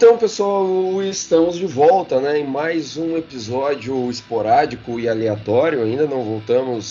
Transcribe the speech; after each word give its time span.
Então, 0.00 0.16
pessoal, 0.16 1.02
estamos 1.02 1.56
de 1.56 1.66
volta 1.66 2.20
né, 2.20 2.38
em 2.38 2.46
mais 2.46 2.96
um 2.96 3.16
episódio 3.16 4.08
esporádico 4.08 5.00
e 5.00 5.08
aleatório. 5.08 5.82
Ainda 5.82 6.06
não 6.06 6.22
voltamos 6.22 6.84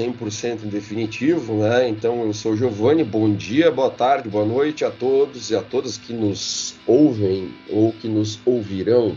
100% 0.00 0.64
em 0.64 0.68
definitivo, 0.68 1.58
né? 1.58 1.86
Então, 1.86 2.22
eu 2.22 2.32
sou 2.32 2.56
Giovanni. 2.56 3.04
Bom 3.04 3.34
dia, 3.34 3.70
boa 3.70 3.90
tarde, 3.90 4.30
boa 4.30 4.46
noite 4.46 4.82
a 4.82 4.90
todos 4.90 5.50
e 5.50 5.54
a 5.54 5.60
todas 5.60 5.98
que 5.98 6.14
nos 6.14 6.74
ouvem 6.86 7.52
ou 7.68 7.92
que 7.92 8.08
nos 8.08 8.40
ouvirão. 8.46 9.14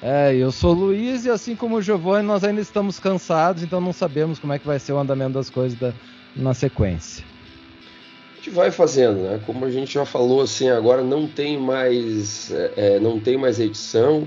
É, 0.00 0.34
eu 0.34 0.50
sou 0.50 0.74
o 0.74 0.78
Luiz 0.78 1.26
e 1.26 1.30
assim 1.30 1.54
como 1.54 1.76
o 1.76 1.82
Giovanni, 1.82 2.26
nós 2.26 2.42
ainda 2.42 2.62
estamos 2.62 2.98
cansados, 2.98 3.62
então 3.62 3.82
não 3.82 3.92
sabemos 3.92 4.38
como 4.38 4.54
é 4.54 4.58
que 4.58 4.66
vai 4.66 4.78
ser 4.78 4.94
o 4.94 4.98
andamento 4.98 5.34
das 5.34 5.50
coisas 5.50 5.78
da, 5.78 5.92
na 6.34 6.54
sequência 6.54 7.22
gente 8.38 8.50
vai 8.50 8.70
fazendo, 8.70 9.20
né? 9.20 9.40
Como 9.44 9.64
a 9.64 9.70
gente 9.70 9.92
já 9.92 10.04
falou, 10.04 10.42
assim, 10.42 10.68
agora 10.68 11.02
não 11.02 11.26
tem 11.26 11.58
mais, 11.58 12.50
é, 12.52 12.72
é 12.76 13.00
não 13.00 13.18
tem 13.18 13.36
mais 13.36 13.58
edição. 13.60 14.26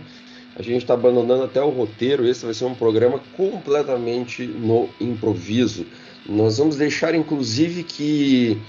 A 0.56 0.62
gente 0.62 0.82
está 0.82 0.94
abandonando 0.94 1.44
até 1.44 1.62
o 1.62 1.70
roteiro. 1.70 2.28
Esse 2.28 2.46
vai 2.46 2.54
ser 2.54 2.66
um 2.66 2.76
programa 2.76 3.20
completamente 3.36 4.46
no 4.46 4.90
improviso. 5.00 5.86
Nós 6.28 6.58
vamos 6.58 6.76
deixar, 6.76 7.16
inclusive, 7.16 7.84
que 7.84 8.62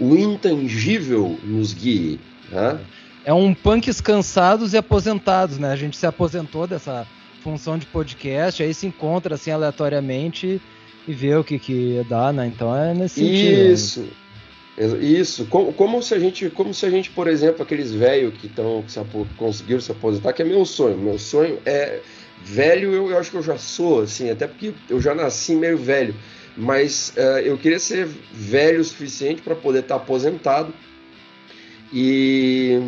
o 0.00 0.14
intangível 0.16 1.38
nos 1.42 1.74
guie. 1.74 2.20
Né? 2.50 2.80
É 3.24 3.32
um 3.34 3.52
punks 3.52 4.00
cansados 4.00 4.74
e 4.74 4.76
aposentados, 4.76 5.58
né? 5.58 5.72
A 5.72 5.76
gente 5.76 5.96
se 5.96 6.06
aposentou 6.06 6.66
dessa 6.66 7.06
função 7.42 7.76
de 7.76 7.84
podcast, 7.86 8.62
aí 8.62 8.72
se 8.72 8.86
encontra 8.86 9.34
assim 9.34 9.50
aleatoriamente 9.50 10.62
e 11.06 11.12
vê 11.12 11.34
o 11.34 11.44
que, 11.44 11.58
que 11.58 12.06
dá, 12.08 12.32
né? 12.32 12.46
Então 12.46 12.74
é 12.74 12.94
nesse 12.94 13.16
sentido. 13.16 14.06
Né? 14.06 14.23
Isso. 15.00 15.46
Como, 15.46 15.72
como, 15.72 16.02
se 16.02 16.14
a 16.14 16.18
gente, 16.18 16.50
como 16.50 16.74
se 16.74 16.84
a 16.84 16.90
gente, 16.90 17.10
por 17.10 17.28
exemplo, 17.28 17.62
aqueles 17.62 17.92
velhos 17.92 18.34
que 18.34 18.46
estão 18.46 18.82
que 18.82 18.90
se, 18.90 19.00
conseguiram 19.36 19.80
se 19.80 19.92
aposentar, 19.92 20.32
que 20.32 20.42
é 20.42 20.44
meu 20.44 20.64
sonho. 20.64 20.98
Meu 20.98 21.18
sonho 21.18 21.58
é 21.64 22.00
velho, 22.42 22.92
eu, 22.92 23.10
eu, 23.10 23.18
acho 23.18 23.30
que 23.30 23.36
eu 23.36 23.42
já 23.42 23.56
sou, 23.56 24.02
assim, 24.02 24.30
até 24.30 24.46
porque 24.46 24.74
eu 24.88 25.00
já 25.00 25.14
nasci 25.14 25.54
meio 25.54 25.78
velho. 25.78 26.14
Mas 26.56 27.12
uh, 27.16 27.38
eu 27.38 27.56
queria 27.56 27.78
ser 27.78 28.06
velho 28.32 28.80
o 28.80 28.84
suficiente 28.84 29.42
para 29.42 29.54
poder 29.54 29.80
estar 29.80 29.96
tá 29.96 30.02
aposentado 30.02 30.72
e 31.92 32.80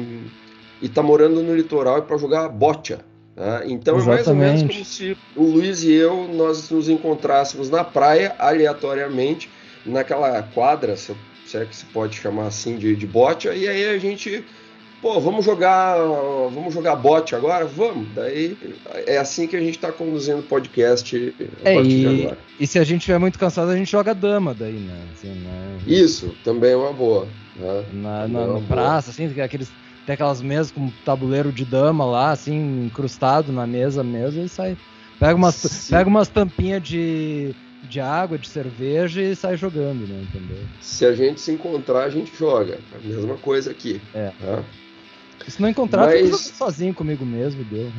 estar 0.82 1.02
tá 1.02 1.06
morando 1.06 1.42
no 1.42 1.54
litoral 1.54 2.02
para 2.02 2.16
jogar 2.16 2.48
bocha. 2.48 3.00
Tá? 3.34 3.62
Então 3.66 3.96
Exatamente. 3.96 4.08
é 4.08 4.14
mais 4.14 4.28
ou 4.28 4.34
menos 4.34 4.62
como 4.62 4.84
se 4.84 5.16
o 5.36 5.42
Luiz 5.42 5.82
e 5.82 5.92
eu 5.92 6.28
nós 6.28 6.70
nos 6.70 6.88
encontrássemos 6.88 7.68
na 7.68 7.84
praia 7.84 8.34
aleatoriamente 8.38 9.50
naquela 9.84 10.42
quadra, 10.42 10.96
se 10.96 11.10
eu 11.10 11.16
se 11.46 11.56
é 11.56 11.64
que 11.64 11.76
se 11.76 11.84
pode 11.86 12.16
chamar 12.16 12.46
assim 12.46 12.76
de, 12.76 12.96
de 12.96 13.06
bot, 13.06 13.46
e 13.46 13.68
aí 13.68 13.88
a 13.88 13.98
gente, 13.98 14.44
pô, 15.00 15.20
vamos 15.20 15.44
jogar, 15.44 15.96
vamos 16.52 16.74
jogar 16.74 16.96
bot 16.96 17.34
agora? 17.34 17.64
Vamos. 17.64 18.08
Daí 18.14 18.56
é 19.06 19.18
assim 19.18 19.46
que 19.46 19.56
a 19.56 19.60
gente 19.60 19.76
está 19.76 19.92
conduzindo 19.92 20.40
o 20.40 20.42
podcast 20.42 21.34
a 21.64 21.68
é, 21.68 21.74
partir 21.74 21.90
e, 21.90 22.00
de 22.00 22.22
agora. 22.22 22.38
E 22.58 22.66
se 22.66 22.78
a 22.78 22.84
gente 22.84 23.00
estiver 23.00 23.18
muito 23.18 23.38
cansado, 23.38 23.70
a 23.70 23.76
gente 23.76 23.90
joga 23.90 24.14
dama 24.14 24.52
daí, 24.52 24.74
né? 24.74 25.00
Assim, 25.14 25.28
né? 25.28 25.78
Isso, 25.86 26.34
também 26.44 26.72
é 26.72 26.76
uma 26.76 26.92
boa. 26.92 27.26
Né? 27.54 27.84
Na, 27.92 28.28
na, 28.28 28.40
é 28.42 28.46
na 28.46 28.60
praça, 28.60 29.10
assim, 29.10 29.40
aqueles 29.40 29.70
tem 30.06 30.14
aquelas 30.14 30.40
mesas 30.40 30.70
com 30.70 30.88
tabuleiro 31.04 31.50
de 31.50 31.64
dama 31.64 32.04
lá, 32.04 32.30
assim, 32.30 32.86
incrustado 32.86 33.52
na 33.52 33.66
mesa 33.66 34.04
mesmo, 34.04 34.44
e 34.44 34.48
sai. 34.48 34.76
Pega 35.18 35.34
umas, 35.34 35.88
pega 35.90 36.08
umas 36.08 36.28
tampinhas 36.28 36.82
de 36.82 37.54
de 37.82 38.00
água, 38.00 38.38
de 38.38 38.48
cerveja 38.48 39.22
e 39.22 39.36
sai 39.36 39.56
jogando, 39.56 40.06
né? 40.06 40.26
Entendeu? 40.28 40.62
Se 40.80 41.04
a 41.04 41.14
gente 41.14 41.40
se 41.40 41.52
encontrar, 41.52 42.04
a 42.04 42.10
gente 42.10 42.34
joga. 42.36 42.78
A 42.94 43.06
mesma 43.06 43.36
coisa 43.36 43.70
aqui. 43.70 44.00
É. 44.14 44.32
Tá? 44.40 44.64
Se 45.46 45.60
não 45.60 45.68
encontrar, 45.68 46.06
Mas... 46.06 46.22
fica 46.22 46.36
sozinho 46.36 46.94
comigo 46.94 47.24
mesmo, 47.24 47.62
deu. 47.64 47.90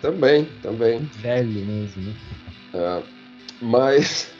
Também, 0.00 0.48
também. 0.62 0.98
Velho 1.20 1.66
mesmo, 1.66 2.02
né? 2.02 2.14
É. 2.74 3.02
Mas. 3.60 4.32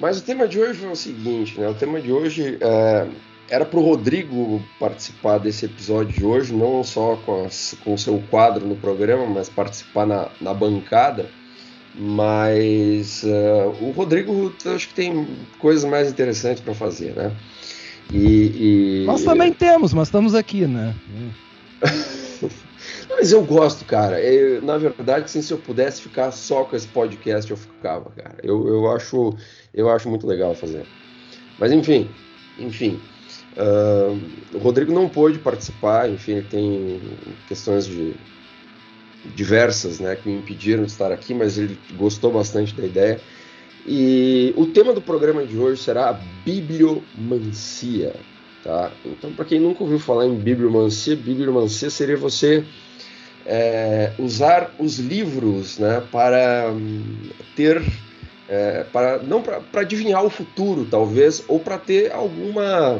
Mas 0.00 0.18
o 0.18 0.22
tema 0.22 0.46
de 0.46 0.60
hoje 0.60 0.84
é 0.84 0.88
o 0.88 0.94
seguinte, 0.94 1.58
né? 1.58 1.68
O 1.68 1.74
tema 1.74 2.00
de 2.00 2.12
hoje 2.12 2.56
é, 2.60 3.08
era 3.50 3.64
para 3.64 3.80
o 3.80 3.82
Rodrigo 3.82 4.62
participar 4.78 5.38
desse 5.38 5.64
episódio 5.64 6.16
de 6.16 6.24
hoje, 6.24 6.52
não 6.52 6.84
só 6.84 7.16
com, 7.16 7.44
as, 7.44 7.76
com 7.82 7.94
o 7.94 7.98
seu 7.98 8.22
quadro 8.30 8.64
no 8.64 8.76
programa, 8.76 9.26
mas 9.26 9.48
participar 9.48 10.06
na, 10.06 10.28
na 10.40 10.54
bancada. 10.54 11.28
Mas 11.94 13.22
uh, 13.24 13.84
o 13.84 13.90
Rodrigo, 13.90 14.54
acho 14.66 14.88
que 14.88 14.94
tem 14.94 15.26
coisas 15.58 15.88
mais 15.88 16.08
interessantes 16.08 16.62
para 16.62 16.74
fazer, 16.74 17.14
né? 17.14 17.32
E, 18.12 19.02
e... 19.02 19.04
Nós 19.06 19.22
também 19.22 19.52
temos, 19.52 19.92
mas 19.92 20.08
estamos 20.08 20.34
aqui, 20.34 20.66
né? 20.66 20.94
mas 23.10 23.32
eu 23.32 23.42
gosto, 23.44 23.84
cara. 23.84 24.20
Eu, 24.20 24.62
na 24.62 24.78
verdade, 24.78 25.24
assim, 25.24 25.42
se 25.42 25.52
eu 25.52 25.58
pudesse 25.58 26.00
ficar 26.00 26.30
só 26.30 26.64
com 26.64 26.74
esse 26.74 26.88
podcast, 26.88 27.50
eu 27.50 27.56
ficava, 27.56 28.10
cara. 28.10 28.36
Eu, 28.42 28.66
eu, 28.66 28.90
acho, 28.90 29.34
eu 29.74 29.90
acho 29.90 30.08
muito 30.08 30.26
legal 30.26 30.54
fazer. 30.54 30.86
Mas 31.58 31.72
enfim, 31.72 32.08
enfim. 32.58 33.00
Uh, 33.56 34.56
o 34.56 34.58
Rodrigo 34.58 34.92
não 34.92 35.08
pôde 35.08 35.38
participar, 35.38 36.08
enfim, 36.08 36.32
ele 36.32 36.46
tem 36.46 37.00
questões 37.48 37.86
de 37.86 38.14
diversas 39.34 40.00
né, 40.00 40.16
que 40.16 40.28
me 40.28 40.38
impediram 40.38 40.84
de 40.84 40.90
estar 40.90 41.12
aqui, 41.12 41.34
mas 41.34 41.58
ele 41.58 41.78
gostou 41.96 42.32
bastante 42.32 42.74
da 42.74 42.86
ideia. 42.86 43.20
E 43.86 44.52
o 44.56 44.66
tema 44.66 44.92
do 44.92 45.00
programa 45.00 45.44
de 45.44 45.56
hoje 45.56 45.82
será 45.82 46.10
a 46.10 46.12
bibliomancia. 46.44 48.14
Tá? 48.62 48.90
Então, 49.04 49.32
para 49.32 49.44
quem 49.44 49.60
nunca 49.60 49.82
ouviu 49.82 49.98
falar 49.98 50.26
em 50.26 50.34
bibliomancia, 50.34 51.16
bibliomancia 51.16 51.88
seria 51.88 52.16
você 52.16 52.64
é, 53.46 54.12
usar 54.18 54.74
os 54.78 54.98
livros 54.98 55.78
né, 55.78 56.02
para 56.12 56.70
hum, 56.70 57.30
ter. 57.56 57.82
É, 58.50 58.82
para 58.84 59.18
não 59.18 59.42
para 59.42 59.82
adivinhar 59.82 60.24
o 60.24 60.30
futuro, 60.30 60.86
talvez, 60.86 61.44
ou 61.48 61.60
para 61.60 61.76
ter 61.76 62.10
alguma 62.12 62.98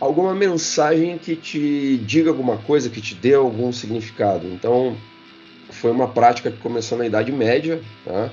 alguma 0.00 0.34
mensagem 0.34 1.16
que 1.16 1.36
te 1.36 1.96
diga 1.98 2.30
alguma 2.30 2.56
coisa, 2.56 2.90
que 2.90 3.00
te 3.00 3.14
dê 3.14 3.34
algum 3.34 3.70
significado. 3.70 4.48
Então, 4.48 4.96
foi 5.80 5.90
uma 5.90 6.08
prática 6.08 6.50
que 6.50 6.58
começou 6.58 6.98
na 6.98 7.06
Idade 7.06 7.32
Média. 7.32 7.80
Tá? 8.04 8.30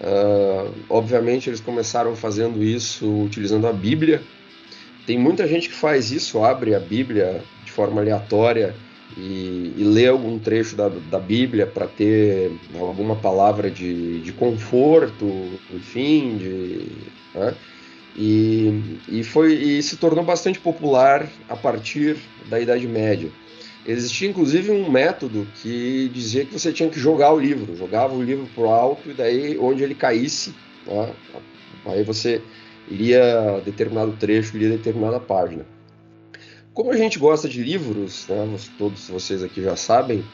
Uh, 0.00 0.72
obviamente, 0.88 1.50
eles 1.50 1.60
começaram 1.60 2.14
fazendo 2.16 2.62
isso 2.62 3.06
utilizando 3.22 3.66
a 3.66 3.72
Bíblia. 3.72 4.22
Tem 5.06 5.18
muita 5.18 5.46
gente 5.46 5.68
que 5.68 5.74
faz 5.74 6.10
isso, 6.10 6.42
abre 6.42 6.74
a 6.74 6.80
Bíblia 6.80 7.42
de 7.64 7.70
forma 7.70 8.00
aleatória 8.00 8.74
e, 9.16 9.74
e 9.76 9.84
lê 9.84 10.06
algum 10.06 10.38
trecho 10.38 10.74
da, 10.74 10.88
da 10.88 11.18
Bíblia 11.18 11.66
para 11.66 11.86
ter 11.86 12.52
alguma 12.78 13.16
palavra 13.16 13.70
de, 13.70 14.20
de 14.20 14.32
conforto, 14.32 15.26
enfim, 15.72 16.36
de, 16.38 16.86
né? 17.34 17.54
e, 18.16 18.98
e, 19.08 19.24
foi, 19.24 19.54
e 19.54 19.82
se 19.82 19.96
tornou 19.96 20.24
bastante 20.24 20.58
popular 20.58 21.28
a 21.48 21.56
partir 21.56 22.16
da 22.48 22.58
Idade 22.58 22.86
Média. 22.86 23.30
Existia 23.86 24.28
inclusive 24.28 24.70
um 24.70 24.90
método 24.90 25.46
que 25.60 26.10
dizia 26.12 26.44
que 26.44 26.52
você 26.52 26.72
tinha 26.72 26.88
que 26.88 26.98
jogar 26.98 27.32
o 27.32 27.38
livro, 27.38 27.76
jogava 27.76 28.14
o 28.14 28.22
livro 28.22 28.48
para 28.54 28.64
o 28.64 28.70
alto 28.70 29.10
e 29.10 29.12
daí 29.12 29.58
onde 29.58 29.82
ele 29.82 29.94
caísse, 29.94 30.54
né, 30.86 31.12
aí 31.84 32.02
você 32.02 32.40
lia 32.88 33.60
determinado 33.62 34.12
trecho, 34.12 34.56
lia 34.56 34.70
determinada 34.70 35.20
página. 35.20 35.66
Como 36.72 36.90
a 36.90 36.96
gente 36.96 37.18
gosta 37.18 37.46
de 37.46 37.62
livros, 37.62 38.26
né, 38.26 38.56
todos 38.78 39.08
vocês 39.08 39.42
aqui 39.42 39.62
já 39.62 39.76
sabem, 39.76 40.24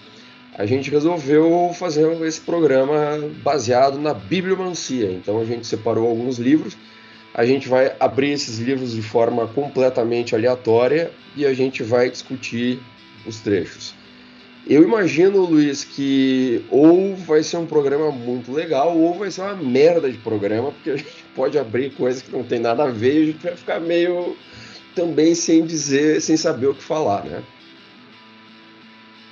a 0.56 0.64
gente 0.64 0.91
resolveu 0.91 1.73
fazer 1.75 2.08
esse 2.23 2.41
programa 2.41 3.19
baseado 3.43 3.99
na 3.99 4.14
bibliomancia. 4.14 5.11
Então 5.11 5.41
a 5.41 5.44
gente 5.44 5.67
separou 5.67 6.08
alguns 6.08 6.38
livros, 6.38 6.76
a 7.35 7.44
gente 7.44 7.69
vai 7.69 7.94
abrir 7.99 8.31
esses 8.31 8.58
livros 8.58 8.93
de 8.93 9.03
forma 9.03 9.46
completamente 9.49 10.35
aleatória 10.35 11.11
e 11.37 11.44
a 11.46 11.53
gente 11.53 11.82
vai 11.82 12.11
discutir 12.11 12.81
os 13.26 13.40
trechos. 13.40 13.94
Eu 14.67 14.82
imagino, 14.82 15.44
Luiz, 15.44 15.84
que 15.84 16.64
ou 16.70 17.17
vai 17.17 17.43
ser 17.43 17.56
um 17.56 17.67
programa 17.67 18.12
muito 18.12 18.52
legal, 18.52 18.96
ou 18.96 19.19
vai 19.19 19.31
ser 19.31 19.40
uma 19.40 19.56
merda 19.56 20.11
de 20.11 20.19
programa, 20.19 20.70
porque 20.70 20.90
a 20.90 20.96
gente 20.96 21.25
pode 21.34 21.58
abrir 21.58 21.90
coisas 21.94 22.22
que 22.22 22.31
não 22.31 22.44
tem 22.44 22.58
nada 22.58 22.84
a 22.84 22.90
ver 22.90 23.19
e 23.19 23.22
a 23.22 23.26
gente 23.26 23.43
vai 23.43 23.56
ficar 23.56 23.81
meio 23.81 24.37
também 24.94 25.34
sem 25.34 25.64
dizer, 25.64 26.20
sem 26.20 26.37
saber 26.37 26.67
o 26.67 26.75
que 26.75 26.82
falar, 26.82 27.25
né? 27.25 27.43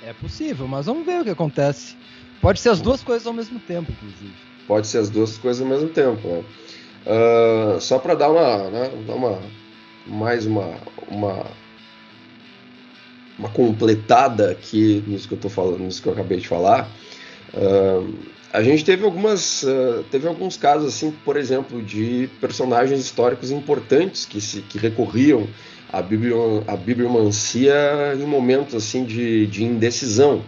É 0.03 0.13
possível, 0.13 0.67
mas 0.67 0.87
vamos 0.87 1.05
ver 1.05 1.21
o 1.21 1.23
que 1.23 1.29
acontece. 1.29 1.95
Pode 2.41 2.59
ser 2.59 2.69
as 2.69 2.81
duas 2.81 3.03
coisas 3.03 3.27
ao 3.27 3.33
mesmo 3.33 3.59
tempo, 3.59 3.91
inclusive. 3.91 4.33
Pode 4.65 4.87
ser 4.87 4.99
as 4.99 5.09
duas 5.09 5.37
coisas 5.37 5.61
ao 5.61 5.67
mesmo 5.67 5.89
tempo. 5.89 6.27
Né? 6.27 6.43
Uh, 7.05 7.81
só 7.81 7.99
para 7.99 8.15
dar 8.15 8.29
uma, 8.29 8.69
né, 8.69 8.91
dar 9.05 9.13
uma 9.13 9.39
mais 10.07 10.45
uma, 10.45 10.75
uma 11.07 11.45
uma 13.39 13.49
completada 13.49 14.51
aqui 14.51 15.01
nisso 15.07 15.27
que 15.27 15.33
eu 15.33 15.39
tô 15.39 15.49
falando, 15.49 15.79
nisso 15.79 16.01
que 16.01 16.09
eu 16.09 16.13
acabei 16.13 16.37
de 16.37 16.47
falar. 16.47 16.91
Uh, 17.53 18.13
a 18.51 18.61
gente 18.61 18.83
teve 18.83 19.05
algumas 19.05 19.63
uh, 19.63 20.03
teve 20.11 20.27
alguns 20.27 20.57
casos 20.57 20.89
assim 20.89 21.11
por 21.23 21.37
exemplo 21.37 21.81
de 21.81 22.29
personagens 22.41 22.99
históricos 22.99 23.49
importantes 23.49 24.25
que 24.25 24.41
se 24.41 24.61
que 24.61 24.77
recorriam 24.77 25.47
à, 25.91 26.01
biblio, 26.01 26.63
à 26.67 26.75
bibliomancia 26.75 27.73
em 28.15 28.25
momentos 28.25 28.75
assim 28.75 29.03
de, 29.03 29.47
de 29.47 29.63
indecisão 29.63 30.43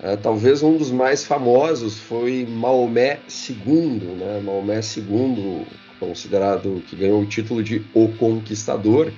uh, 0.00 0.16
talvez 0.22 0.62
um 0.62 0.76
dos 0.76 0.90
mais 0.90 1.24
famosos 1.24 1.98
foi 1.98 2.46
Maomé 2.48 3.20
II 3.48 4.00
né 4.16 4.40
Maomé 4.44 4.80
II 4.80 5.64
considerado 5.98 6.82
que 6.88 6.94
ganhou 6.94 7.22
o 7.22 7.26
título 7.26 7.62
de 7.62 7.84
o 7.94 8.08
Conquistador 8.08 9.12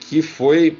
que 0.00 0.20
foi 0.20 0.76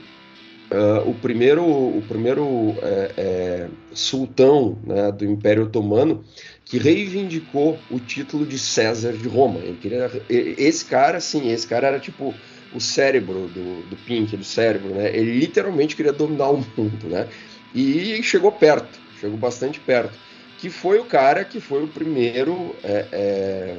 Uh, 0.74 1.08
o 1.08 1.14
primeiro, 1.14 1.64
o 1.64 2.02
primeiro 2.08 2.74
é, 2.82 3.12
é, 3.16 3.68
sultão 3.92 4.76
né, 4.84 5.12
do 5.12 5.24
Império 5.24 5.66
Otomano 5.66 6.24
que 6.64 6.78
reivindicou 6.78 7.78
o 7.88 8.00
título 8.00 8.44
de 8.44 8.58
César 8.58 9.12
de 9.12 9.28
Roma. 9.28 9.60
Ele 9.60 9.78
queria, 9.78 10.10
esse 10.28 10.84
cara, 10.84 11.20
sim, 11.20 11.52
esse 11.52 11.64
cara 11.64 11.86
era 11.86 12.00
tipo 12.00 12.34
o 12.74 12.80
cérebro 12.80 13.46
do, 13.46 13.82
do 13.88 13.96
Pink, 14.04 14.36
do 14.36 14.42
cérebro, 14.42 14.92
né? 14.92 15.16
Ele 15.16 15.38
literalmente 15.38 15.94
queria 15.94 16.12
dominar 16.12 16.50
o 16.50 16.56
mundo, 16.56 17.08
né? 17.08 17.28
E 17.72 18.20
chegou 18.24 18.50
perto, 18.50 18.98
chegou 19.20 19.38
bastante 19.38 19.78
perto. 19.78 20.18
Que 20.58 20.68
foi 20.70 20.98
o 20.98 21.04
cara 21.04 21.44
que 21.44 21.60
foi 21.60 21.84
o 21.84 21.88
primeiro 21.88 22.74
é, 22.82 23.06
é, 23.12 23.78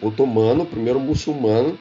otomano, 0.00 0.62
o 0.62 0.66
primeiro 0.66 1.00
muçulmano 1.00 1.76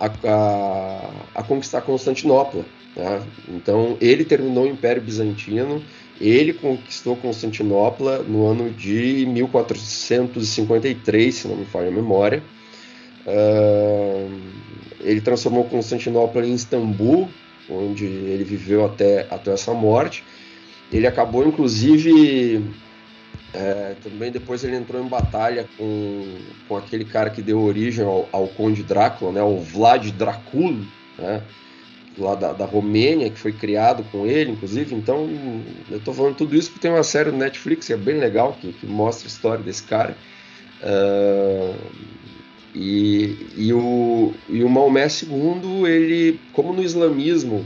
a, 0.00 0.06
a, 0.06 1.10
a 1.34 1.42
conquistar 1.42 1.82
Constantinopla. 1.82 2.64
Né? 2.96 3.22
Então 3.48 3.96
ele 4.00 4.24
terminou 4.24 4.64
o 4.64 4.68
Império 4.68 5.02
Bizantino 5.02 5.82
ele 6.20 6.52
conquistou 6.54 7.16
Constantinopla 7.16 8.18
no 8.20 8.46
ano 8.46 8.70
de 8.70 9.26
1453, 9.26 11.34
se 11.34 11.48
não 11.48 11.56
me 11.56 11.66
falha 11.66 11.88
a 11.88 11.92
memória. 11.92 12.40
Uh, 13.26 14.30
ele 15.00 15.20
transformou 15.20 15.64
Constantinopla 15.64 16.46
em 16.46 16.54
Istambul, 16.54 17.28
onde 17.68 18.06
ele 18.06 18.44
viveu 18.44 18.86
até, 18.86 19.26
até 19.30 19.52
essa 19.52 19.74
morte. 19.74 20.24
Ele 20.90 21.06
acabou, 21.06 21.46
inclusive, 21.46 22.64
é, 23.52 23.94
também 24.02 24.32
depois 24.32 24.64
ele 24.64 24.76
entrou 24.76 25.04
em 25.04 25.08
batalha 25.08 25.68
com, 25.76 26.38
com 26.66 26.76
aquele 26.76 27.04
cara 27.04 27.28
que 27.28 27.42
deu 27.42 27.60
origem 27.60 28.02
ao, 28.04 28.26
ao 28.32 28.48
Conde 28.48 28.82
Drácula, 28.82 29.32
né, 29.32 29.42
o 29.42 29.58
Vlad 29.58 30.10
Dracul, 30.12 30.78
né, 31.18 31.42
lá 32.18 32.34
da, 32.34 32.52
da 32.52 32.64
Romênia, 32.64 33.30
que 33.30 33.38
foi 33.38 33.52
criado 33.52 34.04
com 34.10 34.26
ele, 34.26 34.52
inclusive. 34.52 34.94
Então, 34.94 35.28
eu 35.90 35.98
estou 35.98 36.14
falando 36.14 36.36
tudo 36.36 36.56
isso 36.56 36.70
porque 36.70 36.80
tem 36.80 36.90
uma 36.90 37.02
série 37.02 37.30
do 37.30 37.36
Netflix 37.36 37.86
que 37.86 37.92
é 37.92 37.96
bem 37.96 38.18
legal, 38.18 38.56
que, 38.60 38.72
que 38.72 38.86
mostra 38.86 39.26
a 39.26 39.30
história 39.30 39.62
desse 39.62 39.82
cara. 39.82 40.16
Uh, 40.82 41.74
e, 42.74 43.46
e, 43.56 43.72
o, 43.72 44.34
e 44.48 44.62
o 44.62 44.68
Maomé 44.68 45.06
II, 45.06 45.86
ele, 45.86 46.40
como 46.52 46.72
no 46.72 46.82
islamismo 46.82 47.64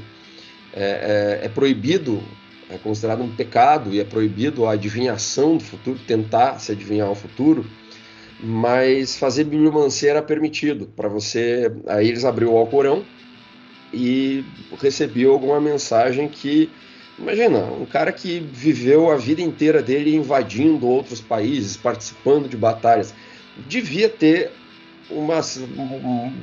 é, 0.72 1.40
é, 1.42 1.46
é 1.46 1.48
proibido, 1.48 2.22
é 2.68 2.78
considerado 2.78 3.22
um 3.22 3.34
pecado 3.34 3.92
e 3.92 3.98
é 3.98 4.04
proibido 4.04 4.66
a 4.66 4.72
adivinhação 4.72 5.56
do 5.56 5.64
futuro, 5.64 5.98
tentar 6.06 6.60
se 6.60 6.70
adivinhar 6.70 7.10
o 7.10 7.14
futuro, 7.16 7.66
mas 8.40 9.16
fazer 9.16 9.44
bibliomancia 9.44 10.10
era 10.10 10.22
permitido 10.22 10.86
para 10.96 11.08
você. 11.08 11.72
Aí 11.88 12.08
eles 12.08 12.24
abriu 12.24 12.52
o 12.52 12.56
Alcorão 12.56 13.04
e 13.92 14.44
recebeu 14.80 15.32
alguma 15.32 15.60
mensagem 15.60 16.28
que 16.28 16.70
imagina 17.18 17.58
um 17.58 17.84
cara 17.84 18.12
que 18.12 18.40
viveu 18.52 19.10
a 19.10 19.16
vida 19.16 19.42
inteira 19.42 19.82
dele 19.82 20.14
invadindo 20.14 20.86
outros 20.86 21.20
países, 21.20 21.76
participando 21.76 22.48
de 22.48 22.56
batalhas, 22.56 23.14
devia 23.66 24.08
ter 24.08 24.52
uma 25.10 25.40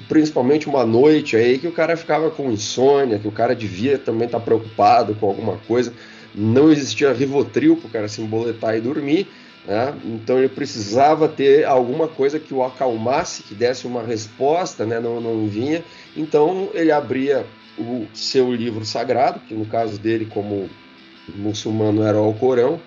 principalmente 0.10 0.68
uma 0.68 0.86
noite 0.86 1.38
aí 1.38 1.58
que 1.58 1.68
o 1.68 1.72
cara 1.72 1.96
ficava 1.96 2.30
com 2.30 2.52
insônia, 2.52 3.18
que 3.18 3.28
o 3.28 3.32
cara 3.32 3.56
devia 3.56 3.98
também 3.98 4.26
estar 4.26 4.40
tá 4.40 4.46
preocupado 4.46 5.16
com 5.16 5.28
alguma 5.28 5.58
coisa. 5.68 5.94
Não 6.36 6.72
existia 6.72 7.14
Rivotril 7.14 7.78
para 7.78 7.88
o 7.88 7.92
cara 7.92 8.08
se 8.08 8.22
emboletar 8.22 8.76
e 8.76 8.82
dormir. 8.82 9.28
Né? 9.68 9.94
Então 10.06 10.40
ele 10.40 10.48
precisava 10.48 11.28
ter 11.28 11.66
alguma 11.66 12.08
coisa 12.08 12.40
que 12.40 12.54
o 12.54 12.64
acalmasse, 12.64 13.44
que 13.44 13.54
desse 13.54 13.86
uma 13.86 14.02
resposta, 14.02 14.86
né? 14.86 14.98
não, 15.00 15.20
não 15.20 15.46
vinha. 15.48 15.84
Então 16.16 16.70
ele 16.74 16.92
abria 16.92 17.46
o 17.78 18.08
seu 18.14 18.54
livro 18.54 18.86
sagrado, 18.86 19.42
que 19.42 19.54
no 19.54 19.66
caso 19.66 20.00
dele, 20.00 20.26
como 20.26 20.70
muçulmano, 21.36 22.02
era 22.02 22.18
o 22.18 22.24
Alcorão, 22.24 22.80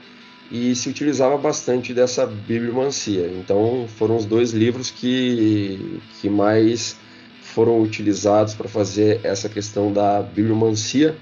e 0.51 0.75
se 0.75 0.89
utilizava 0.89 1.37
bastante 1.37 1.95
dessa 1.95 2.27
bibliomancia. 2.27 3.31
Então 3.39 3.87
foram 3.97 4.17
os 4.17 4.25
dois 4.25 4.53
livros 4.53 4.91
que, 4.91 6.01
que 6.21 6.29
mais 6.29 6.97
foram 7.43 7.81
utilizados 7.81 8.55
para 8.55 8.69
fazer 8.69 9.21
essa 9.23 9.49
questão 9.49 9.93
da 9.93 10.23
bibliomancia. 10.23 11.17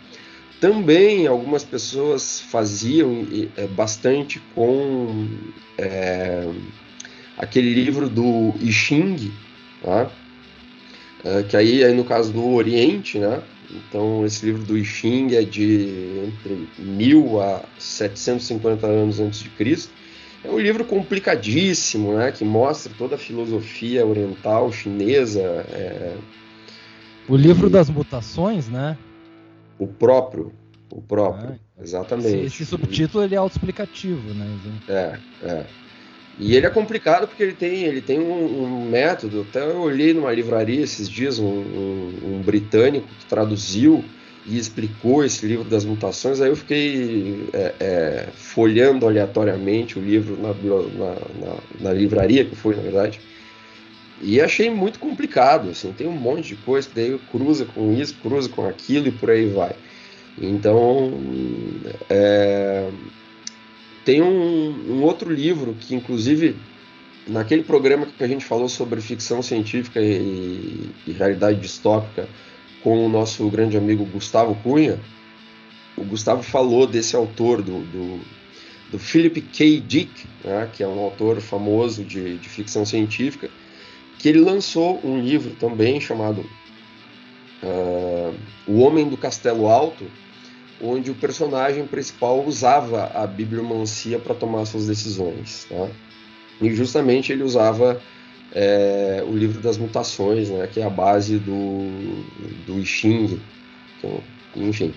Também 0.60 1.26
algumas 1.26 1.62
pessoas 1.62 2.40
faziam 2.40 3.26
é, 3.56 3.66
bastante 3.69 4.40
com 4.55 5.28
é, 5.76 6.49
aquele 7.37 7.72
livro 7.72 8.08
do 8.08 8.52
I 8.60 8.72
Ching, 8.72 9.32
tá? 9.82 10.10
É, 11.25 11.43
que 11.44 11.56
aí, 11.56 11.84
aí 11.84 11.94
no 11.94 12.05
caso 12.05 12.32
do 12.32 12.44
Oriente, 12.55 13.19
né? 13.19 13.40
Então 13.70 14.25
esse 14.26 14.44
livro 14.46 14.64
do 14.64 14.76
I 14.76 14.84
Ching 14.84 15.37
é 15.37 15.43
de 15.43 16.26
entre 16.26 16.69
1000 16.78 17.40
a 17.40 17.62
750 17.78 18.87
anos 18.87 19.20
antes 19.20 19.40
de 19.40 19.50
Cristo. 19.50 19.93
É 20.43 20.50
um 20.50 20.58
livro 20.58 20.84
complicadíssimo, 20.84 22.14
né? 22.14 22.32
Que 22.32 22.44
mostra 22.44 22.93
toda 22.99 23.14
a 23.14 23.19
filosofia 23.19 24.05
oriental 24.05 24.72
chinesa. 24.72 25.40
É... 25.40 26.16
O 27.28 27.37
livro 27.37 27.69
das 27.69 27.90
mutações, 27.90 28.69
né? 28.69 28.96
O 29.79 29.87
próprio, 29.87 30.53
o 30.91 31.01
próprio, 31.01 31.59
ah, 31.79 31.83
exatamente. 31.83 32.29
Esse, 32.29 32.63
esse 32.63 32.67
subtítulo 32.67 33.25
ele 33.25 33.35
é 33.35 33.39
autoexplicativo, 33.39 34.35
né? 34.35 34.59
É, 34.89 35.19
é. 35.43 35.67
E 36.39 36.55
ele 36.55 36.67
é 36.67 36.71
complicado 36.71 37.27
porque 37.27 37.43
ele 37.43 37.53
tem, 37.53 37.85
ele 37.85 38.01
tem 38.01 38.21
um, 38.21 38.63
um 38.63 38.89
método. 38.89 39.45
Até 39.49 39.61
eu 39.61 39.81
olhei 39.81 40.15
numa 40.15 40.33
livraria 40.33 40.81
esses 40.81 41.09
dias, 41.09 41.39
um, 41.39 41.44
um, 41.44 42.13
um, 42.25 42.43
britânico 42.43 43.08
que 43.19 43.27
traduziu 43.27 44.05
e 44.47 44.56
explicou 44.56 45.25
esse 45.25 45.44
livro 45.44 45.65
das 45.65 45.85
mutações. 45.85 46.41
Aí 46.41 46.49
eu 46.49 46.56
fiquei 46.56 47.49
é, 47.53 47.75
é, 47.81 48.29
folhando 48.32 49.06
aleatoriamente 49.06 49.99
o 49.99 50.03
livro 50.03 50.37
na, 50.41 50.55
na, 50.55 51.15
na, 51.15 51.56
na, 51.81 51.93
livraria, 51.93 52.44
que 52.44 52.55
foi 52.55 52.77
na 52.77 52.82
verdade. 52.82 53.20
E 54.20 54.41
achei 54.41 54.70
muito 54.70 54.98
complicado. 54.98 55.70
Assim, 55.70 55.93
tem 55.93 56.06
um 56.06 56.13
monte 56.13 56.48
de 56.48 56.56
coisa 56.56 56.89
que 56.89 56.94
daí 56.94 57.19
cruza 57.31 57.65
com 57.65 57.93
isso, 57.93 58.15
cruza 58.22 58.48
com 58.48 58.67
aquilo 58.67 59.08
e 59.08 59.13
por 59.13 59.31
aí 59.31 59.48
vai. 59.48 59.75
Então, 60.41 61.13
é, 62.08 62.91
tem 64.05 64.22
um, 64.22 64.94
um, 64.94 65.03
outro 65.03 65.32
livro 65.32 65.75
que, 65.79 65.94
inclusive, 65.94 66.56
naquele 67.27 67.63
programa 67.63 68.06
que 68.06 68.22
a 68.22 68.29
gente 68.29 68.44
falou 68.44 68.69
sobre 68.69 69.01
ficção 69.01 69.43
científica 69.43 70.01
e, 70.01 70.91
e 71.06 71.13
realidade 71.13 71.60
distópica 71.60 72.29
com 72.82 73.05
o 73.05 73.08
nosso 73.08 73.48
grande 73.51 73.77
amigo 73.77 74.05
Gustavo 74.05 74.55
Cunha, 74.63 75.01
o 75.96 76.05
Gustavo 76.05 76.43
falou 76.43 76.87
desse 76.87 77.17
autor, 77.17 77.60
do, 77.60 77.81
do, 77.81 78.20
do 78.93 78.98
Philip 78.98 79.41
K. 79.41 79.81
Dick, 79.81 80.27
né, 80.44 80.70
que 80.72 80.82
é 80.82 80.87
um 80.87 81.01
autor 81.01 81.41
famoso 81.41 82.05
de, 82.05 82.39
de 82.39 82.48
ficção 82.48 82.87
científica, 82.87 83.51
que 84.19 84.29
ele 84.29 84.41
lançou 84.41 85.01
um 85.05 85.20
livro 85.20 85.55
também 85.55 86.01
chamado 86.01 86.44
uh, 87.63 88.34
O 88.67 88.81
Homem 88.81 89.08
do 89.08 89.17
Castelo 89.17 89.69
Alto, 89.69 90.05
onde 90.81 91.10
o 91.10 91.15
personagem 91.15 91.87
principal 91.87 92.44
usava 92.44 93.10
a 93.15 93.27
bibliomancia 93.27 94.19
para 94.19 94.34
tomar 94.34 94.65
suas 94.65 94.87
decisões. 94.87 95.67
Tá? 95.69 95.89
E 96.60 96.75
justamente 96.75 97.32
ele 97.32 97.43
usava 97.43 98.01
é, 98.53 99.25
o 99.27 99.37
livro 99.37 99.60
das 99.60 99.77
mutações, 99.77 100.48
né, 100.51 100.67
que 100.67 100.81
é 100.81 100.84
a 100.84 100.91
base 100.91 101.39
do, 101.39 102.25
do 102.67 102.79
I 102.79 102.87
Ching. 102.87 103.41
Então, 103.98 104.20
enfim. 104.56 104.94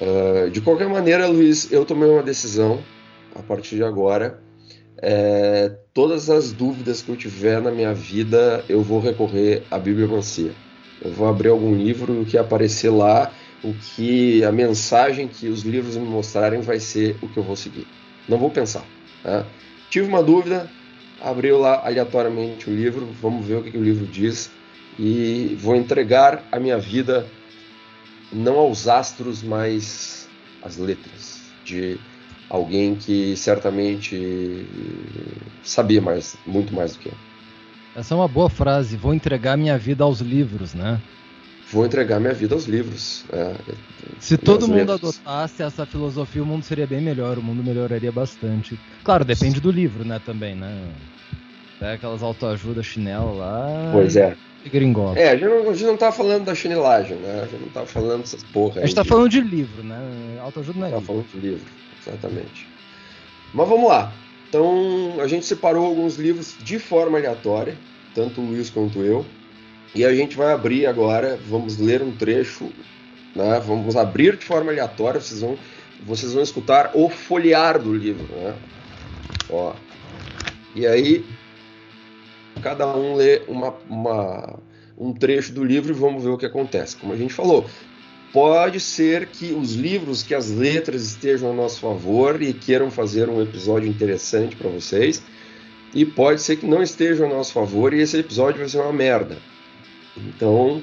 Uh, 0.00 0.50
de 0.50 0.60
qualquer 0.60 0.88
maneira, 0.88 1.26
Luiz, 1.26 1.70
eu 1.70 1.84
tomei 1.84 2.08
uma 2.08 2.22
decisão 2.22 2.82
a 3.34 3.42
partir 3.42 3.76
de 3.76 3.84
agora. 3.84 4.42
É, 5.06 5.70
todas 5.92 6.30
as 6.30 6.50
dúvidas 6.50 7.02
que 7.02 7.10
eu 7.10 7.16
tiver 7.16 7.60
na 7.60 7.70
minha 7.70 7.92
vida, 7.92 8.64
eu 8.70 8.82
vou 8.82 8.98
recorrer 9.00 9.62
à 9.70 9.78
bibliomancia. 9.78 10.52
Eu 11.04 11.10
vou 11.10 11.28
abrir 11.28 11.50
algum 11.50 11.74
livro, 11.74 12.22
o 12.22 12.24
que 12.24 12.38
aparecer 12.38 12.88
lá, 12.88 13.30
o 13.62 13.74
que 13.74 14.42
a 14.42 14.50
mensagem 14.50 15.28
que 15.28 15.48
os 15.48 15.60
livros 15.60 15.94
me 15.98 16.06
mostrarem 16.06 16.62
vai 16.62 16.80
ser 16.80 17.18
o 17.20 17.28
que 17.28 17.36
eu 17.36 17.42
vou 17.42 17.54
seguir. 17.54 17.86
Não 18.26 18.38
vou 18.38 18.50
pensar. 18.50 18.82
Né? 19.22 19.44
Tive 19.90 20.08
uma 20.08 20.22
dúvida, 20.22 20.70
abriu 21.20 21.58
lá 21.58 21.84
aleatoriamente 21.84 22.70
o 22.70 22.74
livro, 22.74 23.06
vamos 23.20 23.44
ver 23.44 23.56
o 23.56 23.62
que, 23.62 23.72
que 23.72 23.78
o 23.78 23.84
livro 23.84 24.06
diz 24.06 24.50
e 24.98 25.54
vou 25.60 25.76
entregar 25.76 26.42
a 26.50 26.58
minha 26.58 26.78
vida 26.78 27.26
não 28.32 28.56
aos 28.56 28.88
astros, 28.88 29.42
mas 29.42 30.30
às 30.62 30.78
letras, 30.78 31.42
de 31.62 31.98
alguém 32.48 32.94
que 32.94 33.36
certamente 33.36 34.66
sabia 35.62 36.00
mais, 36.00 36.36
muito 36.46 36.74
mais 36.74 36.92
do 36.92 36.98
que 37.00 37.08
eu. 37.08 37.14
Essa 37.96 38.14
é 38.14 38.16
uma 38.16 38.28
boa 38.28 38.50
frase. 38.50 38.96
Vou 38.96 39.14
entregar 39.14 39.56
minha 39.56 39.78
vida 39.78 40.02
aos 40.04 40.20
livros, 40.20 40.74
né? 40.74 41.00
Vou 41.70 41.86
entregar 41.86 42.20
minha 42.20 42.34
vida 42.34 42.54
aos 42.54 42.66
livros. 42.66 43.24
É, 43.32 43.54
Se 44.18 44.36
todo 44.36 44.68
mundo 44.68 44.92
letras. 44.92 45.20
adotasse 45.20 45.62
essa 45.62 45.86
filosofia, 45.86 46.42
o 46.42 46.46
mundo 46.46 46.64
seria 46.64 46.86
bem 46.86 47.00
melhor. 47.00 47.38
O 47.38 47.42
mundo 47.42 47.62
melhoraria 47.62 48.12
bastante. 48.12 48.78
Claro, 49.02 49.24
depende 49.24 49.60
do 49.60 49.70
livro, 49.70 50.04
né? 50.04 50.20
Também, 50.24 50.54
né? 50.54 50.88
Pega 51.78 51.94
aquelas 51.94 52.22
autoajuda 52.22 52.82
chinelo 52.82 53.38
lá. 53.38 53.90
Pois 53.92 54.16
é. 54.16 54.36
Gringola. 54.70 55.18
É, 55.18 55.30
a 55.30 55.36
gente, 55.36 55.44
não, 55.44 55.70
a 55.70 55.72
gente 55.74 55.84
não 55.84 55.96
tá 55.96 56.10
falando 56.10 56.44
da 56.44 56.54
chinelagem, 56.54 57.16
né? 57.18 57.42
A 57.42 57.46
gente 57.46 57.60
não 57.60 57.68
tá 57.68 57.84
falando 57.84 58.20
dessas 58.20 58.42
porra. 58.44 58.80
A 58.80 58.86
gente 58.86 58.94
tá 58.94 59.02
de... 59.02 59.08
falando 59.08 59.28
de 59.28 59.40
livro, 59.40 59.82
né? 59.82 59.98
Autoajuda 60.40 60.78
não 60.78 60.86
é 60.86 60.90
tá 60.90 60.96
livro. 60.96 61.06
falando 61.12 61.26
de 61.32 61.38
livro, 61.38 61.66
exatamente. 62.06 62.68
Mas 63.52 63.68
vamos 63.68 63.88
lá. 63.88 64.12
Então, 64.48 65.20
a 65.20 65.26
gente 65.26 65.46
separou 65.46 65.84
alguns 65.84 66.16
livros 66.16 66.54
de 66.62 66.78
forma 66.78 67.18
aleatória, 67.18 67.76
tanto 68.14 68.40
o 68.40 68.46
Luiz 68.46 68.70
quanto 68.70 69.02
eu. 69.02 69.24
E 69.94 70.04
a 70.04 70.14
gente 70.14 70.36
vai 70.36 70.52
abrir 70.52 70.86
agora, 70.86 71.38
vamos 71.48 71.78
ler 71.78 72.02
um 72.02 72.12
trecho, 72.12 72.70
né? 73.34 73.60
Vamos 73.64 73.96
abrir 73.96 74.36
de 74.36 74.44
forma 74.44 74.70
aleatória, 74.70 75.20
vocês 75.20 75.40
vão, 75.40 75.56
vocês 76.04 76.32
vão 76.32 76.42
escutar 76.42 76.90
o 76.94 77.08
folhear 77.08 77.80
do 77.80 77.94
livro, 77.94 78.26
né? 78.34 78.54
Ó. 79.50 79.72
E 80.74 80.86
aí, 80.86 81.24
cada 82.62 82.86
um 82.88 83.14
lê 83.14 83.42
uma, 83.46 83.74
uma, 83.88 84.58
um 84.98 85.12
trecho 85.12 85.52
do 85.52 85.64
livro 85.64 85.92
e 85.92 85.94
vamos 85.94 86.24
ver 86.24 86.30
o 86.30 86.38
que 86.38 86.46
acontece. 86.46 86.96
Como 86.96 87.12
a 87.12 87.16
gente 87.16 87.32
falou, 87.32 87.66
pode 88.34 88.80
ser 88.80 89.26
que 89.26 89.52
os 89.52 89.74
livros, 89.74 90.24
que 90.24 90.34
as 90.34 90.50
letras 90.50 91.02
estejam 91.02 91.52
a 91.52 91.54
nosso 91.54 91.78
favor 91.78 92.42
e 92.42 92.52
queiram 92.52 92.90
fazer 92.90 93.28
um 93.28 93.40
episódio 93.40 93.88
interessante 93.88 94.56
para 94.56 94.68
vocês, 94.68 95.22
e 95.94 96.04
pode 96.04 96.42
ser 96.42 96.56
que 96.56 96.66
não 96.66 96.82
estejam 96.82 97.30
a 97.30 97.30
nosso 97.32 97.52
favor 97.52 97.94
e 97.94 98.00
esse 98.00 98.18
episódio 98.18 98.58
vai 98.58 98.68
ser 98.68 98.80
uma 98.80 98.92
merda. 98.92 99.38
Então, 100.16 100.82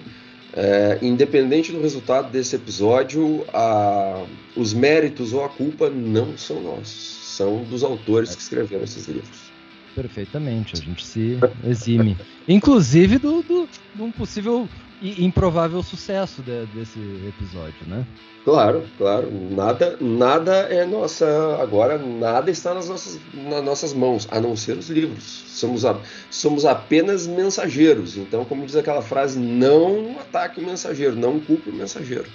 é, 0.54 1.00
independente 1.02 1.74
do 1.74 1.82
resultado 1.82 2.32
desse 2.32 2.56
episódio, 2.56 3.44
a, 3.54 4.24
os 4.56 4.74
méritos 4.74 5.34
ou 5.34 5.44
a 5.44 5.50
culpa 5.50 5.90
não 5.90 6.38
são 6.38 6.62
nossos, 6.62 7.36
são 7.36 7.66
dos 7.66 7.84
autores 7.84 8.34
que 8.34 8.42
escreveram 8.42 8.86
esses 8.86 9.06
livros. 9.10 9.52
Perfeitamente, 9.94 10.76
a 10.76 10.80
gente 10.80 11.06
se 11.06 11.38
exime. 11.66 12.16
Inclusive 12.48 13.18
do, 13.18 13.44
do, 13.44 13.68
de 13.94 14.02
um 14.02 14.10
possível 14.10 14.70
e 15.02 15.26
improvável 15.26 15.82
sucesso 15.82 16.44
de, 16.44 16.66
desse 16.68 17.00
episódio, 17.28 17.88
né? 17.88 18.06
Claro, 18.46 18.84
claro. 18.98 19.30
Nada, 19.32 19.98
nada 20.00 20.54
é 20.70 20.86
nossa. 20.86 21.58
Agora, 21.60 21.98
nada 21.98 22.52
está 22.52 22.74
nas 22.74 22.88
nossas, 22.88 23.20
nas 23.34 23.64
nossas 23.64 23.94
mãos, 23.94 24.28
a 24.32 24.40
não 24.40 24.56
ser 24.56 24.78
os 24.78 24.90
livros. 24.90 25.24
Somos, 25.24 25.86
a, 25.86 26.00
somos 26.30 26.66
apenas 26.66 27.26
mensageiros. 27.26 28.16
Então, 28.16 28.46
como 28.46 28.66
diz 28.66 28.76
aquela 28.76 29.02
frase, 29.02 29.40
não 29.40 30.18
ataque 30.20 30.62
o 30.62 30.66
mensageiro, 30.66 31.16
não 31.16 31.40
culpe 31.40 31.70
o 31.72 31.74
mensageiro. 31.74 32.30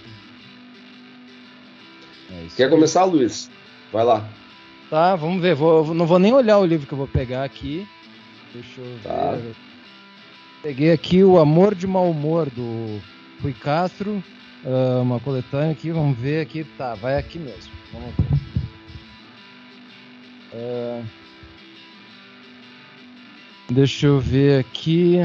É 2.30 2.46
Quer 2.56 2.68
começar, 2.68 3.04
Luiz? 3.04 3.48
Vai 3.92 4.04
lá. 4.04 4.28
Tá, 4.90 5.14
vamos 5.14 5.40
ver. 5.40 5.54
Vou, 5.54 5.94
não 5.94 6.06
vou 6.06 6.18
nem 6.18 6.32
olhar 6.32 6.58
o 6.58 6.66
livro 6.66 6.86
que 6.86 6.92
eu 6.92 6.98
vou 6.98 7.08
pegar 7.08 7.44
aqui. 7.44 7.86
Deixa 8.52 8.80
eu 8.80 8.98
tá. 9.02 9.32
ver. 9.32 9.65
Peguei 10.62 10.90
aqui 10.90 11.22
o 11.22 11.38
Amor 11.38 11.74
de 11.74 11.86
Mau 11.86 12.10
Humor 12.10 12.50
do 12.50 13.00
Rui 13.42 13.52
Castro. 13.52 14.22
Uh, 14.64 15.02
uma 15.02 15.20
coletânea 15.20 15.72
aqui, 15.72 15.90
vamos 15.92 16.18
ver 16.18 16.40
aqui. 16.40 16.64
Tá, 16.76 16.94
vai 16.94 17.18
aqui 17.18 17.38
mesmo. 17.38 17.72
Vamos 17.92 18.14
ver. 18.16 18.26
Uh, 20.52 21.04
deixa 23.70 24.06
eu 24.06 24.18
ver 24.18 24.60
aqui. 24.60 25.18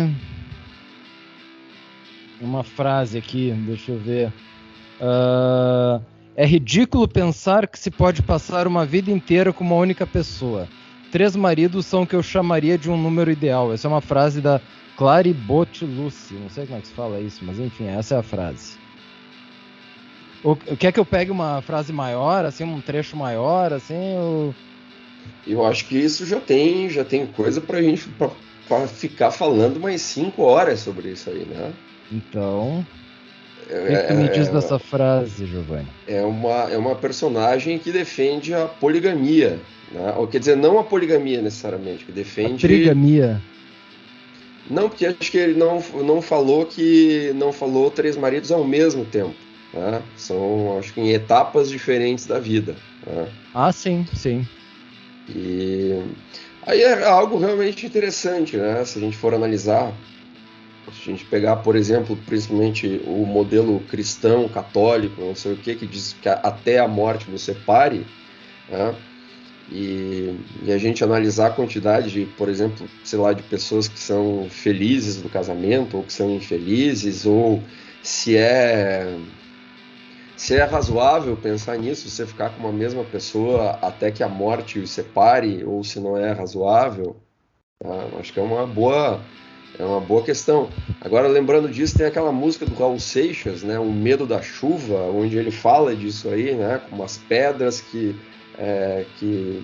Uma 2.39 2.63
frase 2.63 3.17
aqui, 3.17 3.51
deixa 3.65 3.91
eu 3.93 4.00
ver. 4.00 4.33
Uh, 5.00 6.03
é 6.35 6.45
ridículo 6.45 7.07
pensar 7.07 7.67
que 7.67 7.79
se 7.79 7.89
pode 7.89 8.21
passar 8.21 8.67
uma 8.67 8.85
vida 8.85 9.09
inteira 9.09 9.51
com 9.51 9.63
uma 9.63 9.75
única 9.75 10.05
pessoa. 10.05 10.67
Três 11.11 11.35
maridos 11.35 11.85
são 11.85 12.03
o 12.03 12.07
que 12.07 12.15
eu 12.15 12.23
chamaria 12.23 12.77
de 12.77 12.89
um 12.89 12.97
número 12.97 13.31
ideal. 13.31 13.73
Essa 13.73 13.88
é 13.88 13.89
uma 13.89 14.01
frase 14.01 14.39
da 14.39 14.61
Clary 14.98 15.36
Lucy. 15.81 16.33
Não 16.36 16.50
sei 16.50 16.65
como 16.65 16.77
é 16.77 16.81
que 16.81 16.88
se 16.88 16.93
fala 16.93 17.19
isso, 17.21 17.43
mas 17.43 17.60
enfim, 17.60 17.88
essa 17.88 18.15
é 18.15 18.17
a 18.17 18.24
frase. 18.24 18.79
O, 20.43 20.55
quer 20.55 20.91
que 20.91 21.00
eu 21.00 21.05
pegue 21.05 21.29
uma 21.29 21.62
frase 21.62 21.93
maior, 21.93 22.45
assim, 22.45 22.63
um 22.63 22.81
trecho 22.81 23.15
maior, 23.15 23.71
assim? 23.74 24.15
Ou... 24.17 24.55
Eu 25.45 25.65
acho 25.65 25.86
que 25.86 25.98
isso 25.98 26.25
já 26.25 26.39
tem, 26.39 26.89
já 26.89 27.03
tem 27.03 27.27
coisa 27.27 27.62
pra 27.62 27.81
gente 27.81 28.10
pra, 28.10 28.29
pra 28.67 28.88
ficar 28.88 29.31
falando 29.31 29.79
mais 29.79 30.01
cinco 30.01 30.43
horas 30.43 30.79
sobre 30.79 31.12
isso 31.12 31.29
aí, 31.29 31.45
né? 31.45 31.71
Então, 32.12 32.86
o 33.60 33.88
que, 33.88 34.07
que 34.07 34.13
me 34.13 34.29
diz 34.29 34.48
é, 34.48 34.51
dessa 34.51 34.79
frase, 34.79 35.45
Giovanni? 35.45 35.88
É 36.07 36.21
uma, 36.24 36.71
é 36.71 36.77
uma 36.77 36.95
personagem 36.95 37.77
que 37.77 37.91
defende 37.91 38.53
a 38.53 38.67
poligamia. 38.67 39.60
Né? 39.91 40.13
Ou 40.17 40.27
quer 40.27 40.39
dizer, 40.39 40.57
não 40.57 40.79
a 40.79 40.83
poligamia 40.83 41.41
necessariamente, 41.41 42.05
que 42.05 42.12
defende. 42.12 42.65
A 42.65 42.69
trigamia. 42.69 43.41
Não, 44.69 44.89
porque 44.89 45.05
acho 45.05 45.31
que 45.31 45.37
ele 45.37 45.57
não, 45.57 45.79
não 46.03 46.21
falou 46.21 46.65
que 46.65 47.31
não 47.35 47.51
falou 47.51 47.89
três 47.89 48.15
maridos 48.15 48.51
ao 48.51 48.63
mesmo 48.63 49.05
tempo. 49.05 49.35
Né? 49.73 50.01
São, 50.15 50.77
acho 50.77 50.93
que 50.93 51.01
em 51.01 51.11
etapas 51.11 51.69
diferentes 51.69 52.25
da 52.25 52.39
vida. 52.39 52.75
Né? 53.05 53.27
Ah, 53.53 53.71
sim, 53.71 54.05
sim. 54.13 54.45
E 55.29 55.93
aí 56.63 56.81
é 56.81 57.05
algo 57.05 57.37
realmente 57.37 57.85
interessante, 57.85 58.57
né? 58.57 58.83
Se 58.85 58.97
a 58.97 59.01
gente 59.01 59.17
for 59.17 59.33
analisar 59.33 59.93
se 60.91 61.09
a 61.09 61.13
gente 61.13 61.25
pegar, 61.25 61.57
por 61.57 61.75
exemplo, 61.75 62.17
principalmente 62.25 63.01
o 63.05 63.25
modelo 63.25 63.79
cristão, 63.81 64.47
católico, 64.49 65.21
não 65.21 65.35
sei 65.35 65.53
o 65.53 65.57
que, 65.57 65.75
que 65.75 65.85
diz 65.85 66.13
que 66.13 66.27
até 66.27 66.79
a 66.79 66.87
morte 66.87 67.29
você 67.29 67.53
pare, 67.53 68.05
né? 68.69 68.95
E, 69.69 70.35
e, 70.63 70.71
a 70.71 70.77
gente 70.77 71.03
analisar 71.03 71.47
a 71.47 71.51
quantidade 71.51 72.11
de, 72.11 72.25
por 72.25 72.49
exemplo, 72.49 72.87
sei 73.03 73.19
lá, 73.19 73.33
de 73.33 73.43
pessoas 73.43 73.87
que 73.87 73.99
são 73.99 74.47
felizes 74.49 75.21
no 75.21 75.29
casamento 75.29 75.97
ou 75.97 76.03
que 76.03 76.13
são 76.13 76.31
infelizes, 76.31 77.25
ou 77.25 77.61
se 78.01 78.35
é 78.37 79.17
se 80.35 80.55
é 80.55 80.63
razoável 80.63 81.37
pensar 81.37 81.77
nisso, 81.77 82.09
você 82.09 82.25
ficar 82.25 82.49
com 82.49 82.61
uma 82.61 82.71
mesma 82.71 83.03
pessoa 83.03 83.77
até 83.81 84.09
que 84.09 84.23
a 84.23 84.27
morte 84.27 84.79
o 84.79 84.87
separe, 84.87 85.63
ou 85.63 85.83
se 85.83 85.99
não 85.99 86.17
é 86.17 86.31
razoável, 86.31 87.15
tá? 87.77 88.07
acho 88.19 88.33
que 88.33 88.39
é 88.39 88.43
uma 88.43 88.65
boa 88.65 89.21
é 89.77 89.85
uma 89.85 89.99
boa 89.99 90.23
questão. 90.23 90.69
Agora, 90.99 91.27
lembrando 91.27 91.69
disso, 91.69 91.97
tem 91.97 92.05
aquela 92.05 92.31
música 92.31 92.65
do 92.65 92.75
Raul 92.75 92.99
Seixas, 92.99 93.63
né? 93.63 93.79
O 93.79 93.91
Medo 93.91 94.25
da 94.25 94.41
Chuva, 94.41 95.03
onde 95.03 95.37
ele 95.37 95.51
fala 95.51 95.95
disso 95.95 96.29
aí, 96.29 96.53
né? 96.53 96.81
Com 96.89 96.97
umas 96.97 97.17
pedras 97.17 97.79
que, 97.79 98.15
é, 98.58 99.05
que, 99.17 99.63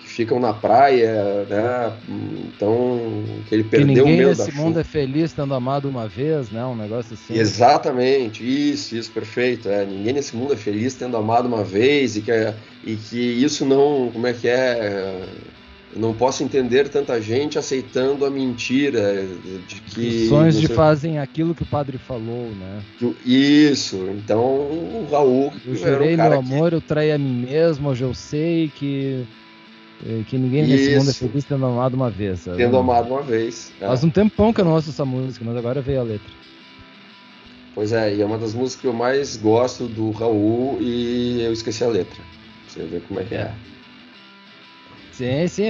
que, 0.00 0.08
ficam 0.08 0.38
na 0.40 0.52
praia, 0.52 1.44
né? 1.48 1.92
Então, 2.08 3.24
que 3.48 3.54
ele 3.54 3.64
perdeu 3.64 4.04
que 4.04 4.10
o 4.10 4.16
medo 4.16 4.28
da 4.28 4.34
chuva. 4.34 4.46
nesse 4.46 4.58
mundo 4.58 4.80
é 4.80 4.84
feliz 4.84 5.32
tendo 5.32 5.54
amado 5.54 5.88
uma 5.88 6.08
vez, 6.08 6.50
né? 6.50 6.64
Um 6.64 6.76
negócio 6.76 7.14
assim. 7.14 7.38
Exatamente, 7.38 8.42
isso, 8.44 8.96
isso, 8.96 9.10
perfeito. 9.10 9.68
É, 9.68 9.84
ninguém 9.84 10.12
nesse 10.12 10.36
mundo 10.36 10.52
é 10.52 10.56
feliz 10.56 10.94
tendo 10.94 11.16
amado 11.16 11.46
uma 11.46 11.64
vez 11.64 12.16
e 12.16 12.22
que, 12.22 12.32
e 12.84 12.96
que 12.96 13.18
isso 13.18 13.64
não, 13.64 14.10
como 14.12 14.26
é 14.26 14.32
que 14.32 14.48
é 14.48 15.24
não 15.96 16.12
posso 16.12 16.42
entender 16.42 16.88
tanta 16.88 17.20
gente 17.20 17.58
aceitando 17.58 18.24
a 18.24 18.30
mentira 18.30 19.26
de 19.66 19.80
que. 19.80 20.22
Os 20.24 20.28
sonhos 20.28 20.60
de 20.60 20.68
fazem 20.68 21.18
aquilo 21.18 21.54
que 21.54 21.62
o 21.62 21.66
padre 21.66 21.98
falou, 21.98 22.50
né? 22.50 22.82
Isso, 23.24 24.08
então 24.16 24.40
o 24.40 25.08
Raul. 25.10 25.52
Eu 25.66 25.74
jurei 25.74 26.14
um 26.14 26.16
meu 26.16 26.38
amor, 26.38 26.70
que... 26.70 26.76
eu 26.76 26.80
traí 26.80 27.10
a 27.10 27.18
mim 27.18 27.46
mesmo, 27.46 27.88
hoje 27.88 28.04
eu 28.04 28.14
sei 28.14 28.68
que. 28.68 29.24
Eh, 30.06 30.22
que 30.28 30.38
ninguém 30.38 30.64
nesse 30.64 30.96
mundo 30.96 31.10
é 31.10 31.12
feliz 31.12 31.44
tendo 31.44 31.66
amado 31.66 31.94
uma 31.94 32.10
vez. 32.10 32.40
Sabe? 32.40 32.56
Tendo 32.58 32.76
amado 32.76 33.08
uma 33.08 33.22
vez. 33.22 33.72
É. 33.80 33.86
Faz 33.86 34.04
um 34.04 34.10
tempão 34.10 34.52
que 34.52 34.60
eu 34.60 34.64
não 34.64 34.72
ouço 34.72 34.90
essa 34.90 35.04
música, 35.04 35.44
mas 35.44 35.56
agora 35.56 35.80
veio 35.80 36.00
a 36.00 36.04
letra. 36.04 36.38
Pois 37.74 37.92
é, 37.92 38.14
e 38.14 38.20
é 38.20 38.24
uma 38.26 38.38
das 38.38 38.54
músicas 38.54 38.80
que 38.80 38.86
eu 38.86 38.92
mais 38.92 39.36
gosto 39.36 39.86
do 39.86 40.10
Raul 40.10 40.78
e 40.80 41.42
eu 41.42 41.52
esqueci 41.52 41.82
a 41.82 41.88
letra. 41.88 42.16
Pra 42.16 42.72
você 42.72 42.82
ver 42.84 43.02
como 43.08 43.20
é 43.20 43.24
que 43.24 43.34
é. 43.34 43.52
Sim, 45.18 45.48
sim. 45.48 45.64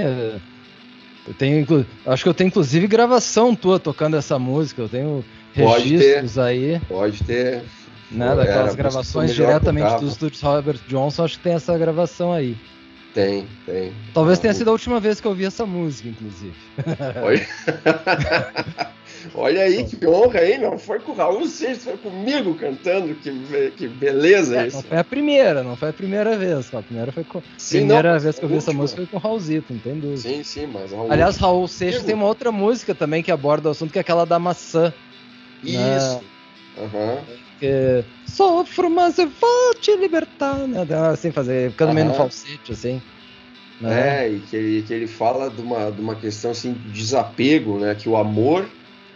Eu 1.27 1.35
tenho, 1.35 1.67
acho 2.05 2.23
que 2.23 2.29
eu 2.29 2.35
tenho 2.35 2.49
inclusive 2.49 2.87
gravação 2.87 3.57
tua 3.57 3.81
tocando 3.81 4.15
essa 4.15 4.39
música. 4.39 4.83
Eu 4.83 4.89
tenho 4.91 5.25
registros 5.53 6.39
aí. 6.39 6.79
Pode 6.81 7.25
ter. 7.25 7.65
Né, 8.11 8.35
daquelas 8.37 8.75
gravações 8.75 9.35
diretamente 9.35 9.97
dos 9.97 10.13
estúdios 10.13 10.43
Robert 10.43 10.81
Johnson, 10.87 11.25
acho 11.25 11.39
que 11.39 11.45
tem 11.45 11.55
essa 11.55 11.77
gravação 11.79 12.31
aí. 12.31 12.57
Tem, 13.15 13.49
tem. 13.65 13.95
Talvez 14.13 14.39
tenha 14.39 14.53
sido 14.53 14.69
a 14.69 14.73
última 14.73 15.01
vez 15.01 15.19
que 15.19 15.27
eu 15.27 15.31
ouvi 15.31 15.47
essa 15.47 15.65
música, 15.65 16.09
inclusive. 16.09 16.55
Oi? 17.25 17.41
Olha 19.35 19.63
aí 19.63 19.85
que 19.85 20.07
honra, 20.07 20.45
hein? 20.45 20.59
Não 20.59 20.79
foi 20.79 21.01
com 21.01 21.13
o 21.13 21.15
Raul 21.15 21.47
Seixas, 21.47 21.85
foi 21.85 21.97
comigo 21.97 22.55
cantando. 22.55 23.15
Que, 23.17 23.33
que 23.77 23.89
beleza 23.89 24.63
é, 24.63 24.67
isso. 24.67 24.77
Não 24.77 24.83
foi 24.85 24.99
a 24.99 25.05
primeira, 25.05 25.63
não 25.63 25.77
foi 25.77 25.89
a 25.91 25.93
primeira 25.93 26.37
vez. 26.37 26.73
A 26.75 26.83
primeira 26.83 27.13
foi 27.13 27.25
com... 27.25 27.43
sim, 27.57 27.79
primeira 27.79 28.15
não, 28.15 28.21
vez 28.21 28.39
que 28.39 28.45
eu 28.45 28.49
vi 28.49 28.57
essa 28.57 28.73
música 28.73 29.03
foi 29.03 29.07
com 29.07 29.17
o 29.17 29.21
Raulzito, 29.21 29.73
não 29.73 29.81
tem 29.81 29.95
dúvida. 29.99 30.21
Sim, 30.21 30.43
sim, 30.43 30.67
mas 30.67 30.93
Raul... 30.93 31.11
Aliás, 31.11 31.37
Raul 31.37 31.69
Seixas 31.69 32.05
tem 32.05 32.15
uma 32.15 32.27
outra 32.27 32.53
música 32.53 32.95
também 32.95 33.23
que 33.23 33.31
aborda 33.31 33.69
o 33.69 33.73
assunto, 33.73 33.93
que 33.93 33.99
é 33.99 34.01
aquela 34.01 34.25
da 34.25 34.39
maçã. 34.39 34.93
Né? 35.63 35.97
Isso. 35.97 36.21
Aham. 36.79 37.15
Né? 37.15 37.23
Que 37.59 38.05
sofro, 38.25 38.89
mas 38.89 39.19
eu 39.19 39.29
vou 39.29 39.75
te 39.75 39.95
libertar, 39.97 40.59
né? 40.69 40.87
Assim, 41.13 41.33
fazer, 41.33 41.73
ficando 41.73 41.93
meio 41.93 42.07
no 42.07 42.15
falsete, 42.15 42.71
assim. 42.71 43.03
Né? 43.81 44.27
É, 44.27 44.31
e 44.31 44.41
que 44.41 44.57
ele, 44.57 44.83
que 44.83 44.93
ele 44.93 45.07
fala 45.07 45.51
de 45.51 45.61
uma, 45.61 45.91
de 45.91 46.01
uma 46.01 46.15
questão 46.15 46.51
assim, 46.51 46.73
de 46.73 46.91
desapego, 46.91 47.79
né? 47.79 47.95
Que 47.95 48.09
o 48.09 48.17
amor 48.17 48.69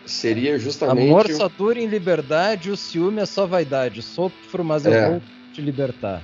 seria 0.07 0.59
justamente. 0.59 1.09
Amor 1.09 1.31
só 1.31 1.49
dura 1.49 1.81
em 1.81 1.87
liberdade, 1.87 2.71
o 2.71 2.77
ciúme 2.77 3.21
é 3.21 3.27
só 3.27 3.47
vaidade. 3.47 4.03
Sofro, 4.03 4.65
mas 4.65 4.87
eu 4.87 4.93
é. 4.93 5.11
vou 5.11 5.23
te 5.53 5.61
libertar. 5.61 6.23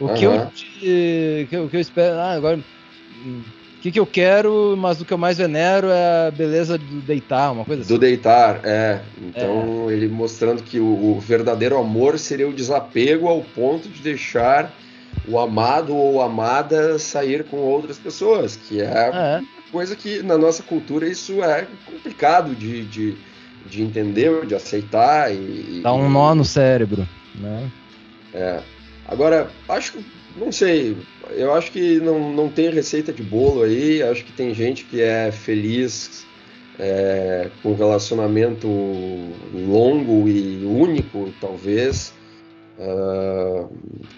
O 0.00 0.06
uhum. 0.06 0.14
que 0.14 0.24
eu 0.24 0.46
te, 0.46 1.48
o 1.56 1.68
que 1.68 1.76
eu 1.76 1.80
espero. 1.80 2.18
Ah, 2.18 2.32
agora. 2.32 2.58
O 2.58 3.82
que, 3.82 3.90
que 3.90 3.98
eu 3.98 4.06
quero, 4.06 4.76
mas 4.78 5.00
o 5.00 5.04
que 5.04 5.12
eu 5.12 5.18
mais 5.18 5.38
venero 5.38 5.88
é 5.88 6.28
a 6.28 6.30
beleza 6.30 6.78
do 6.78 7.00
deitar, 7.00 7.50
uma 7.50 7.64
coisa 7.64 7.82
assim. 7.82 7.92
Do 7.92 7.98
deitar, 7.98 8.60
é. 8.62 9.00
Então 9.20 9.90
é. 9.90 9.92
ele 9.92 10.06
mostrando 10.06 10.62
que 10.62 10.78
o, 10.78 10.84
o 10.84 11.20
verdadeiro 11.20 11.76
amor 11.76 12.16
seria 12.16 12.48
o 12.48 12.52
desapego 12.52 13.26
ao 13.26 13.40
ponto 13.40 13.88
de 13.88 14.00
deixar 14.00 14.72
o 15.26 15.38
amado 15.38 15.96
ou 15.96 16.20
amada 16.20 16.98
sair 16.98 17.44
com 17.44 17.58
outras 17.58 17.98
pessoas, 17.98 18.56
que 18.56 18.80
é, 18.80 19.10
é. 19.12 19.40
coisa 19.70 19.94
que 19.94 20.22
na 20.22 20.36
nossa 20.36 20.62
cultura 20.62 21.08
isso 21.08 21.42
é 21.42 21.66
complicado 21.86 22.54
de, 22.54 22.84
de, 22.84 23.16
de 23.66 23.82
entender, 23.82 24.46
de 24.46 24.54
aceitar. 24.54 25.32
E, 25.32 25.80
Dá 25.82 25.92
um 25.92 26.08
nó 26.08 26.34
no 26.34 26.44
cérebro, 26.44 27.06
né? 27.34 27.70
É. 28.34 28.60
Agora, 29.06 29.50
acho 29.68 29.92
que, 29.92 30.04
não 30.36 30.50
sei, 30.50 30.96
eu 31.30 31.52
acho 31.52 31.70
que 31.70 32.00
não, 32.00 32.32
não 32.32 32.48
tem 32.48 32.70
receita 32.70 33.12
de 33.12 33.22
bolo 33.22 33.62
aí, 33.62 34.02
acho 34.02 34.24
que 34.24 34.32
tem 34.32 34.54
gente 34.54 34.84
que 34.84 35.00
é 35.00 35.30
feliz 35.30 36.24
é, 36.78 37.50
com 37.62 37.74
relacionamento 37.74 38.66
longo 39.52 40.28
e 40.28 40.64
único, 40.64 41.32
talvez, 41.40 42.14
Uh, 42.78 43.68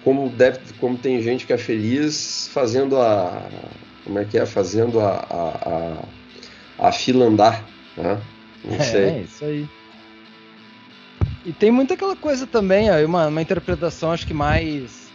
como 0.04 0.28
deve, 0.30 0.60
como 0.80 0.96
tem 0.96 1.20
gente 1.20 1.44
que 1.44 1.52
é 1.52 1.58
feliz 1.58 2.48
fazendo 2.52 2.96
a, 2.96 3.42
como 4.04 4.18
é 4.18 4.24
que 4.24 4.38
é, 4.38 4.46
fazendo 4.46 5.00
a, 5.00 5.26
a, 5.28 6.04
a, 6.78 6.88
a 6.88 6.92
fila 6.92 7.26
andar, 7.26 7.64
né? 7.96 8.20
Não 8.64 8.76
é, 8.76 8.80
sei. 8.80 9.04
É 9.04 9.20
isso 9.22 9.44
aí. 9.44 9.68
E 11.44 11.52
tem 11.52 11.70
muita 11.70 11.94
aquela 11.94 12.16
coisa 12.16 12.46
também, 12.46 12.90
ó, 12.90 13.04
uma, 13.04 13.26
uma 13.26 13.42
interpretação 13.42 14.12
acho 14.12 14.26
que 14.26 14.32
mais 14.32 15.10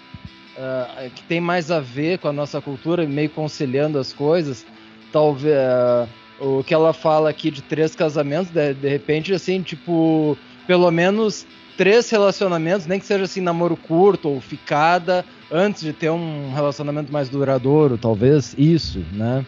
uh, 0.58 1.10
que 1.12 1.24
tem 1.24 1.39
mais 1.39 1.72
a 1.72 1.79
ver 1.79 2.19
com 2.19 2.27
a 2.27 2.34
nossa 2.34 2.62
cultura, 2.62 3.08
meio 3.08 3.29
conciliando 3.29 3.98
as 3.98 4.13
coisas. 4.13 4.65
Talvez 5.12 5.55
uh, 5.55 6.60
o 6.60 6.63
que 6.63 6.74
ela 6.74 6.93
fala 6.93 7.29
aqui 7.29 7.50
de 7.50 7.62
três 7.62 7.96
casamentos, 7.96 8.51
de, 8.51 8.74
de 8.74 8.88
repente 8.88 9.34
assim, 9.34 9.62
tipo, 9.62 10.38
pelo 10.67 10.91
menos 10.91 11.48
três 11.80 12.10
relacionamentos, 12.10 12.86
nem 12.86 13.00
que 13.00 13.06
seja 13.06 13.24
assim 13.24 13.40
namoro 13.40 13.78
curto 13.78 14.28
ou 14.28 14.42
ficada, 14.42 15.26
antes 15.50 15.82
de 15.82 15.94
ter 15.94 16.10
um 16.10 16.54
relacionamento 16.54 17.10
mais 17.10 17.30
duradouro, 17.30 17.98
talvez 17.98 18.54
isso, 18.58 19.00
né? 19.14 19.46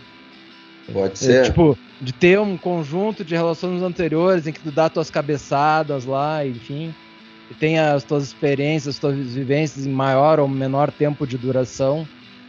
Pode 0.93 1.11
é, 1.11 1.15
ser. 1.15 1.35
É, 1.35 1.41
tipo, 1.43 1.77
de 2.01 2.13
ter 2.13 2.39
um 2.39 2.57
conjunto 2.57 3.25
de 3.25 3.35
relações 3.35 3.81
anteriores 3.81 4.47
em 4.47 4.53
que 4.53 4.61
tu 4.61 4.71
dá 4.71 4.87
tuas 4.87 5.11
cabeçadas 5.11 6.05
lá, 6.05 6.47
enfim, 6.47 6.93
e 7.49 7.53
tem 7.53 7.77
as 7.77 8.05
tuas 8.05 8.23
experiências, 8.23 8.95
as 8.95 9.01
tuas 9.01 9.33
vivências 9.33 9.85
em 9.85 9.91
maior 9.91 10.39
ou 10.39 10.47
menor 10.47 10.89
tempo 10.89 11.27
de 11.27 11.37
duração, 11.37 12.05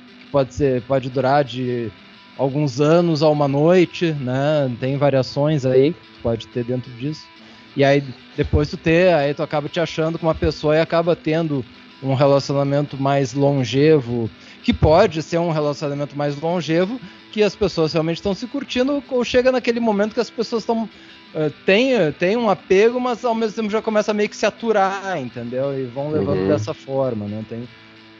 que 0.07 0.31
pode 0.31 0.55
ser, 0.55 0.81
pode 0.83 1.11
durar 1.11 1.42
de 1.42 1.90
alguns 2.38 2.81
anos 2.81 3.21
a 3.21 3.29
uma 3.29 3.49
noite, 3.49 4.12
né? 4.12 4.71
Tem 4.79 4.97
variações 4.97 5.66
aí 5.66 5.92
que 5.92 5.99
tu 5.99 6.23
pode 6.23 6.47
ter 6.47 6.62
dentro 6.62 6.92
disso. 6.92 7.27
E 7.76 7.85
aí 7.85 8.02
depois 8.37 8.70
tu 8.70 8.76
ter, 8.76 9.12
aí 9.14 9.35
tu 9.35 9.42
acaba 9.42 9.68
te 9.68 9.80
achando 9.80 10.18
com 10.18 10.26
uma 10.26 10.35
pessoa 10.35 10.76
e 10.76 10.80
acaba 10.80 11.14
tendo 11.14 11.64
um 12.02 12.14
relacionamento 12.14 13.00
mais 13.00 13.32
longevo, 13.32 14.28
que 14.62 14.72
pode 14.72 15.22
ser 15.22 15.38
um 15.38 15.50
relacionamento 15.50 16.16
mais 16.16 16.38
longevo, 16.40 17.00
que 17.30 17.42
as 17.42 17.54
pessoas 17.54 17.92
realmente 17.92 18.16
estão 18.16 18.35
se 18.35 18.46
curtindo, 18.46 19.02
ou 19.08 19.24
chega 19.24 19.52
naquele 19.52 19.80
momento 19.80 20.14
que 20.14 20.20
as 20.20 20.30
pessoas 20.30 20.62
estão. 20.62 20.88
Uh, 21.35 21.50
tem, 21.64 21.94
tem 22.18 22.37
um 22.37 22.50
apego, 22.50 23.00
mas 23.00 23.24
ao 23.24 23.35
mesmo 23.35 23.56
tempo 23.56 23.70
já 23.70 23.80
começa 23.80 24.11
a 24.11 24.14
meio 24.14 24.28
que 24.28 24.37
se 24.37 24.44
aturar, 24.44 25.18
entendeu? 25.18 25.78
E 25.78 25.85
vão 25.85 26.11
levando 26.11 26.40
uhum. 26.40 26.48
dessa 26.48 26.74
forma, 26.74 27.26
né? 27.26 27.42
Tem, 27.48 27.68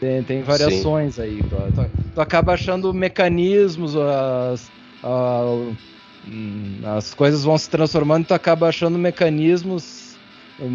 tem, 0.01 0.23
tem 0.23 0.43
variações 0.43 1.17
Sim. 1.17 1.23
aí. 1.23 1.43
Tu, 1.43 1.73
tu, 1.75 1.91
tu, 2.15 2.21
acaba 2.21 2.55
achando 2.55 2.95
mecanismos, 2.95 3.95
as, 3.97 4.71
as 6.97 7.13
coisas 7.15 7.43
vão 7.45 7.59
se 7.59 7.69
transformando 7.69 8.25
e 8.25 8.27
tu 8.29 8.35
acaba 8.35 8.69
achando 8.69 8.99
mecanismos 8.99 10.17
um, 10.61 10.71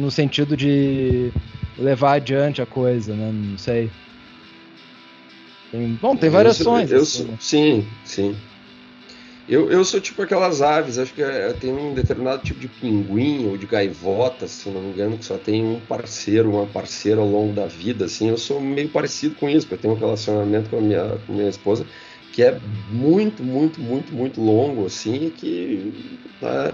no 0.00 0.10
sentido 0.10 0.56
de 0.56 1.30
levar 1.78 2.14
adiante 2.14 2.62
a 2.62 2.66
coisa, 2.66 3.14
né? 3.14 3.30
Não 3.32 3.58
sei. 3.58 3.90
Tem, 5.70 5.98
bom, 6.00 6.16
tem 6.16 6.30
variações. 6.30 6.90
Eu 6.90 6.98
eu 6.98 7.02
assim, 7.02 7.24
né? 7.24 7.36
Sim, 7.40 7.86
sim. 8.04 8.36
Eu, 9.48 9.70
eu 9.70 9.84
sou 9.84 10.00
tipo 10.00 10.22
aquelas 10.22 10.62
aves, 10.62 10.98
acho 10.98 11.12
que 11.12 11.22
é, 11.22 11.52
tem 11.52 11.72
um 11.72 11.92
determinado 11.92 12.42
tipo 12.42 12.60
de 12.60 12.68
pinguim 12.68 13.46
ou 13.48 13.56
de 13.56 13.66
gaivota, 13.66 14.46
se 14.46 14.68
não 14.68 14.80
me 14.80 14.92
engano, 14.92 15.18
que 15.18 15.24
só 15.24 15.36
tem 15.36 15.64
um 15.64 15.80
parceiro, 15.80 16.50
uma 16.50 16.66
parceira 16.66 17.20
ao 17.20 17.28
longo 17.28 17.52
da 17.52 17.66
vida, 17.66 18.04
assim. 18.04 18.28
Eu 18.28 18.38
sou 18.38 18.60
meio 18.60 18.88
parecido 18.88 19.34
com 19.34 19.48
isso, 19.48 19.66
porque 19.66 19.74
eu 19.74 19.78
tenho 19.78 19.94
um 19.94 19.98
relacionamento 19.98 20.70
com 20.70 20.78
a 20.78 20.80
minha, 20.80 21.18
com 21.26 21.32
a 21.32 21.36
minha 21.36 21.48
esposa 21.48 21.84
que 22.32 22.42
é 22.42 22.58
muito, 22.90 23.42
muito, 23.42 23.80
muito, 23.80 24.12
muito 24.12 24.40
longo, 24.40 24.86
assim, 24.86 25.30
que 25.36 25.92
né, 26.40 26.72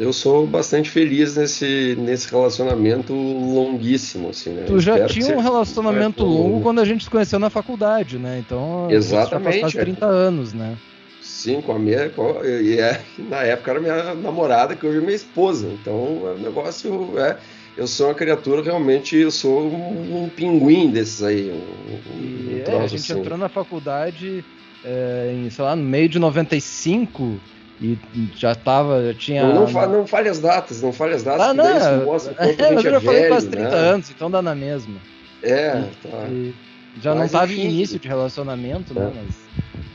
eu 0.00 0.12
sou 0.12 0.46
bastante 0.46 0.90
feliz 0.90 1.36
nesse, 1.36 1.94
nesse 1.98 2.30
relacionamento 2.30 3.12
longuíssimo, 3.12 4.30
assim, 4.30 4.50
né? 4.50 4.64
Tu 4.66 4.80
já 4.80 4.94
Espero 4.94 5.12
tinha 5.12 5.36
um 5.36 5.40
relacionamento 5.40 6.24
longo, 6.24 6.42
longo 6.42 6.60
quando 6.62 6.80
a 6.80 6.84
gente 6.84 7.04
se 7.04 7.10
conheceu 7.10 7.38
na 7.38 7.50
faculdade, 7.50 8.18
né? 8.18 8.38
Então, 8.38 8.88
Exatamente. 8.90 9.60
quase 9.60 9.78
30 9.78 10.04
é. 10.04 10.08
anos, 10.08 10.52
né? 10.52 10.76
Sim, 11.22 11.60
com 11.60 11.72
a 11.72 11.78
minha. 11.78 12.08
Com, 12.10 12.42
e 12.44 12.78
é, 12.78 13.00
na 13.18 13.42
época 13.42 13.70
era 13.70 13.80
minha 13.80 14.14
namorada, 14.14 14.74
que 14.74 14.86
hoje 14.86 14.98
é 14.98 15.00
minha 15.00 15.14
esposa. 15.14 15.68
Então, 15.68 15.94
o 15.94 16.38
negócio 16.38 17.18
é. 17.18 17.36
Eu 17.76 17.86
sou 17.86 18.08
uma 18.08 18.14
criatura 18.14 18.60
realmente, 18.60 19.16
eu 19.16 19.30
sou 19.30 19.62
um, 19.62 20.24
um 20.24 20.28
pinguim 20.28 20.90
desses 20.90 21.22
aí. 21.22 21.48
Um, 21.48 22.16
um 22.16 22.58
é, 22.58 22.76
a 22.76 22.86
gente 22.88 23.12
assim. 23.12 23.20
entrou 23.20 23.38
na 23.38 23.48
faculdade 23.48 24.44
é, 24.84 25.32
em, 25.34 25.50
sei 25.50 25.64
lá, 25.64 25.74
no 25.74 25.82
meio 25.82 26.08
de 26.08 26.18
95 26.18 27.40
e 27.80 27.96
já 28.34 28.54
tava, 28.54 29.04
já 29.04 29.14
tinha. 29.14 29.46
Não, 29.46 29.66
não, 29.66 29.88
não 29.92 30.06
fale 30.06 30.28
as 30.28 30.40
datas, 30.40 30.82
não 30.82 30.92
fale 30.92 31.14
as 31.14 31.22
datas, 31.22 31.46
ah, 31.46 31.54
não, 31.54 31.76
isso 31.76 32.04
mostra 32.04 32.34
quanto 32.34 32.60
é, 32.60 32.74
eu 32.74 32.80
já 32.80 32.90
é 32.90 33.00
falei 33.00 33.20
velho, 33.20 33.28
quase 33.28 33.48
30 33.48 33.70
né? 33.70 33.76
anos, 33.76 34.10
então 34.10 34.30
dá 34.30 34.42
na 34.42 34.54
mesma. 34.54 34.96
É, 35.42 35.84
tá. 36.02 36.28
E 36.28 36.52
já 37.00 37.14
mas, 37.14 37.32
não 37.32 37.40
tava 37.40 37.52
enfim, 37.52 37.62
em 37.62 37.70
início 37.70 37.98
de 37.98 38.08
relacionamento, 38.08 38.92
né? 38.92 39.12
É. 39.14 39.22
Mas... 39.22 39.36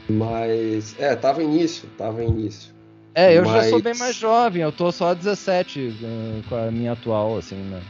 mas. 0.09 0.95
É, 0.97 1.15
tava 1.15 1.43
início, 1.43 1.89
tava 1.97 2.23
início. 2.23 2.73
É, 3.13 3.37
eu 3.37 3.43
mas... 3.43 3.65
já 3.65 3.69
sou 3.69 3.81
bem 3.81 3.95
mais 3.95 4.15
jovem, 4.15 4.61
eu 4.61 4.71
tô 4.71 4.91
só 4.91 5.13
17 5.13 5.79
uh, 5.79 6.43
com 6.47 6.55
a 6.55 6.71
minha 6.71 6.93
atual, 6.93 7.37
assim, 7.37 7.55
né? 7.55 7.81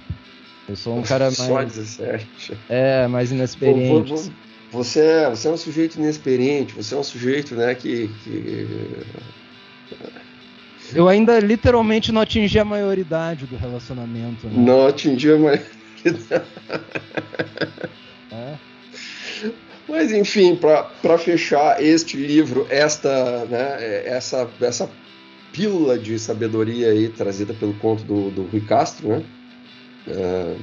Eu 0.67 0.75
sou 0.75 0.97
um 0.97 1.03
cara 1.03 1.25
mais. 1.25 1.36
Só 1.36 1.63
17. 1.63 2.58
É, 2.67 3.08
mais 3.08 3.32
inexperiente. 3.32 4.10
Vou, 4.10 4.17
vou, 4.17 4.17
vou, 4.17 4.34
você 4.73 4.99
é, 5.01 5.29
você 5.29 5.47
é 5.47 5.51
um 5.51 5.57
sujeito 5.57 5.99
inexperiente, 5.99 6.73
você 6.73 6.95
é 6.95 6.97
um 6.97 7.03
sujeito 7.03 7.53
né, 7.53 7.75
que, 7.75 8.09
que... 8.23 8.67
Eu 10.95 11.07
ainda 11.07 11.39
literalmente 11.39 12.12
não 12.12 12.21
atingi 12.21 12.57
a 12.57 12.65
maioridade 12.65 13.45
do 13.45 13.55
relacionamento. 13.55 14.47
Né? 14.47 14.53
Não 14.55 14.88
atingi 14.88 15.31
a 15.31 15.38
maioridade. 15.38 15.69
É. 18.31 18.55
Mas 19.88 20.12
enfim, 20.12 20.55
para 20.55 21.17
fechar 21.19 21.81
este 21.81 22.17
livro, 22.17 22.65
esta, 22.67 23.45
né, 23.45 24.07
essa, 24.07 24.49
essa 24.59 24.89
pílula 25.51 25.99
de 25.99 26.17
sabedoria 26.17 26.89
aí 26.89 27.09
trazida 27.09 27.53
pelo 27.53 27.75
conto 27.75 28.03
do, 28.03 28.31
do 28.31 28.43
Rui 28.45 28.62
Castro, 28.62 29.07
né? 29.07 29.23
Uh, 30.07 30.57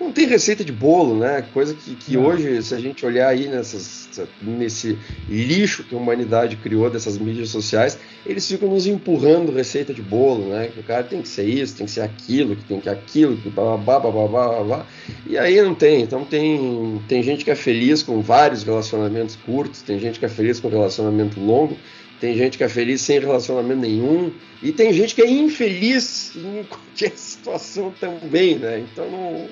não 0.00 0.12
tem 0.12 0.26
receita 0.26 0.64
de 0.64 0.72
bolo, 0.72 1.14
né? 1.18 1.44
Coisa 1.52 1.74
que, 1.74 1.94
que 1.94 2.16
hoje, 2.16 2.62
se 2.62 2.74
a 2.74 2.80
gente 2.80 3.04
olhar 3.04 3.28
aí 3.28 3.46
nessas, 3.46 4.08
nesse 4.40 4.98
lixo 5.28 5.84
que 5.84 5.94
a 5.94 5.98
humanidade 5.98 6.56
criou 6.56 6.88
dessas 6.88 7.18
mídias 7.18 7.50
sociais, 7.50 7.98
eles 8.24 8.48
ficam 8.48 8.68
nos 8.70 8.86
empurrando 8.86 9.52
receita 9.52 9.92
de 9.92 10.00
bolo, 10.00 10.48
né? 10.48 10.68
Que 10.68 10.80
o 10.80 10.82
cara 10.82 11.04
tem 11.04 11.20
que 11.20 11.28
ser 11.28 11.44
isso, 11.44 11.76
tem 11.76 11.84
que 11.84 11.92
ser 11.92 12.00
aquilo, 12.00 12.56
que 12.56 12.64
tem 12.64 12.80
que 12.80 12.88
aquilo, 12.88 13.36
que 13.36 13.50
babá, 13.50 14.00
babá, 14.00 14.26
babá. 14.26 14.86
E 15.26 15.36
aí 15.36 15.60
não 15.60 15.74
tem. 15.74 16.02
Então 16.02 16.24
tem, 16.24 17.00
tem 17.06 17.22
gente 17.22 17.44
que 17.44 17.50
é 17.50 17.54
feliz 17.54 18.02
com 18.02 18.22
vários 18.22 18.62
relacionamentos 18.62 19.36
curtos, 19.36 19.82
tem 19.82 19.98
gente 19.98 20.18
que 20.18 20.24
é 20.24 20.28
feliz 20.28 20.58
com 20.58 20.68
relacionamento 20.68 21.38
longo, 21.38 21.76
tem 22.20 22.36
gente 22.36 22.58
que 22.58 22.64
é 22.64 22.68
feliz 22.68 23.00
sem 23.00 23.18
relacionamento 23.18 23.80
nenhum, 23.80 24.30
e 24.62 24.72
tem 24.72 24.92
gente 24.92 25.14
que 25.14 25.22
é 25.22 25.30
infeliz 25.30 26.32
em 26.36 26.64
qualquer 26.64 27.12
situação 27.16 27.92
também, 27.98 28.58
né? 28.58 28.84
Então 28.92 29.10
não. 29.10 29.48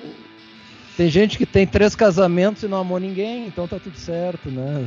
Tem 0.99 1.09
gente 1.09 1.37
que 1.37 1.45
tem 1.45 1.65
três 1.65 1.95
casamentos 1.95 2.61
e 2.61 2.67
não 2.67 2.79
amou 2.79 2.99
ninguém, 2.99 3.47
então 3.47 3.65
tá 3.65 3.79
tudo 3.79 3.97
certo, 3.97 4.51
né? 4.51 4.85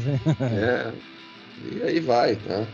é. 0.53 0.93
E 1.75 1.83
aí 1.85 2.01
vai, 2.01 2.39
né? 2.45 2.67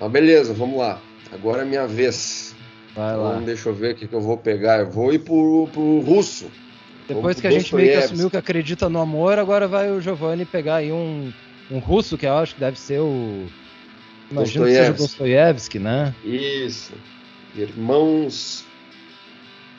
Mas 0.00 0.10
beleza, 0.10 0.52
vamos 0.52 0.80
lá. 0.80 1.00
Agora 1.30 1.62
é 1.62 1.64
minha 1.64 1.86
vez. 1.86 2.52
Vai 2.92 3.16
lá. 3.16 3.34
Então, 3.34 3.44
deixa 3.44 3.68
eu 3.68 3.74
ver 3.76 3.94
o 3.94 3.94
que, 3.94 4.08
que 4.08 4.12
eu 4.12 4.20
vou 4.20 4.36
pegar. 4.36 4.80
Eu 4.80 4.90
vou 4.90 5.14
ir 5.14 5.20
pro, 5.20 5.68
pro 5.72 6.00
russo. 6.00 6.50
Depois 7.06 7.38
que 7.38 7.46
a 7.46 7.50
gente 7.52 7.72
meio 7.76 7.92
que 7.92 8.04
assumiu 8.06 8.28
que 8.28 8.36
acredita 8.36 8.88
no 8.88 8.98
amor, 8.98 9.38
agora 9.38 9.68
vai 9.68 9.92
o 9.92 10.00
Giovanni 10.00 10.44
pegar 10.44 10.76
aí 10.76 10.90
um, 10.90 11.32
um 11.70 11.78
russo, 11.78 12.18
que 12.18 12.26
eu 12.26 12.36
acho 12.36 12.56
que 12.56 12.60
deve 12.60 12.76
ser 12.76 12.98
o. 12.98 13.46
Imagino 14.32 14.64
que 14.64 14.74
seja 14.74 14.92
Dostoiévski, 14.92 15.78
né? 15.78 16.12
Isso. 16.24 16.92
Irmãos 17.54 18.64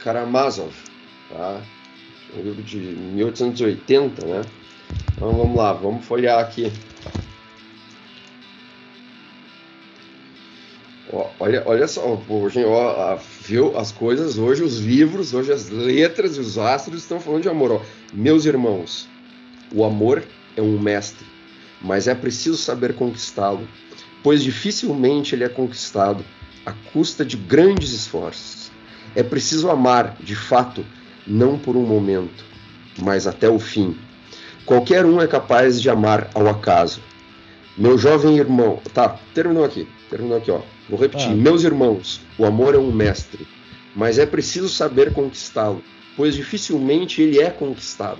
Karamazov, 0.01 0.73
tá? 1.29 1.61
Um 2.37 2.41
livro 2.41 2.63
de 2.63 2.77
1880, 2.77 4.25
né? 4.25 4.41
Então 5.15 5.31
vamos 5.31 5.55
lá, 5.55 5.73
vamos 5.73 6.05
folhear 6.05 6.39
aqui. 6.39 6.71
Olha, 11.39 11.63
olha 11.65 11.87
só, 11.87 12.21
hoje, 12.27 12.63
ó, 12.65 13.17
viu 13.41 13.77
as 13.77 13.91
coisas 13.91 14.37
hoje, 14.37 14.63
os 14.63 14.79
livros, 14.79 15.33
hoje 15.33 15.51
as 15.51 15.69
letras 15.69 16.35
e 16.35 16.39
os 16.39 16.57
astros 16.57 17.03
estão 17.03 17.19
falando 17.19 17.43
de 17.43 17.49
amor. 17.49 17.71
Ó. 17.71 17.81
Meus 18.13 18.45
irmãos, 18.45 19.07
o 19.73 19.85
amor 19.85 20.23
é 20.57 20.61
um 20.61 20.79
mestre, 20.79 21.25
mas 21.81 22.07
é 22.07 22.15
preciso 22.15 22.57
saber 22.57 22.95
conquistá-lo, 22.95 23.67
pois 24.23 24.43
dificilmente 24.43 25.35
ele 25.35 25.43
é 25.43 25.49
conquistado 25.49 26.25
à 26.65 26.73
custa 26.91 27.23
de 27.23 27.37
grandes 27.37 27.91
esforços. 27.91 28.71
É 29.15 29.23
preciso 29.23 29.69
amar, 29.69 30.17
de 30.19 30.35
fato, 30.35 30.85
não 31.27 31.57
por 31.57 31.75
um 31.75 31.85
momento, 31.85 32.45
mas 33.01 33.27
até 33.27 33.49
o 33.49 33.59
fim. 33.59 33.97
Qualquer 34.65 35.05
um 35.05 35.21
é 35.21 35.27
capaz 35.27 35.81
de 35.81 35.89
amar 35.89 36.29
ao 36.33 36.47
acaso. 36.47 37.01
Meu 37.77 37.97
jovem 37.97 38.37
irmão. 38.37 38.81
Tá, 38.93 39.09
terminou 39.33 39.63
aqui. 39.63 39.87
Terminou 40.09 40.37
aqui, 40.37 40.49
ó. 40.49 40.61
Vou 40.89 40.99
repetir. 40.99 41.29
Ah. 41.29 41.35
Meus 41.35 41.63
irmãos, 41.63 42.21
o 42.37 42.45
amor 42.45 42.73
é 42.73 42.77
um 42.77 42.91
mestre, 42.91 43.45
mas 43.95 44.17
é 44.17 44.25
preciso 44.25 44.69
saber 44.69 45.13
conquistá-lo, 45.13 45.83
pois 46.15 46.35
dificilmente 46.35 47.21
ele 47.21 47.39
é 47.39 47.49
conquistado. 47.49 48.19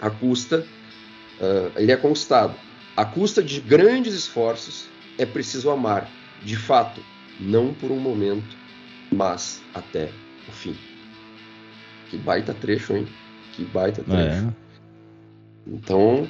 A 0.00 0.10
custa, 0.10 0.66
uh, 1.40 1.72
ele 1.76 1.92
é 1.92 1.96
conquistado. 1.96 2.54
A 2.96 3.04
custa 3.04 3.42
de 3.42 3.60
grandes 3.60 4.14
esforços 4.14 4.86
é 5.18 5.26
preciso 5.26 5.70
amar, 5.70 6.08
de 6.44 6.56
fato, 6.56 7.00
não 7.40 7.72
por 7.72 7.90
um 7.90 7.98
momento, 7.98 8.56
mas 9.12 9.60
até 9.74 10.10
o 10.48 10.52
fim. 10.52 10.76
Que 12.12 12.18
baita 12.18 12.52
trecho, 12.52 12.94
hein? 12.94 13.08
Que 13.54 13.64
baita 13.64 14.02
trecho. 14.02 14.46
É. 14.46 14.52
Então, 15.66 16.28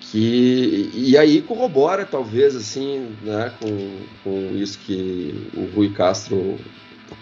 que 0.00 0.90
e 0.94 1.18
aí 1.18 1.42
corrobora 1.42 2.06
talvez 2.06 2.56
assim 2.56 3.14
né 3.20 3.52
com, 3.60 4.06
com 4.22 4.56
isso 4.56 4.78
que 4.78 5.50
o 5.52 5.66
Rui 5.76 5.90
Castro 5.90 6.58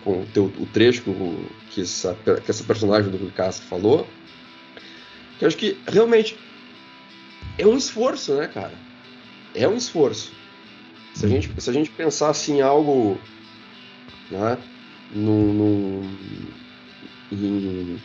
com 0.05 0.21
o, 0.21 0.27
teu, 0.27 0.45
o 0.45 0.66
trecho 0.66 1.03
que 1.71 1.81
essa, 1.81 2.14
que 2.14 2.51
essa 2.51 2.62
personagem 2.62 3.11
do 3.11 3.16
Rui 3.16 3.33
Castro 3.33 3.66
falou 3.66 4.07
que 5.38 5.45
eu 5.45 5.49
acho 5.49 5.57
que 5.57 5.77
realmente 5.88 6.38
é 7.59 7.66
um 7.66 7.77
esforço 7.77 8.37
né 8.37 8.47
cara 8.47 8.75
é 9.57 9.66
um 9.66 9.77
esforço 9.77 10.33
se 11.14 11.27
a 11.27 11.29
gente 11.29 11.51
se 11.61 11.68
a 11.68 11.73
gente 11.73 11.90
pensar 11.90 12.31
assim 12.31 12.61
algo 12.61 13.18
né 14.31 14.57
no, 15.12 15.53
no 15.53 16.09
em, 17.33 17.99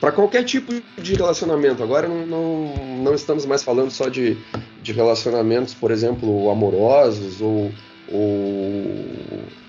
para 0.00 0.12
qualquer 0.12 0.44
tipo 0.44 0.72
de 0.98 1.14
relacionamento. 1.14 1.82
Agora 1.82 2.08
não, 2.08 2.26
não, 2.26 2.96
não, 2.98 3.14
estamos 3.14 3.46
mais 3.46 3.62
falando 3.62 3.90
só 3.90 4.08
de, 4.08 4.36
de 4.82 4.92
relacionamentos, 4.92 5.74
por 5.74 5.90
exemplo, 5.90 6.50
amorosos 6.50 7.40
ou, 7.40 7.72
ou, 8.08 9.04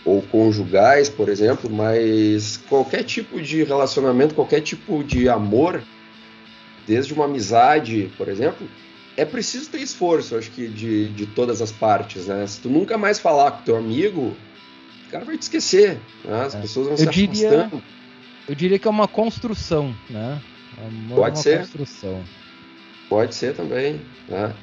ou 0.05 0.21
conjugais, 0.23 1.09
por 1.09 1.29
exemplo, 1.29 1.69
mas 1.69 2.57
qualquer 2.69 3.03
tipo 3.03 3.41
de 3.41 3.63
relacionamento, 3.63 4.35
qualquer 4.35 4.61
tipo 4.61 5.03
de 5.03 5.29
amor, 5.29 5.81
desde 6.85 7.13
uma 7.13 7.25
amizade, 7.25 8.11
por 8.17 8.27
exemplo, 8.27 8.67
é 9.15 9.25
preciso 9.25 9.69
ter 9.71 9.79
esforço, 9.79 10.37
acho 10.37 10.51
que, 10.51 10.67
de, 10.67 11.09
de 11.09 11.25
todas 11.25 11.61
as 11.61 11.71
partes, 11.71 12.27
né? 12.27 12.45
Se 12.45 12.61
tu 12.61 12.69
nunca 12.69 12.97
mais 12.97 13.17
falar 13.17 13.51
com 13.51 13.63
teu 13.63 13.75
amigo, 13.75 14.35
o 15.07 15.09
cara 15.09 15.25
vai 15.25 15.37
te 15.37 15.41
esquecer, 15.43 15.99
né? 16.23 16.43
As 16.45 16.53
é. 16.53 16.59
pessoas 16.59 16.85
vão 16.87 16.95
Eu 16.95 16.97
se 16.99 17.05
diria... 17.07 17.49
afastando 17.49 17.96
eu 18.47 18.55
diria 18.55 18.79
que 18.79 18.87
é 18.87 18.91
uma 18.91 19.07
construção, 19.07 19.95
né? 20.09 20.41
Amor 20.77 21.15
Pode 21.15 21.35
é 21.35 21.37
uma 21.37 21.43
ser. 21.43 21.59
Construção. 21.59 22.23
Pode 23.09 23.35
ser 23.35 23.53
também, 23.53 24.01
né? 24.27 24.53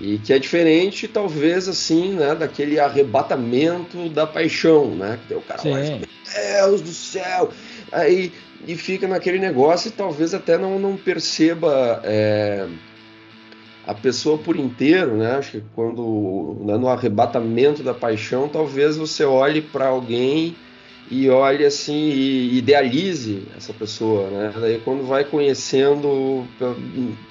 E 0.00 0.18
que 0.18 0.32
é 0.32 0.38
diferente, 0.38 1.06
talvez, 1.06 1.68
assim, 1.68 2.12
né, 2.14 2.34
daquele 2.34 2.80
arrebatamento 2.80 4.08
da 4.08 4.26
paixão, 4.26 4.94
né? 4.94 5.18
Que 5.28 5.34
o 5.34 5.40
cara 5.42 5.60
Sim. 5.60 5.72
olha, 5.72 5.98
meu 5.98 6.08
Deus 6.34 6.80
do 6.80 6.92
céu! 6.92 7.50
Aí, 7.90 8.32
e 8.66 8.74
fica 8.76 9.06
naquele 9.06 9.38
negócio 9.38 9.88
e 9.88 9.92
talvez 9.92 10.32
até 10.32 10.56
não, 10.56 10.78
não 10.78 10.96
perceba 10.96 12.00
é, 12.04 12.66
a 13.86 13.92
pessoa 13.92 14.38
por 14.38 14.56
inteiro, 14.56 15.16
né? 15.16 15.32
Acho 15.36 15.52
que 15.52 15.64
quando, 15.74 16.56
né, 16.64 16.76
no 16.78 16.88
arrebatamento 16.88 17.82
da 17.82 17.92
paixão, 17.92 18.48
talvez 18.48 18.96
você 18.96 19.24
olhe 19.24 19.60
para 19.60 19.88
alguém 19.88 20.56
e 21.12 21.28
olhe 21.28 21.62
assim 21.66 22.08
e 22.08 22.56
idealize 22.56 23.42
essa 23.54 23.74
pessoa, 23.74 24.30
né? 24.30 24.50
Daí 24.58 24.80
quando 24.82 25.06
vai 25.06 25.22
conhecendo, 25.22 26.46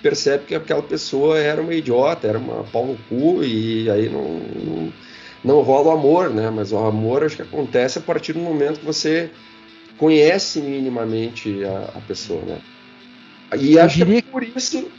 percebe 0.04 0.46
que 0.46 0.54
aquela 0.54 0.84
pessoa 0.84 1.40
era 1.40 1.60
uma 1.60 1.74
idiota, 1.74 2.28
era 2.28 2.38
uma 2.38 2.64
pau 2.66 2.86
no 2.86 2.98
cu 3.10 3.44
e 3.44 3.90
aí 3.90 4.08
não, 4.08 4.40
não, 4.64 4.94
não 5.44 5.62
rola 5.62 5.88
o 5.88 5.98
amor, 5.98 6.30
né? 6.30 6.52
Mas 6.52 6.72
o 6.72 6.78
amor 6.78 7.24
acho 7.24 7.38
que 7.38 7.42
acontece 7.42 7.98
a 7.98 8.02
partir 8.02 8.34
do 8.34 8.40
momento 8.40 8.82
que 8.82 8.86
você 8.86 9.32
conhece 9.98 10.62
minimamente 10.62 11.64
a, 11.64 11.98
a 11.98 12.02
pessoa, 12.02 12.44
né? 12.44 12.62
E 13.58 13.74
Eu 13.74 13.84
acho 13.84 13.98
diria... 13.98 14.22
que 14.22 14.28
é 14.28 14.32
por 14.32 14.44
isso... 14.44 14.92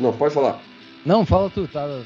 não, 0.00 0.12
pode 0.12 0.34
falar. 0.34 0.60
Não, 1.04 1.24
fala 1.24 1.48
tu, 1.48 1.68
tá... 1.68 2.02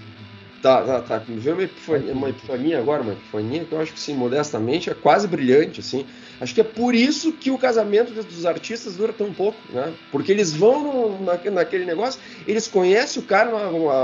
Tá, 0.61 0.85
tá, 0.85 1.01
tá. 1.03 1.25
Me 1.27 1.40
veio 1.40 1.57
uma 1.57 1.62
epifania, 1.64 2.12
uma 2.12 2.29
epifania 2.29 2.79
agora, 2.79 3.03
uma 3.03 3.14
epifania 3.14 3.64
que 3.64 3.73
eu 3.73 3.81
acho 3.81 3.94
que, 3.94 4.01
sim, 4.01 4.14
modestamente, 4.14 4.90
é 4.90 4.94
quase 4.94 5.27
brilhante, 5.27 5.81
assim. 5.81 6.07
Acho 6.38 6.55
que 6.55 6.61
é 6.61 6.64
por 6.64 6.94
isso 6.94 7.38
que 7.38 7.51
o 7.51 7.57
casamento 7.57 8.12
dos 8.12 8.44
artistas 8.44 8.94
dura 8.94 9.11
tão 9.14 9.33
pouco, 9.33 9.73
né? 9.73 9.94
Porque 10.11 10.31
eles 10.31 10.53
vão 10.53 10.83
no, 10.83 11.25
na, 11.25 11.40
naquele 11.51 11.87
negócio, 11.87 12.20
eles 12.46 12.68
conhecem 12.68 13.23
o 13.23 13.27
cara, 13.27 13.51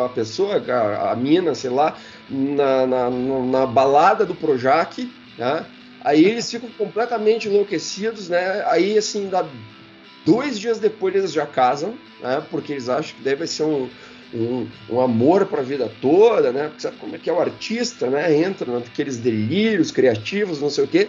a, 0.06 0.08
pessoa, 0.08 0.56
a, 0.66 1.12
a 1.12 1.16
mina, 1.16 1.54
sei 1.54 1.68
lá, 1.68 1.98
na, 2.26 2.86
na, 2.86 3.10
na 3.10 3.66
balada 3.66 4.24
do 4.24 4.34
Projac, 4.34 5.14
né? 5.36 5.66
Aí 6.00 6.24
eles 6.24 6.50
ficam 6.50 6.70
completamente 6.72 7.48
enlouquecidos, 7.48 8.30
né? 8.30 8.62
Aí, 8.66 8.96
assim, 8.96 9.28
dá 9.28 9.42
dois 10.24 10.58
dias 10.58 10.78
depois 10.78 11.14
eles 11.14 11.32
já 11.32 11.46
casam, 11.46 11.98
né? 12.18 12.40
Porque 12.50 12.72
eles 12.72 12.88
acham 12.88 13.16
que 13.16 13.22
deve 13.22 13.46
ser 13.46 13.64
um 13.64 13.88
um, 14.34 14.66
um 14.90 15.00
amor 15.00 15.46
para 15.46 15.60
a 15.60 15.64
vida 15.64 15.90
toda, 16.00 16.52
né? 16.52 16.68
Porque 16.68 16.82
sabe 16.82 16.96
como 16.96 17.14
é 17.14 17.18
que 17.18 17.30
é 17.30 17.32
o 17.32 17.40
artista, 17.40 18.08
né? 18.08 18.36
Entra 18.36 18.70
naqueles 18.72 19.18
delírios 19.18 19.90
criativos, 19.90 20.60
não 20.60 20.70
sei 20.70 20.84
o 20.84 20.88
quê. 20.88 21.08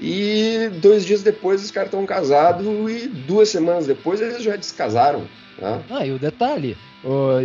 E 0.00 0.70
dois 0.80 1.04
dias 1.04 1.22
depois 1.22 1.62
os 1.62 1.70
caras 1.70 1.88
estão 1.88 2.04
casados 2.04 2.66
e 2.90 3.06
duas 3.08 3.48
semanas 3.48 3.86
depois 3.86 4.20
eles 4.20 4.42
já 4.42 4.56
descasaram. 4.56 5.22
Né? 5.58 5.82
Ah, 5.88 6.04
e 6.04 6.10
o 6.10 6.18
detalhe, 6.18 6.76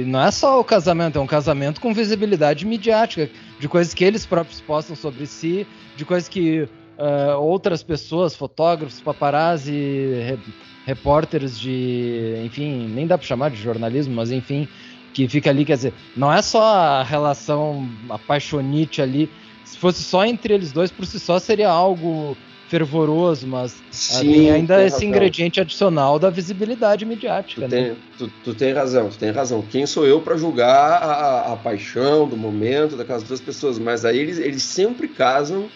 não 0.07 0.21
é 0.21 0.31
só 0.31 0.59
o 0.59 0.63
casamento, 0.63 1.19
é 1.19 1.21
um 1.21 1.27
casamento 1.27 1.79
com 1.79 1.93
visibilidade 1.93 2.65
midiática, 2.65 3.29
de 3.59 3.67
coisas 3.67 3.93
que 3.93 4.03
eles 4.03 4.25
próprios 4.25 4.59
postam 4.61 4.95
sobre 4.95 5.27
si, 5.27 5.67
de 5.95 6.03
coisas 6.05 6.27
que 6.27 6.67
uh, 6.97 7.39
outras 7.39 7.83
pessoas, 7.83 8.35
fotógrafos, 8.35 8.99
paparazzi, 8.99 10.39
repórteres 10.85 11.59
de, 11.59 12.41
enfim, 12.43 12.87
nem 12.87 13.05
dá 13.05 13.17
para 13.17 13.27
chamar 13.27 13.51
de 13.51 13.61
jornalismo, 13.61 14.15
mas 14.15 14.31
enfim, 14.31 14.67
que 15.13 15.27
fica 15.27 15.49
ali, 15.49 15.65
quer 15.65 15.75
dizer, 15.75 15.93
não 16.15 16.31
é 16.31 16.41
só 16.41 16.61
a 16.61 17.03
relação 17.03 17.87
apaixonite 18.09 19.01
ali. 19.01 19.29
Se 19.65 19.77
fosse 19.77 20.03
só 20.03 20.25
entre 20.25 20.53
eles 20.53 20.71
dois, 20.71 20.91
por 20.91 21.05
si 21.05 21.19
só 21.19 21.39
seria 21.39 21.69
algo 21.69 22.35
fervoroso, 22.69 23.47
mas 23.47 23.81
Sim, 23.89 24.31
tem 24.31 24.51
ainda 24.51 24.77
tem 24.77 24.85
esse 24.85 24.95
razão. 24.97 25.09
ingrediente 25.09 25.59
adicional 25.59 26.19
da 26.19 26.29
visibilidade 26.29 27.03
midiática. 27.03 27.67
Tu, 27.67 27.67
né? 27.67 27.67
tem, 27.67 27.97
tu, 28.17 28.31
tu, 28.43 28.53
tem 28.53 28.71
razão, 28.71 29.09
tu 29.09 29.17
tem 29.17 29.31
razão. 29.31 29.63
Quem 29.63 29.87
sou 29.87 30.05
eu 30.05 30.21
para 30.21 30.37
julgar 30.37 31.01
a, 31.01 31.53
a, 31.53 31.57
paixão 31.57 32.27
do 32.27 32.37
momento 32.37 32.95
daquelas 32.95 33.23
duas 33.23 33.41
pessoas? 33.41 33.79
Mas 33.79 34.05
aí 34.05 34.19
eles, 34.19 34.37
eles 34.37 34.61
sempre 34.61 35.07
casam 35.07 35.67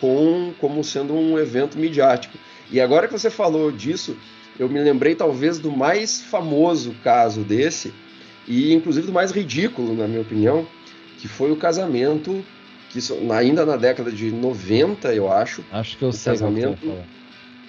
com 0.00 0.52
como 0.60 0.84
sendo 0.84 1.14
um 1.14 1.36
evento 1.36 1.78
midiático. 1.78 2.38
E 2.70 2.80
agora 2.80 3.08
que 3.08 3.12
você 3.12 3.28
falou 3.28 3.72
disso, 3.72 4.16
eu 4.58 4.68
me 4.68 4.80
lembrei 4.80 5.16
talvez 5.16 5.58
do 5.58 5.72
mais 5.72 6.22
famoso 6.22 6.94
caso 7.02 7.42
desse, 7.42 7.92
e 8.48 8.72
inclusive 8.72 9.06
do 9.06 9.12
mais 9.12 9.30
ridículo, 9.30 9.94
na 9.94 10.06
minha 10.06 10.20
opinião, 10.20 10.66
que 11.18 11.28
foi 11.28 11.50
o 11.50 11.56
casamento 11.56 12.44
que 12.90 13.00
ainda 13.32 13.66
na 13.66 13.76
década 13.76 14.10
de 14.10 14.30
90, 14.30 15.12
eu 15.14 15.30
acho. 15.30 15.64
Acho 15.70 15.98
que 15.98 16.04
eu 16.04 16.12
sei. 16.12 16.32
Casamento 16.32 16.98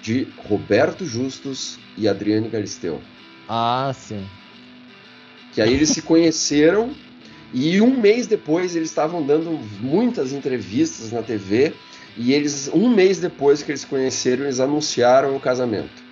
de 0.01 0.27
Roberto 0.37 1.05
Justus 1.05 1.77
e 1.97 2.07
Adriane 2.07 2.47
Galisteu. 2.47 3.01
Ah, 3.49 3.91
sim. 3.93 4.23
Que 5.53 5.61
aí 5.61 5.73
eles 5.73 5.89
se 5.89 6.01
conheceram 6.01 6.91
e 7.53 7.81
um 7.81 7.99
mês 7.99 8.27
depois 8.27 8.75
eles 8.75 8.89
estavam 8.89 9.25
dando 9.25 9.51
muitas 9.81 10.31
entrevistas 10.31 11.11
na 11.11 11.23
TV 11.23 11.73
e 12.15 12.33
eles 12.33 12.69
um 12.73 12.89
mês 12.89 13.19
depois 13.19 13.63
que 13.63 13.71
eles 13.71 13.81
se 13.81 13.87
conheceram 13.87 14.43
eles 14.43 14.59
anunciaram 14.59 15.35
o 15.35 15.39
casamento. 15.39 16.03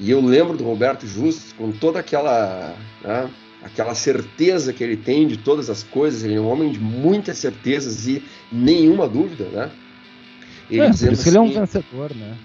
E 0.00 0.10
eu 0.10 0.20
lembro 0.20 0.56
do 0.56 0.64
Roberto 0.64 1.06
Justus 1.06 1.52
com 1.52 1.72
toda 1.72 2.00
aquela 2.00 2.74
né, 3.02 3.30
aquela 3.62 3.94
certeza 3.94 4.72
que 4.72 4.82
ele 4.82 4.96
tem 4.96 5.26
de 5.26 5.36
todas 5.36 5.68
as 5.68 5.82
coisas, 5.82 6.22
ele 6.22 6.34
é 6.34 6.40
um 6.40 6.48
homem 6.48 6.70
de 6.70 6.78
muitas 6.78 7.38
certezas 7.38 8.06
e 8.06 8.22
nenhuma 8.50 9.08
dúvida, 9.08 9.44
né? 9.46 9.70
Ele 10.70 10.80
é, 10.80 10.86
por 10.86 10.94
isso 10.94 11.04
assim, 11.06 11.22
que 11.22 11.28
ele 11.28 11.36
é 11.36 11.40
um 11.40 11.44
assim, 11.44 11.60
vencedor, 11.60 12.14
né? 12.14 12.36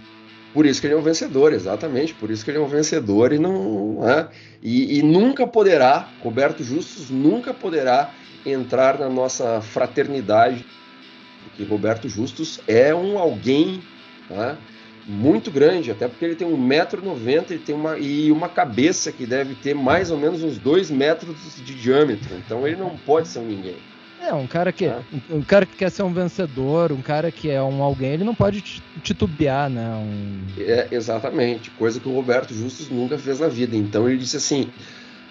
Por 0.54 0.66
isso 0.68 0.80
que 0.80 0.88
ele 0.88 0.94
é 0.94 0.98
um 0.98 1.02
vencedor, 1.02 1.52
exatamente. 1.52 2.14
Por 2.14 2.30
isso 2.30 2.46
que 2.46 2.52
ele 2.52 2.60
é 2.60 2.62
um 2.62 2.68
vencedor 2.68 3.34
e 3.34 3.40
não, 3.40 4.02
né? 4.02 4.28
e, 4.62 5.00
e 5.00 5.02
nunca 5.02 5.48
poderá, 5.48 6.10
Roberto 6.22 6.64
Justus 6.64 7.10
nunca 7.10 7.54
poderá 7.54 8.12
entrar 8.46 9.00
na 9.00 9.10
nossa 9.10 9.62
fraternidade, 9.62 10.64
porque 11.44 11.64
Roberto 11.64 12.08
Justus 12.08 12.60
é 12.68 12.94
um 12.94 13.18
alguém, 13.18 13.82
né? 14.30 14.58
Muito 15.08 15.52
grande, 15.52 15.92
até 15.92 16.08
porque 16.08 16.24
ele 16.24 16.36
tem 16.36 16.48
1,90m 16.48 17.52
e 17.52 17.58
tem 17.58 17.76
uma, 17.76 17.98
e 17.98 18.32
uma 18.32 18.48
cabeça 18.48 19.12
que 19.12 19.26
deve 19.26 19.56
ter 19.56 19.74
mais 19.74 20.12
ou 20.12 20.18
menos 20.18 20.44
uns 20.44 20.58
2 20.58 20.90
metros 20.92 21.36
de 21.58 21.76
diâmetro. 21.76 22.36
Então 22.36 22.66
ele 22.68 22.78
não 22.78 22.98
pode 23.06 23.28
ser 23.28 23.40
um 23.40 23.46
ninguém. 23.46 23.78
É, 24.22 24.34
um 24.34 24.48
cara 24.48 24.72
que, 24.72 24.88
um, 24.88 25.38
um, 25.38 25.42
cara 25.42 25.66
que 25.66 25.76
quer 25.76 25.92
ser 25.92 26.04
um 26.04 26.14
vencedor, 26.14 26.94
um 26.94 27.02
cara 27.02 27.30
que 27.30 27.50
é 27.50 27.62
um 27.62 27.84
alguém, 27.84 28.14
ele 28.14 28.24
não 28.24 28.34
pode 28.34 28.62
titubear, 29.02 29.70
né? 29.70 29.86
Um... 29.96 30.40
É, 30.58 30.88
exatamente, 30.92 31.70
coisa 31.72 32.00
que 32.00 32.08
o 32.08 32.14
Roberto 32.14 32.54
Justus 32.54 32.90
nunca 32.90 33.18
fez 33.18 33.42
na 33.42 33.50
vida. 33.50 33.76
Então 33.76 34.08
ele 34.08 34.18
disse 34.18 34.38
assim, 34.38 34.70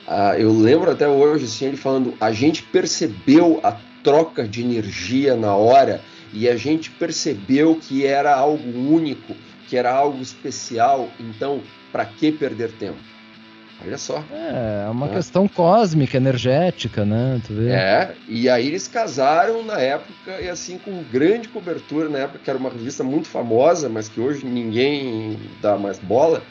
ah, 0.06 0.38
eu 0.38 0.52
lembro 0.52 0.90
até 0.90 1.08
hoje, 1.08 1.46
assim, 1.46 1.66
ele 1.66 1.78
falando, 1.78 2.12
a 2.20 2.32
gente 2.32 2.62
percebeu 2.64 3.60
a 3.62 3.78
troca 4.02 4.46
de 4.46 4.60
energia 4.60 5.36
na 5.36 5.54
hora 5.54 6.02
e 6.30 6.46
a 6.46 6.56
gente 6.56 6.90
percebeu 6.90 7.76
que 7.76 8.04
era 8.04 8.34
algo 8.34 8.68
único 8.78 9.34
que 9.72 9.76
era 9.78 9.90
algo 9.90 10.20
especial, 10.20 11.08
então 11.18 11.62
para 11.90 12.04
que 12.04 12.30
perder 12.30 12.72
tempo? 12.72 12.98
Olha 13.82 13.96
só. 13.96 14.22
É, 14.30 14.84
é 14.84 14.90
uma 14.90 15.06
né? 15.06 15.14
questão 15.14 15.48
cósmica, 15.48 16.18
energética, 16.18 17.06
né? 17.06 17.40
É, 17.70 18.10
e 18.28 18.50
aí 18.50 18.66
eles 18.66 18.86
casaram 18.86 19.64
na 19.64 19.78
época, 19.80 20.42
e 20.42 20.46
assim, 20.50 20.76
com 20.76 21.02
grande 21.10 21.48
cobertura 21.48 22.10
na 22.10 22.18
época, 22.18 22.40
que 22.44 22.50
era 22.50 22.58
uma 22.58 22.68
revista 22.68 23.02
muito 23.02 23.28
famosa, 23.28 23.88
mas 23.88 24.10
que 24.10 24.20
hoje 24.20 24.44
ninguém 24.44 25.38
dá 25.62 25.78
mais 25.78 25.98
bola, 25.98 26.42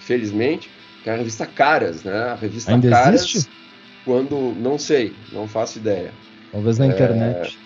felizmente, 0.00 0.70
que 1.04 1.10
é 1.10 1.12
a 1.12 1.16
revista 1.16 1.44
Caras, 1.44 2.04
né? 2.04 2.30
A 2.30 2.36
revista 2.36 2.72
Ainda 2.72 2.88
Caras. 2.88 3.20
Existe? 3.20 3.50
Quando. 4.02 4.54
Não 4.58 4.78
sei, 4.78 5.12
não 5.30 5.46
faço 5.46 5.76
ideia. 5.76 6.10
Talvez 6.50 6.78
na 6.78 6.86
é, 6.86 6.88
internet. 6.88 7.58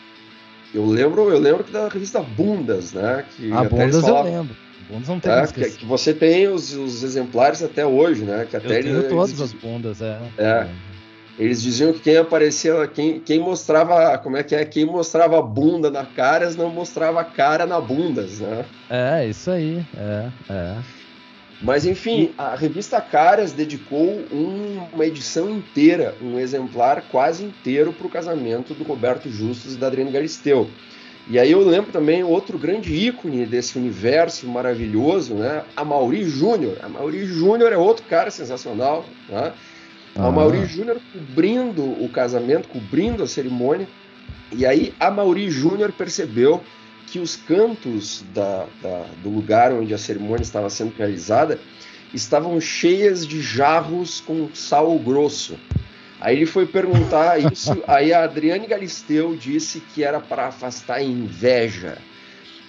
Eu 0.75 0.85
lembro, 0.85 1.31
eu 1.31 1.39
lembro 1.39 1.63
que 1.63 1.71
da 1.71 1.87
revista 1.87 2.21
Bundas, 2.21 2.93
né? 2.93 3.25
Que 3.37 3.53
a 3.53 3.63
Bundas 3.63 4.01
falavam, 4.01 4.33
eu 4.33 4.39
lembro. 4.41 4.64
Bundas 4.89 5.09
não 5.09 5.21
tem 5.21 5.33
é, 5.33 5.47
que, 5.47 5.71
que, 5.71 5.87
você 5.87 6.13
tem 6.13 6.49
os, 6.49 6.73
os, 6.75 7.03
exemplares 7.03 7.63
até 7.63 7.87
hoje, 7.87 8.25
né? 8.25 8.47
Que 8.49 8.57
até 8.57 8.79
eu 8.79 8.83
tenho 8.83 8.99
eles, 8.99 9.09
todas 9.09 9.31
eles, 9.31 9.41
as 9.41 9.53
bundas, 9.53 10.03
é. 10.03 10.19
é. 10.39 10.69
Eles 11.39 11.63
diziam 11.63 11.93
que 11.93 12.01
quem 12.01 12.17
aparecia, 12.17 12.87
quem, 12.87 13.19
quem 13.19 13.41
mostrava, 13.41 14.17
como 14.19 14.37
é 14.37 14.43
que 14.43 14.55
é? 14.55 14.65
Quem 14.65 14.85
mostrava 14.85 15.43
bunda 15.43 15.91
na 15.91 16.05
caras 16.05 16.55
não 16.55 16.71
mostrava 16.71 17.25
cara 17.25 17.67
na 17.67 17.81
bundas, 17.81 18.39
né? 18.39 18.65
É, 18.89 19.27
isso 19.27 19.51
aí, 19.51 19.85
é, 19.97 20.29
é. 20.49 20.77
Mas 21.65 21.87
enfim, 21.87 22.31
a 22.37 22.55
revista 22.55 23.01
Caras 23.01 23.53
dedicou 23.53 24.23
um, 24.31 24.87
uma 24.93 25.07
edição 25.07 25.49
inteira, 25.51 26.15
um 26.21 26.39
exemplar 26.39 27.03
quase 27.11 27.43
inteiro 27.43 27.93
para 27.93 28.07
o 28.07 28.11
casamento 28.11 28.75
do 28.75 28.85
Roberto 28.85 29.31
Justus 29.31 29.75
e 29.75 29.79
da 29.79 29.87
Adriane 29.87 30.11
Galisteu. 30.11 30.69
E 31.27 31.39
aí 31.39 31.53
eu 31.53 31.67
lembro 31.67 31.91
também 31.91 32.23
outro 32.23 32.59
grande 32.59 32.95
ícone 32.95 33.47
desse 33.47 33.79
universo 33.79 34.47
maravilhoso, 34.47 35.35
né? 35.35 35.65
A 35.75 35.85
Mauri 35.85 36.25
Júnior. 36.25 36.79
A 36.83 36.89
Mauri 36.89 37.25
Júnior 37.25 37.73
é 37.73 37.79
outro 37.79 38.05
cara 38.07 38.31
sensacional, 38.31 39.05
né? 39.29 39.53
A 40.15 40.31
Mauri 40.31 40.65
Júnior 40.67 41.01
cobrindo 41.13 41.83
o 41.83 42.09
casamento, 42.09 42.69
cobrindo 42.69 43.23
a 43.23 43.27
cerimônia. 43.27 43.89
E 44.53 44.65
aí 44.65 44.95
a 45.01 45.11
Mauri 45.11 45.51
Júnior 45.51 45.93
percebeu 45.93 46.63
que 47.07 47.19
os 47.19 47.37
cantos 47.37 48.25
da, 48.35 48.67
da, 48.83 49.07
do 49.23 49.31
lugar 49.31 49.73
onde 49.73 49.95
a 49.95 49.99
cerimônia 49.99 50.43
estava 50.43 50.69
sendo 50.71 50.95
realizada 50.97 51.59
estavam 52.13 52.61
cheias 52.61 53.27
de 53.27 53.41
jarros 53.41 54.21
com 54.21 54.49
sal 54.55 54.97
grosso. 54.99 55.59
Aí 56.25 56.37
ele 56.37 56.47
foi 56.47 56.65
perguntar 56.65 57.39
isso, 57.53 57.85
aí 57.87 58.11
a 58.11 58.25
Adriane 58.25 58.67
Galisteu 58.67 59.37
disse 59.37 59.79
que 59.79 60.03
era 60.03 60.19
para 60.19 60.47
afastar 60.47 60.95
a 60.95 61.03
inveja, 61.03 61.99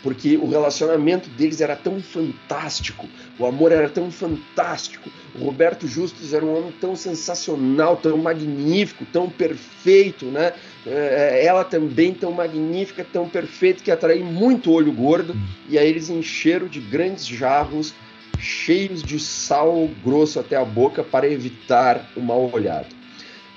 porque 0.03 0.35
o 0.35 0.45
relacionamento 0.45 1.29
deles 1.29 1.61
era 1.61 1.73
tão 1.73 2.01
fantástico, 2.01 3.07
o 3.39 3.45
amor 3.45 3.71
era 3.71 3.87
tão 3.87 4.11
fantástico, 4.11 5.09
o 5.33 5.45
Roberto 5.45 5.87
Justus 5.87 6.33
era 6.33 6.45
um 6.45 6.53
homem 6.53 6.73
tão 6.81 6.97
sensacional, 6.97 7.95
tão 7.95 8.17
magnífico, 8.17 9.05
tão 9.05 9.29
perfeito, 9.29 10.25
né? 10.25 10.51
É, 10.85 11.45
ela 11.45 11.63
também 11.63 12.13
tão 12.13 12.33
magnífica, 12.33 13.05
tão 13.09 13.29
perfeita 13.29 13.81
que 13.81 13.89
atraía 13.89 14.23
muito 14.23 14.69
olho 14.69 14.91
gordo. 14.91 15.33
E 15.69 15.79
aí 15.79 15.87
eles 15.87 16.09
encheram 16.09 16.67
de 16.67 16.81
grandes 16.81 17.25
jarros 17.25 17.93
cheios 18.37 19.01
de 19.01 19.17
sal 19.17 19.89
grosso 20.03 20.39
até 20.39 20.57
a 20.57 20.65
boca 20.65 21.03
para 21.03 21.27
evitar 21.27 22.11
o 22.15 22.21
mal 22.21 22.49
olhado. 22.53 22.94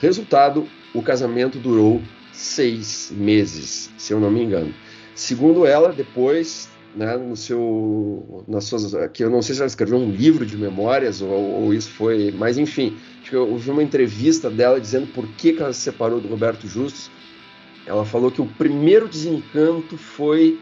Resultado: 0.01 0.67
o 0.95 1.03
casamento 1.03 1.59
durou 1.59 2.03
seis 2.33 3.13
meses, 3.15 3.91
se 3.99 4.13
eu 4.13 4.21
não 4.21 4.31
me 4.31 4.43
engano. 4.43 4.73
Segundo 5.15 5.67
ela, 5.67 5.93
depois 5.93 6.69
né, 6.95 7.17
no 7.17 7.37
seu, 7.37 8.45
nas 8.49 8.65
suas, 8.65 8.95
que 9.13 9.23
eu 9.23 9.31
não 9.31 9.43
sei 9.43 9.55
se 9.55 9.61
ela 9.61 9.67
escreveu 9.67 9.99
um 9.99 10.11
livro 10.11 10.47
de 10.47 10.57
memórias 10.57 11.21
ou, 11.21 11.31
ou 11.31 11.75
isso 11.75 11.91
foi, 11.91 12.33
mas 12.37 12.57
enfim, 12.59 12.97
eu 13.31 13.49
ouvi 13.49 13.71
uma 13.71 13.83
entrevista 13.83 14.49
dela 14.49 14.81
dizendo 14.81 15.07
por 15.09 15.27
que, 15.37 15.53
que 15.53 15.63
ela 15.63 15.73
se 15.73 15.81
separou 15.81 16.21
do 16.21 16.29
Roberto 16.29 16.67
Justus. 16.67 17.11
Ela 17.87 18.05
falou 18.05 18.31
que 18.31 18.41
o 18.41 18.47
primeiro 18.47 19.09
desencanto 19.09 19.97
foi 19.97 20.59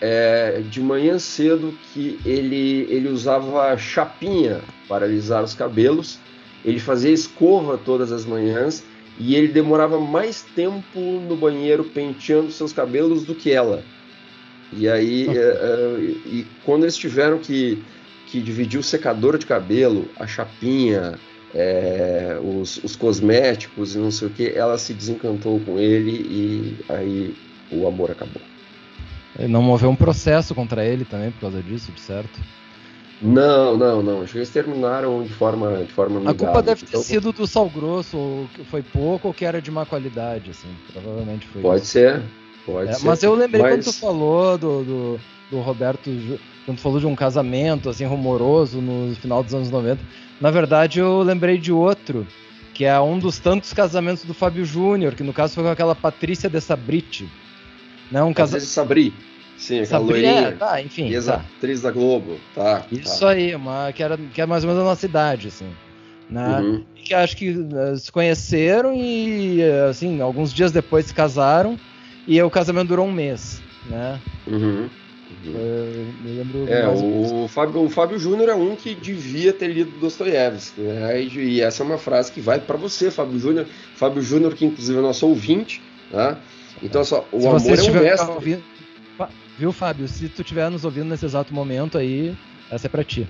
é, 0.00 0.62
de 0.68 0.80
manhã 0.80 1.18
cedo 1.18 1.74
que 1.92 2.18
ele, 2.24 2.86
ele 2.88 3.08
usava 3.08 3.76
chapinha 3.76 4.60
para 4.88 5.04
alisar 5.04 5.42
os 5.42 5.54
cabelos, 5.54 6.18
ele 6.64 6.78
fazia 6.78 7.10
escova 7.10 7.78
todas 7.78 8.12
as 8.12 8.24
manhãs 8.24 8.84
e 9.18 9.34
ele 9.34 9.48
demorava 9.48 10.00
mais 10.00 10.42
tempo 10.54 10.98
no 10.98 11.36
banheiro 11.36 11.84
penteando 11.84 12.50
seus 12.50 12.72
cabelos 12.72 13.24
do 13.24 13.34
que 13.34 13.52
ela. 13.52 13.82
E 14.72 14.88
aí, 14.88 15.26
é, 15.30 15.32
é, 15.32 15.98
e 16.26 16.46
quando 16.64 16.84
eles 16.84 16.96
tiveram 16.96 17.38
que, 17.38 17.82
que 18.26 18.40
dividir 18.40 18.78
o 18.78 18.82
secador 18.82 19.36
de 19.36 19.46
cabelo, 19.46 20.08
a 20.18 20.26
chapinha, 20.26 21.18
é, 21.54 22.38
os, 22.42 22.82
os, 22.82 22.94
cosméticos 22.94 23.94
e 23.94 23.98
não 23.98 24.10
sei 24.10 24.28
o 24.28 24.30
que, 24.30 24.48
ela 24.48 24.78
se 24.78 24.94
desencantou 24.94 25.58
com 25.60 25.78
ele 25.78 26.12
e 26.12 26.76
aí 26.88 27.34
o 27.72 27.86
amor 27.86 28.10
acabou. 28.10 28.42
Ele 29.38 29.48
não 29.48 29.62
moveu 29.62 29.90
um 29.90 29.96
processo 29.96 30.54
contra 30.54 30.84
ele 30.84 31.04
também 31.04 31.30
por 31.30 31.40
causa 31.40 31.62
disso, 31.62 31.92
de 31.92 32.00
certo? 32.00 32.40
Não, 33.20 33.76
não, 33.76 34.02
não. 34.02 34.22
Acho 34.22 34.32
que 34.32 34.38
eles 34.38 34.50
terminaram 34.50 35.22
de 35.22 35.32
forma, 35.32 35.84
de 35.84 35.92
forma 35.92 36.16
amigável. 36.16 36.46
A 36.46 36.46
culpa 36.46 36.62
deve 36.62 36.80
ter 36.82 36.88
então... 36.88 37.02
sido 37.02 37.32
do 37.32 37.46
sal 37.46 37.68
grosso, 37.68 38.16
ou 38.16 38.48
que 38.54 38.64
foi 38.64 38.82
pouco, 38.82 39.28
ou 39.28 39.34
que 39.34 39.44
era 39.44 39.60
de 39.60 39.70
má 39.70 39.84
qualidade, 39.84 40.50
assim. 40.50 40.68
Provavelmente 40.92 41.46
foi 41.48 41.60
Pode 41.60 41.82
isso. 41.82 41.92
ser, 41.92 42.22
Pode 42.64 42.90
é, 42.90 42.92
ser. 42.94 43.06
Mas 43.06 43.22
eu 43.22 43.34
lembrei 43.34 43.62
mas... 43.62 43.72
quando 43.72 43.84
tu 43.84 43.92
falou 43.92 44.56
do, 44.56 44.82
do, 44.82 45.20
do, 45.50 45.60
Roberto, 45.60 46.10
quando 46.64 46.78
tu 46.78 46.80
falou 46.82 46.98
de 47.00 47.06
um 47.06 47.14
casamento 47.14 47.90
assim 47.90 48.06
rumoroso 48.06 48.80
no 48.80 49.14
final 49.16 49.42
dos 49.42 49.54
anos 49.54 49.70
90. 49.70 50.00
Na 50.40 50.50
verdade, 50.50 51.00
eu 51.00 51.20
lembrei 51.20 51.58
de 51.58 51.72
outro, 51.72 52.26
que 52.72 52.84
é 52.86 52.98
um 52.98 53.18
dos 53.18 53.38
tantos 53.38 53.72
casamentos 53.74 54.24
do 54.24 54.32
Fábio 54.32 54.64
Júnior, 54.64 55.14
que 55.14 55.22
no 55.22 55.34
caso 55.34 55.54
foi 55.54 55.64
com 55.64 55.70
aquela 55.70 55.94
Patrícia 55.94 56.48
de 56.48 56.60
Sabriti. 56.60 57.28
Né? 58.10 58.22
Um 58.22 58.32
casa... 58.32 58.58
Sabri. 58.60 59.12
Sim, 59.60 59.80
aquela 59.82 60.06
Sabri, 60.06 60.24
é, 60.24 60.52
tá, 60.52 60.80
enfim. 60.80 61.12
Exa, 61.12 61.34
tá. 61.34 61.44
atriz 61.58 61.82
da 61.82 61.90
Globo. 61.90 62.40
Tá, 62.54 62.82
Isso 62.90 63.20
tá. 63.20 63.28
aí, 63.28 63.54
uma, 63.54 63.92
que, 63.92 64.02
era, 64.02 64.16
que 64.16 64.40
era 64.40 64.48
mais 64.48 64.64
ou 64.64 64.70
menos 64.70 64.82
a 64.82 64.86
nossa 64.86 65.04
idade, 65.04 65.48
assim. 65.48 65.68
Né? 66.30 66.60
Uhum. 66.60 66.84
Que 67.04 67.12
acho 67.12 67.36
que 67.36 67.50
uh, 67.50 67.96
se 67.98 68.10
conheceram 68.10 68.94
e, 68.94 69.60
uh, 69.60 69.90
assim, 69.90 70.22
alguns 70.22 70.54
dias 70.54 70.72
depois 70.72 71.06
se 71.06 71.14
casaram 71.14 71.78
e 72.26 72.40
o 72.42 72.48
casamento 72.48 72.88
durou 72.88 73.06
um 73.06 73.12
mês, 73.12 73.60
né? 73.86 74.18
Uhum. 74.46 74.88
Uhum. 75.44 76.66
Eu, 76.66 76.68
é, 76.68 76.88
o, 76.88 77.46
Fábio, 77.46 77.82
o 77.82 77.90
Fábio 77.90 78.18
Júnior 78.18 78.48
é 78.48 78.54
um 78.54 78.74
que 78.74 78.94
devia 78.94 79.52
ter 79.52 79.68
lido 79.68 79.90
Dostoiévski, 80.00 80.80
né? 80.80 81.22
E, 81.22 81.38
e, 81.38 81.60
essa 81.60 81.82
é 81.82 81.86
uma 81.86 81.98
frase 81.98 82.32
que 82.32 82.40
vai 82.40 82.58
para 82.58 82.78
você, 82.78 83.10
Fábio 83.10 83.38
Júnior. 83.38 83.66
Fábio 83.94 84.22
Júnior, 84.22 84.54
que 84.54 84.64
inclusive 84.64 84.98
é 84.98 85.02
nosso 85.02 85.26
ouvinte, 85.26 85.82
né? 86.10 86.36
Então, 86.82 87.04
só, 87.04 87.26
o 87.30 87.40
se 87.40 87.46
amor 87.46 87.60
é 87.60 87.90
um 87.90 88.02
mestre. 88.02 88.30
Ouvindo, 88.30 88.62
viu, 89.60 89.72
Fábio? 89.72 90.08
Se 90.08 90.26
tu 90.26 90.40
estiver 90.40 90.70
nos 90.70 90.86
ouvindo 90.86 91.10
nesse 91.10 91.26
exato 91.26 91.52
momento 91.52 91.98
aí, 91.98 92.34
essa 92.70 92.86
é 92.86 92.88
pra 92.88 93.04
ti. 93.04 93.28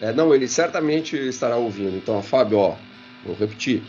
É, 0.00 0.12
não, 0.12 0.34
ele 0.34 0.48
certamente 0.48 1.16
estará 1.16 1.56
ouvindo. 1.56 1.96
Então, 1.96 2.20
Fábio, 2.20 2.58
ó, 2.58 2.74
vou 3.24 3.36
repetir. 3.36 3.80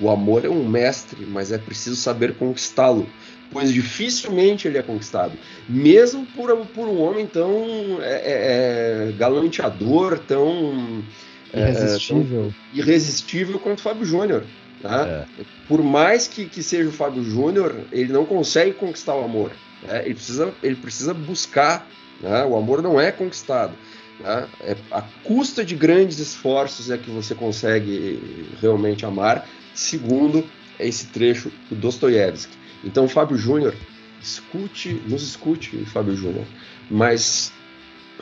O 0.00 0.10
amor 0.10 0.44
é 0.44 0.48
um 0.48 0.68
mestre, 0.68 1.24
mas 1.26 1.52
é 1.52 1.58
preciso 1.58 1.94
saber 1.94 2.34
conquistá-lo, 2.34 3.08
pois 3.52 3.72
dificilmente 3.72 4.66
ele 4.66 4.76
é 4.76 4.82
conquistado. 4.82 5.32
Mesmo 5.68 6.26
por, 6.34 6.54
por 6.66 6.88
um 6.88 7.00
homem 7.00 7.24
tão 7.24 8.00
é, 8.00 8.14
é, 8.14 9.08
é 9.10 9.12
galanteador, 9.12 10.18
tão 10.18 11.04
é, 11.52 11.70
irresistível, 11.70 12.42
tão 12.42 12.54
irresistível 12.74 13.60
quanto 13.60 13.78
o 13.78 13.82
Fábio 13.82 14.04
Júnior. 14.04 14.42
Tá? 14.82 15.06
É. 15.06 15.44
Por 15.68 15.84
mais 15.84 16.26
que, 16.26 16.46
que 16.46 16.64
seja 16.64 16.88
o 16.88 16.92
Fábio 16.92 17.22
Júnior, 17.22 17.76
ele 17.92 18.12
não 18.12 18.26
consegue 18.26 18.72
conquistar 18.72 19.14
o 19.14 19.24
amor. 19.24 19.52
Né? 19.84 20.02
Ele, 20.04 20.14
precisa, 20.14 20.54
ele 20.62 20.76
precisa 20.76 21.14
buscar. 21.14 21.88
Né? 22.20 22.44
O 22.44 22.56
amor 22.56 22.82
não 22.82 23.00
é 23.00 23.10
conquistado. 23.12 23.74
Né? 24.20 24.48
É, 24.60 24.76
a 24.90 25.02
custa 25.22 25.64
de 25.64 25.74
grandes 25.74 26.18
esforços 26.18 26.90
é 26.90 26.98
que 26.98 27.10
você 27.10 27.34
consegue 27.34 28.48
realmente 28.60 29.04
amar, 29.04 29.48
segundo 29.74 30.44
esse 30.78 31.06
trecho 31.06 31.50
do 31.68 31.76
Dostoiévski. 31.76 32.56
Então, 32.84 33.08
Fábio 33.08 33.36
Júnior, 33.36 33.74
escute, 34.20 35.00
nos 35.06 35.22
escute, 35.22 35.84
Fábio 35.86 36.16
Júnior, 36.16 36.44
mas 36.90 37.52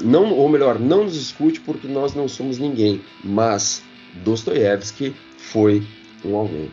não, 0.03 0.33
ou 0.33 0.49
melhor, 0.49 0.79
não 0.79 1.05
nos 1.05 1.17
escute 1.17 1.61
porque 1.61 1.87
nós 1.87 2.15
não 2.15 2.29
somos 2.29 2.59
ninguém, 2.59 3.03
mas 3.23 3.83
Dostoiévski 4.25 5.15
foi 5.37 5.83
um 6.25 6.37
alguém. 6.37 6.71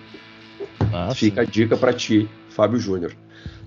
Ah, 0.94 1.14
Fica 1.14 1.42
a 1.42 1.46
dica 1.46 1.76
para 1.76 1.94
ti, 1.94 2.30
Fábio 2.50 2.80
Júnior. 2.80 3.16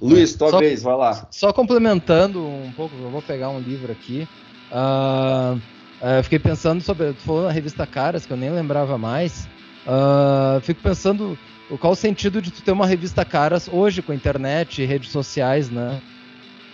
Luiz, 0.02 0.34
tua 0.34 0.50
só, 0.50 0.58
vez, 0.58 0.82
vai 0.82 0.96
lá. 0.96 1.26
Só 1.30 1.52
complementando 1.52 2.44
um 2.44 2.72
pouco, 2.72 2.94
eu 2.96 3.10
vou 3.10 3.22
pegar 3.22 3.50
um 3.50 3.60
livro 3.60 3.92
aqui. 3.92 4.26
Uh, 4.72 5.56
uh, 5.56 6.22
fiquei 6.24 6.40
pensando 6.40 6.82
sobre. 6.82 7.12
Tu 7.12 7.22
falou 7.22 7.44
na 7.44 7.52
revista 7.52 7.86
Caras, 7.86 8.26
que 8.26 8.32
eu 8.32 8.36
nem 8.36 8.50
lembrava 8.50 8.98
mais. 8.98 9.48
Uh, 9.86 10.60
fico 10.62 10.82
pensando 10.82 11.38
qual 11.80 11.92
o 11.92 11.96
sentido 11.96 12.42
de 12.42 12.50
tu 12.50 12.62
ter 12.62 12.72
uma 12.72 12.86
revista 12.86 13.24
Caras 13.24 13.68
hoje 13.68 14.02
com 14.02 14.10
a 14.10 14.14
internet 14.14 14.82
e 14.82 14.84
redes 14.84 15.10
sociais, 15.10 15.70
né? 15.70 16.00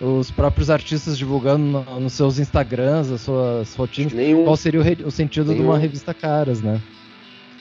Os 0.01 0.31
próprios 0.31 0.69
artistas 0.69 1.17
divulgando 1.17 1.63
no, 1.63 1.99
nos 1.99 2.13
seus 2.13 2.39
Instagrams, 2.39 3.11
as 3.11 3.21
suas 3.21 3.75
rotinas. 3.75 4.13
Nenhum, 4.13 4.43
qual 4.43 4.57
seria 4.57 4.81
o, 4.81 5.07
o 5.07 5.11
sentido 5.11 5.51
nenhum, 5.51 5.63
de 5.63 5.67
uma 5.67 5.77
revista 5.77 6.15
Caras, 6.15 6.61
né? 6.61 6.81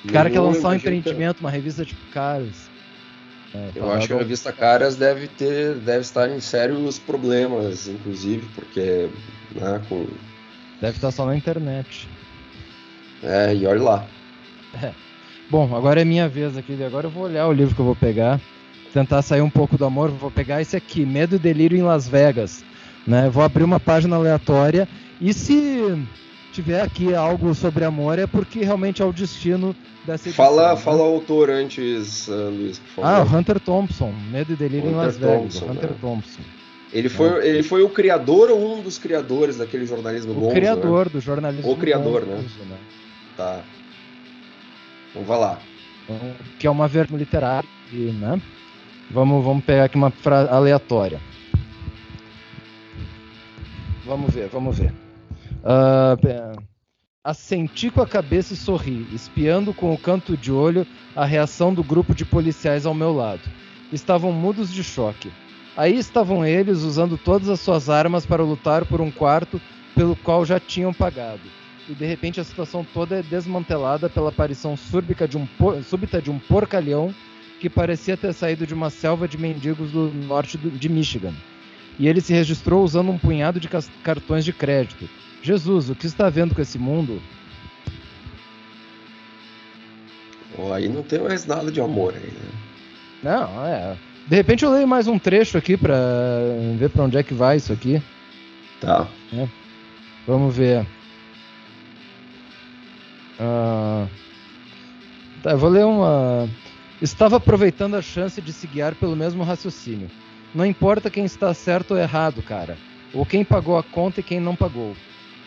O 0.03 0.13
cara 0.13 0.31
quer 0.31 0.41
lançar 0.41 0.71
um 0.71 0.75
empreendimento, 0.75 1.41
uma 1.41 1.51
revista 1.51 1.85
tipo 1.85 2.01
Caras. 2.13 2.71
É, 3.55 3.71
eu 3.75 3.91
acho 3.91 4.07
que 4.07 4.13
a 4.13 4.19
revista 4.19 4.53
Caras 4.53 4.97
deve 4.97 5.27
ter, 5.27 5.75
deve 5.77 6.01
estar 6.01 6.29
em 6.29 6.41
sérios 6.41 6.99
problemas, 6.99 7.89
inclusive, 7.89 8.47
porque 8.55 9.09
né, 9.55 9.81
com 9.89 10.07
Deve 10.81 10.97
estar 10.97 11.11
só 11.11 11.27
na 11.27 11.37
internet. 11.37 12.09
É, 13.23 13.55
e 13.55 13.67
olha 13.67 13.83
lá. 13.83 14.07
É. 14.81 14.93
Bom, 15.51 15.75
agora 15.75 16.01
é 16.01 16.05
minha 16.05 16.29
vez 16.29 16.57
aqui. 16.57 16.83
Agora 16.85 17.07
eu 17.07 17.11
vou 17.11 17.25
olhar 17.25 17.49
o 17.49 17.53
livro 17.53 17.75
que 17.75 17.81
eu 17.81 17.87
vou 17.87 17.97
pegar. 17.97 18.41
Tentar 18.93 19.23
sair 19.23 19.41
um 19.41 19.51
pouco 19.51 19.77
do 19.77 19.85
amor. 19.85 20.11
Vou 20.11 20.31
pegar 20.31 20.61
esse 20.61 20.77
aqui, 20.77 21.05
Medo 21.05 21.37
e 21.37 21.39
Delírio 21.39 21.77
em 21.77 21.83
Las 21.83 22.07
Vegas. 22.07 22.65
Né? 23.07 23.29
Vou 23.29 23.43
abrir 23.43 23.65
uma 23.65 23.81
página 23.81 24.17
aleatória. 24.17 24.87
E 25.21 25.35
se 25.35 26.07
tiver 26.59 26.81
aqui 26.81 27.15
algo 27.15 27.55
sobre 27.55 27.85
amor, 27.85 28.19
é 28.19 28.27
porque 28.27 28.65
realmente 28.65 29.01
é 29.01 29.05
o 29.05 29.13
destino 29.13 29.77
dessa 30.05 30.29
edição. 30.29 30.45
Fala, 30.45 30.71
né? 30.71 30.77
fala 30.77 31.03
o 31.03 31.15
autor 31.15 31.51
antes, 31.51 32.27
uh, 32.27 32.51
Luiz, 32.51 32.81
por 32.81 33.05
favor. 33.05 33.09
Ah, 33.09 33.23
o 33.23 33.37
Hunter 33.37 33.61
Thompson. 33.61 34.13
Medo 34.33 34.53
e 34.53 34.57
Delírio 34.57 34.89
Hunter 34.89 34.93
em 34.93 35.07
Las 35.07 35.17
Vegas. 35.17 35.63
Hunter 35.63 35.91
né? 35.91 35.97
Thompson. 36.01 36.41
Ele 36.93 37.09
foi, 37.09 37.47
ele 37.47 37.63
foi 37.63 37.83
o 37.83 37.89
criador 37.89 38.51
ou 38.51 38.77
um 38.77 38.83
dos 38.83 38.99
criadores 38.99 39.59
daquele 39.59 39.87
jornalismo 39.87 40.33
O 40.33 40.51
criador 40.51 41.07
né? 41.07 41.13
do 41.13 41.21
jornalismo 41.21 41.71
O 41.71 41.77
criador, 41.77 42.23
né? 42.23 42.45
né? 42.69 42.79
Tá. 43.37 43.61
Então 45.11 45.23
vai 45.23 45.39
lá. 45.39 45.59
Então, 46.05 46.19
que 46.59 46.67
é 46.67 46.71
uma 46.71 46.89
verba 46.89 47.17
literária, 47.17 47.69
né? 47.93 48.41
Vamos, 49.11 49.45
vamos 49.45 49.65
pegar 49.65 49.85
aqui 49.85 49.97
uma 49.97 50.11
frase 50.11 50.51
aleatória. 50.51 51.21
Vamos 54.05 54.35
ver, 54.35 54.49
vamos 54.49 54.79
ver. 54.79 54.93
Uh, 55.69 56.65
assenti 57.23 57.91
com 57.91 58.01
a 58.01 58.07
cabeça 58.07 58.55
e 58.55 58.57
sorri, 58.57 59.07
espiando 59.13 59.75
com 59.75 59.93
o 59.93 59.99
canto 59.99 60.35
de 60.35 60.51
olho 60.51 60.87
a 61.15 61.27
reação 61.27 61.75
do 61.75 61.85
grupo 61.85 62.15
de 62.15 62.25
policiais 62.25 62.87
ao 62.87 62.95
meu 62.95 63.13
lado. 63.13 63.43
Estavam 63.93 64.33
mudos 64.33 64.73
de 64.73 64.83
choque. 64.83 65.31
Aí 65.77 65.99
estavam 65.99 66.43
eles 66.43 66.79
usando 66.79 67.19
todas 67.19 67.51
as 67.51 67.61
suas 67.61 67.91
armas 67.91 68.25
para 68.25 68.43
lutar 68.43 68.87
por 68.87 69.03
um 69.03 69.11
quarto 69.11 69.61
pelo 69.95 70.17
qual 70.17 70.43
já 70.47 70.59
tinham 70.59 70.95
pagado. 70.95 71.43
E 71.87 71.93
de 71.93 72.07
repente 72.07 72.41
a 72.41 72.45
situação 72.45 72.83
toda 72.95 73.17
é 73.17 73.23
desmantelada 73.23 74.09
pela 74.09 74.31
aparição 74.31 74.75
de 74.75 75.37
um, 75.37 75.47
súbita 75.83 76.23
de 76.23 76.31
um 76.31 76.39
porcalhão 76.39 77.15
que 77.61 77.69
parecia 77.69 78.17
ter 78.17 78.33
saído 78.33 78.67
de 78.67 78.73
uma 78.73 78.89
selva 78.89 79.29
de 79.29 79.37
mendigos 79.37 79.91
do 79.91 80.11
norte 80.15 80.57
de 80.57 80.89
Michigan. 80.89 81.35
E 81.99 82.09
ele 82.09 82.23
se 82.23 82.33
registrou 82.33 82.83
usando 82.83 83.11
um 83.11 83.19
punhado 83.19 83.61
de 83.61 83.69
cartões 84.03 84.47
de 84.47 84.53
crédito. 84.55 85.07
Jesus, 85.43 85.91
o 85.91 85.95
que 85.95 86.07
está 86.07 86.29
vendo 86.29 86.55
com 86.55 86.61
esse 86.61 86.79
mundo? 86.79 87.23
Oh, 90.59 90.73
aí 90.73 90.89
não 90.89 91.03
tem 91.03 91.21
mais 91.21 91.47
nada 91.47 91.71
de 91.71 91.81
amor 91.81 92.15
aí, 92.15 92.31
né? 92.31 92.51
Não, 93.23 93.67
é. 93.67 93.97
De 94.27 94.37
repente 94.37 94.65
eu 94.65 94.73
leio 94.73 94.87
mais 94.87 95.07
um 95.07 95.19
trecho 95.19 95.57
aqui 95.57 95.77
pra 95.77 95.97
ver 96.77 96.91
pra 96.91 97.05
onde 97.05 97.17
é 97.17 97.23
que 97.23 97.33
vai 97.33 97.57
isso 97.57 97.73
aqui. 97.73 98.03
Tá. 98.81 99.07
É. 99.33 99.49
Vamos 100.27 100.55
ver. 100.57 100.87
Uh... 103.41 104.09
Tá, 105.43 105.53
eu 105.53 105.59
vou 105.59 105.71
ler 105.71 105.85
uma. 105.85 106.49
Estava 107.01 107.37
aproveitando 107.37 107.95
a 107.95 108.03
chance 108.03 108.41
de 108.43 108.53
se 108.53 108.67
guiar 108.67 108.95
pelo 108.97 109.15
mesmo 109.15 109.45
raciocínio. 109.45 110.11
Não 110.55 110.67
importa 110.67 111.11
quem 111.11 111.25
está 111.25 111.55
certo 111.55 111.93
ou 111.93 111.99
errado, 111.99 112.43
cara. 112.43 112.77
Ou 113.15 113.25
quem 113.25 113.45
pagou 113.45 113.79
a 113.79 113.83
conta 113.83 114.21
e 114.21 114.23
quem 114.23 114.41
não 114.41 114.57
pagou. 114.57 114.97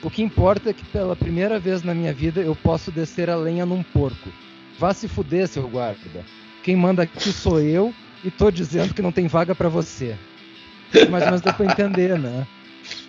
O 0.04 0.10
que 0.10 0.24
importa 0.24 0.70
é 0.70 0.74
que 0.74 0.86
pela 0.86 1.16
primeira 1.16 1.60
vez 1.60 1.84
na 1.84 1.94
minha 1.94 2.14
vida 2.14 2.42
eu 2.42 2.56
posso 2.56 2.92
descer 2.92 3.30
a 3.30 3.36
lenha 3.36 3.66
num 3.66 3.84
porco. 3.84 4.30
Vá 4.80 4.94
se 4.94 5.08
fuder, 5.08 5.48
seu 5.48 5.68
guarda. 5.70 6.26
Quem 6.64 6.76
manda 6.76 7.04
aqui 7.04 7.32
sou 7.32 7.60
eu 7.60 7.94
e 8.24 8.32
tô 8.32 8.50
dizendo 8.50 8.94
que 8.94 9.02
não 9.02 9.12
tem 9.12 9.28
vaga 9.28 9.54
para 9.54 9.70
você. 9.70 10.18
Ou 10.94 11.12
menos 11.12 11.42
deu 11.42 11.54
pra 11.54 11.66
entender, 11.66 12.18
né? 12.18 12.48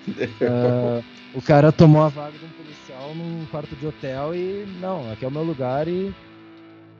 Uh, 0.07 1.03
o 1.35 1.41
cara 1.41 1.73
tomou 1.73 2.03
a 2.03 2.09
vaga 2.09 2.39
de 2.39 2.45
um 2.45 2.51
policial 2.51 3.15
num 3.15 3.47
quarto 3.47 3.75
de 3.75 3.87
hotel 3.87 4.35
e 4.35 4.67
não, 4.81 5.11
aqui 5.11 5.25
é 5.25 5.29
o 5.29 5.31
meu 5.31 5.43
lugar 5.43 5.89
e 5.89 6.15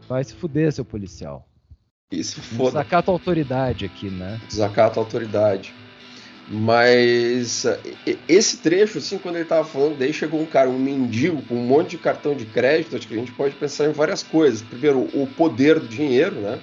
vai 0.09 0.25
se 0.25 0.35
fuder, 0.35 0.73
seu 0.73 0.85
policial. 0.85 1.47
Isso 2.11 2.41
foda. 2.43 2.79
Desacato 2.79 3.11
a 3.11 3.15
autoridade 3.15 3.85
aqui, 3.85 4.11
né? 4.11 4.41
Desacato 4.49 4.99
a 4.99 5.03
autoridade. 5.03 5.75
Mas 6.55 7.67
esse 8.29 8.59
trecho, 8.59 8.99
assim, 8.99 9.17
quando 9.17 9.37
ele 9.37 9.47
tava 9.47 9.67
falando, 9.67 9.97
daí 9.97 10.13
chegou 10.13 10.39
um 10.39 10.45
cara, 10.45 10.69
um 10.69 10.79
mendigo 10.79 11.41
com 11.43 11.55
um 11.55 11.67
monte 11.67 11.93
de 11.93 11.99
cartão 11.99 12.35
de 12.35 12.45
crédito, 12.45 12.95
acho 12.95 13.09
que 13.09 13.15
a 13.15 13.19
gente 13.19 13.33
pode 13.33 13.55
pensar 13.55 13.87
em 13.87 13.93
várias 13.93 14.23
coisas. 14.23 14.61
Primeiro, 14.61 15.01
o 15.15 15.27
poder 15.35 15.81
do 15.81 15.89
dinheiro, 15.89 16.35
né? 16.35 16.59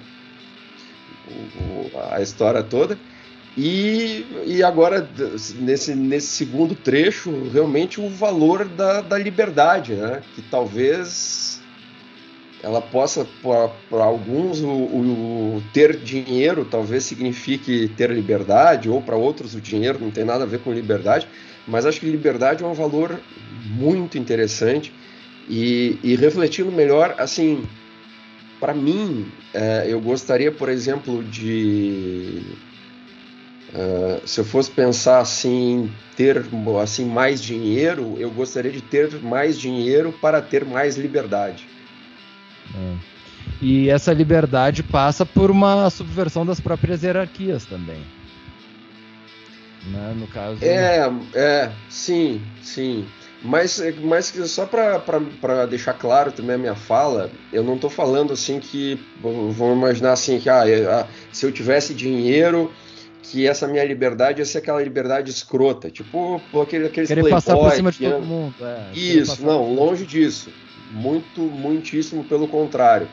o, 1.28 1.90
a 2.12 2.22
história 2.22 2.62
toda. 2.62 2.96
E, 3.58 4.24
e 4.46 4.62
agora, 4.62 5.08
nesse, 5.58 5.96
nesse 5.96 6.28
segundo 6.28 6.76
trecho, 6.76 7.48
realmente 7.52 8.00
o 8.00 8.08
valor 8.08 8.66
da, 8.66 9.00
da 9.00 9.18
liberdade, 9.18 9.94
né? 9.94 10.22
que 10.36 10.42
talvez 10.42 11.49
ela 12.62 12.80
possa, 12.80 13.26
para 13.42 14.04
alguns, 14.04 14.60
o, 14.60 14.68
o, 14.68 15.62
ter 15.72 15.96
dinheiro 15.96 16.64
talvez 16.64 17.04
signifique 17.04 17.88
ter 17.96 18.10
liberdade, 18.10 18.88
ou 18.88 19.00
para 19.00 19.16
outros 19.16 19.54
o 19.54 19.60
dinheiro 19.60 19.98
não 20.00 20.10
tem 20.10 20.24
nada 20.24 20.44
a 20.44 20.46
ver 20.46 20.60
com 20.60 20.72
liberdade, 20.72 21.26
mas 21.66 21.86
acho 21.86 22.00
que 22.00 22.06
liberdade 22.06 22.62
é 22.62 22.66
um 22.66 22.74
valor 22.74 23.18
muito 23.66 24.18
interessante 24.18 24.92
e, 25.48 25.98
e 26.02 26.16
refletindo 26.16 26.70
melhor, 26.70 27.14
assim, 27.18 27.64
para 28.58 28.74
mim, 28.74 29.26
é, 29.54 29.86
eu 29.88 30.00
gostaria, 30.00 30.52
por 30.52 30.68
exemplo, 30.68 31.22
de 31.24 32.42
Uh, 33.72 34.26
se 34.26 34.40
eu 34.40 34.44
fosse 34.44 34.68
pensar 34.68 35.20
assim, 35.20 35.88
ter 36.16 36.42
assim 36.82 37.04
mais 37.04 37.40
dinheiro, 37.40 38.16
eu 38.18 38.28
gostaria 38.28 38.72
de 38.72 38.80
ter 38.80 39.22
mais 39.22 39.56
dinheiro 39.56 40.12
para 40.20 40.42
ter 40.42 40.64
mais 40.64 40.96
liberdade. 40.96 41.68
É. 42.74 42.94
E 43.60 43.88
essa 43.90 44.12
liberdade 44.12 44.82
passa 44.82 45.26
por 45.26 45.50
uma 45.50 45.90
subversão 45.90 46.44
das 46.46 46.60
próprias 46.60 47.02
hierarquias 47.02 47.64
também. 47.64 48.02
Né? 49.86 50.14
No 50.16 50.26
caso. 50.26 50.62
É, 50.62 51.10
é, 51.34 51.72
sim, 51.88 52.40
sim. 52.62 53.06
Mas, 53.42 53.82
mas 54.02 54.26
só 54.46 54.66
para 54.66 55.66
deixar 55.66 55.94
claro 55.94 56.30
também 56.30 56.56
a 56.56 56.58
minha 56.58 56.74
fala, 56.74 57.30
eu 57.52 57.62
não 57.64 57.76
estou 57.76 57.88
falando 57.88 58.32
assim 58.32 58.60
que. 58.60 59.00
Vamos 59.22 59.58
imaginar 59.58 60.12
assim 60.12 60.38
que 60.38 60.48
ah, 60.50 60.62
ah, 60.90 61.06
se 61.32 61.46
eu 61.46 61.52
tivesse 61.52 61.94
dinheiro, 61.94 62.70
que 63.22 63.46
essa 63.46 63.66
minha 63.66 63.84
liberdade 63.84 64.40
ia 64.40 64.44
ser 64.44 64.58
aquela 64.58 64.82
liberdade 64.82 65.30
escrota. 65.30 65.90
Tipo 65.90 66.40
aquele, 66.60 66.86
aqueles 66.86 67.08
Querer 67.08 67.22
playboy, 67.22 67.30
passar 67.42 67.56
por 67.56 67.72
cima 67.72 67.90
de 67.90 67.98
todo 67.98 68.20
mundo. 68.20 68.54
É, 68.60 68.90
Isso, 68.92 69.42
não, 69.42 69.72
longe 69.72 70.04
disso. 70.04 70.50
Muito, 70.90 71.40
muitíssimo 71.40 72.24
pelo 72.24 72.48
contrário. 72.48 73.08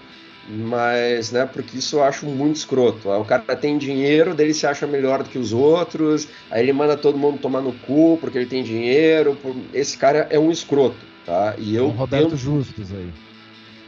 Mas, 0.49 1.31
né, 1.31 1.45
porque 1.45 1.77
isso 1.77 1.97
eu 1.97 2.03
acho 2.03 2.25
muito 2.25 2.55
escroto. 2.55 3.09
O 3.09 3.25
cara 3.25 3.43
tem 3.55 3.77
dinheiro, 3.77 4.33
dele 4.33 4.53
se 4.53 4.65
acha 4.65 4.87
melhor 4.87 5.21
do 5.21 5.29
que 5.29 5.37
os 5.37 5.51
outros, 5.51 6.29
aí 6.49 6.63
ele 6.63 6.71
manda 6.71 6.95
todo 6.95 7.17
mundo 7.17 7.37
tomar 7.37 7.61
no 7.61 7.73
cu 7.73 8.17
porque 8.17 8.37
ele 8.37 8.45
tem 8.45 8.63
dinheiro. 8.63 9.37
Esse 9.73 9.97
cara 9.97 10.27
é 10.29 10.39
um 10.39 10.49
escroto, 10.49 10.95
tá? 11.25 11.53
E 11.57 11.75
eu 11.75 11.87
um 11.87 11.91
Roberto 11.91 12.29
tento, 12.29 12.37
Justus 12.37 12.93
aí. 12.93 13.09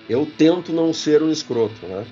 Eu 0.09 0.25
tento 0.25 0.73
não 0.73 0.91
ser 0.91 1.23
um 1.23 1.31
escroto, 1.31 1.87
né? 1.87 2.03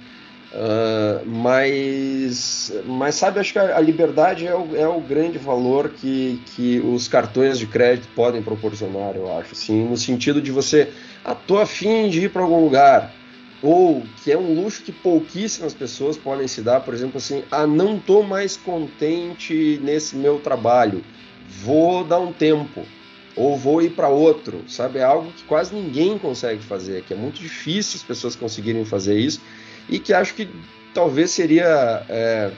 Uh, 0.58 1.24
mas, 1.24 2.74
mas 2.84 3.14
sabe, 3.14 3.40
acho 3.40 3.54
que 3.54 3.60
a, 3.60 3.78
a 3.78 3.80
liberdade 3.80 4.48
é 4.48 4.56
o, 4.56 4.76
é 4.76 4.88
o, 4.88 5.00
grande 5.00 5.38
valor 5.38 5.90
que, 5.90 6.42
que 6.56 6.80
os 6.80 7.08
cartões 7.08 7.60
de 7.60 7.68
crédito 7.68 8.08
podem 8.16 8.42
proporcionar, 8.42 9.16
eu 9.16 9.32
acho. 9.38 9.54
Assim, 9.54 9.86
no 9.86 9.96
sentido 9.96 10.42
de 10.42 10.52
você, 10.52 10.92
ah, 11.24 11.36
tô 11.36 11.60
afim 11.60 12.10
de 12.10 12.22
ir 12.22 12.32
para 12.32 12.42
algum 12.42 12.60
lugar 12.60 13.14
ou 13.62 14.04
que 14.24 14.32
é 14.32 14.38
um 14.38 14.54
luxo 14.54 14.82
que 14.82 14.92
pouquíssimas 14.92 15.76
pessoas 15.76 16.18
podem 16.18 16.48
se 16.48 16.62
dar, 16.62 16.80
por 16.80 16.94
exemplo, 16.94 17.18
assim, 17.18 17.44
ah, 17.52 17.68
não 17.68 17.98
estou 17.98 18.24
mais 18.24 18.58
contente 18.58 19.80
nesse 19.84 20.16
meu 20.16 20.40
trabalho, 20.40 21.04
vou 21.64 22.04
dar 22.04 22.20
um 22.20 22.34
tempo, 22.34 22.84
ou 23.36 23.56
vou 23.56 23.80
ir 23.82 23.92
para 23.92 24.10
outro, 24.10 24.64
sabe? 24.68 24.98
É 25.00 25.04
algo 25.04 25.32
que 25.32 25.44
quase 25.44 25.76
ninguém 25.76 26.18
consegue 26.18 26.64
fazer, 26.64 27.04
que 27.04 27.14
é 27.14 27.18
muito 27.18 27.40
difícil 27.40 27.98
as 27.98 28.04
pessoas 28.04 28.36
conseguirem 28.36 28.84
fazer 28.86 29.20
isso, 29.20 29.40
e 29.90 30.00
que 30.00 30.14
acho 30.14 30.34
que 30.34 30.50
talvez 30.94 31.32
seria, 31.32 32.04
é, 32.10 32.52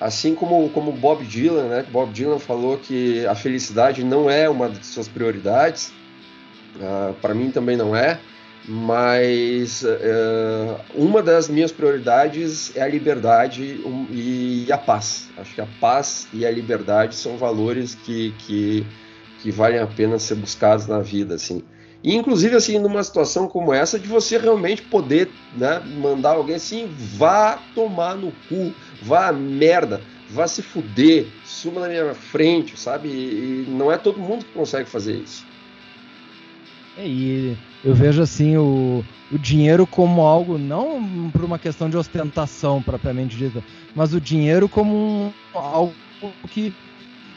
assim 0.00 0.34
como, 0.34 0.68
como 0.70 0.92
Bob 0.92 1.24
Dylan, 1.24 1.68
né? 1.68 1.86
Bob 1.90 2.12
Dylan 2.12 2.38
falou 2.38 2.78
que 2.78 3.26
a 3.26 3.34
felicidade 3.34 4.04
não 4.04 4.30
é 4.30 4.48
uma 4.48 4.68
de 4.68 4.84
suas 4.84 5.08
prioridades, 5.08 5.92
ah, 6.80 7.12
para 7.20 7.34
mim 7.34 7.50
também 7.50 7.76
não 7.76 7.96
é, 7.96 8.20
mas 8.68 9.82
uh, 9.82 10.78
uma 10.94 11.22
das 11.22 11.48
minhas 11.48 11.72
prioridades 11.72 12.76
é 12.76 12.82
a 12.82 12.88
liberdade 12.88 13.80
e 14.10 14.70
a 14.70 14.78
paz. 14.78 15.28
Acho 15.36 15.54
que 15.54 15.60
a 15.60 15.68
paz 15.80 16.28
e 16.32 16.44
a 16.46 16.50
liberdade 16.50 17.14
são 17.14 17.36
valores 17.36 17.94
que, 17.94 18.32
que, 18.38 18.86
que 19.40 19.50
valem 19.50 19.80
a 19.80 19.86
pena 19.86 20.18
ser 20.18 20.34
buscados 20.36 20.86
na 20.86 21.00
vida, 21.00 21.34
assim. 21.34 21.62
E, 22.02 22.14
inclusive, 22.14 22.56
assim, 22.56 22.78
numa 22.78 23.02
situação 23.04 23.46
como 23.46 23.74
essa, 23.74 23.98
de 23.98 24.08
você 24.08 24.38
realmente 24.38 24.82
poder 24.82 25.30
né, 25.52 25.80
mandar 25.80 26.36
alguém 26.36 26.56
assim, 26.56 26.88
vá 27.16 27.56
tomar 27.74 28.16
no 28.16 28.32
cu, 28.32 28.74
vá 29.02 29.28
a 29.28 29.32
merda, 29.32 30.00
vá 30.30 30.46
se 30.46 30.62
fuder, 30.62 31.26
suma 31.44 31.82
na 31.82 31.88
minha 31.88 32.14
frente, 32.14 32.76
sabe? 32.76 33.10
E 33.10 33.66
não 33.68 33.92
é 33.92 33.98
todo 33.98 34.18
mundo 34.20 34.44
que 34.46 34.52
consegue 34.52 34.88
fazer 34.88 35.18
isso. 35.18 35.44
É, 36.96 37.06
e 37.06 37.56
eu 37.84 37.94
vejo 37.94 38.22
assim 38.22 38.56
o, 38.56 39.04
o 39.30 39.38
dinheiro 39.38 39.86
como 39.86 40.22
algo, 40.22 40.58
não 40.58 41.30
por 41.30 41.44
uma 41.44 41.58
questão 41.58 41.88
de 41.88 41.96
ostentação 41.96 42.82
propriamente 42.82 43.36
dita, 43.36 43.62
mas 43.94 44.12
o 44.12 44.20
dinheiro 44.20 44.68
como 44.68 44.96
um, 44.96 45.32
algo 45.54 45.94
que 46.50 46.74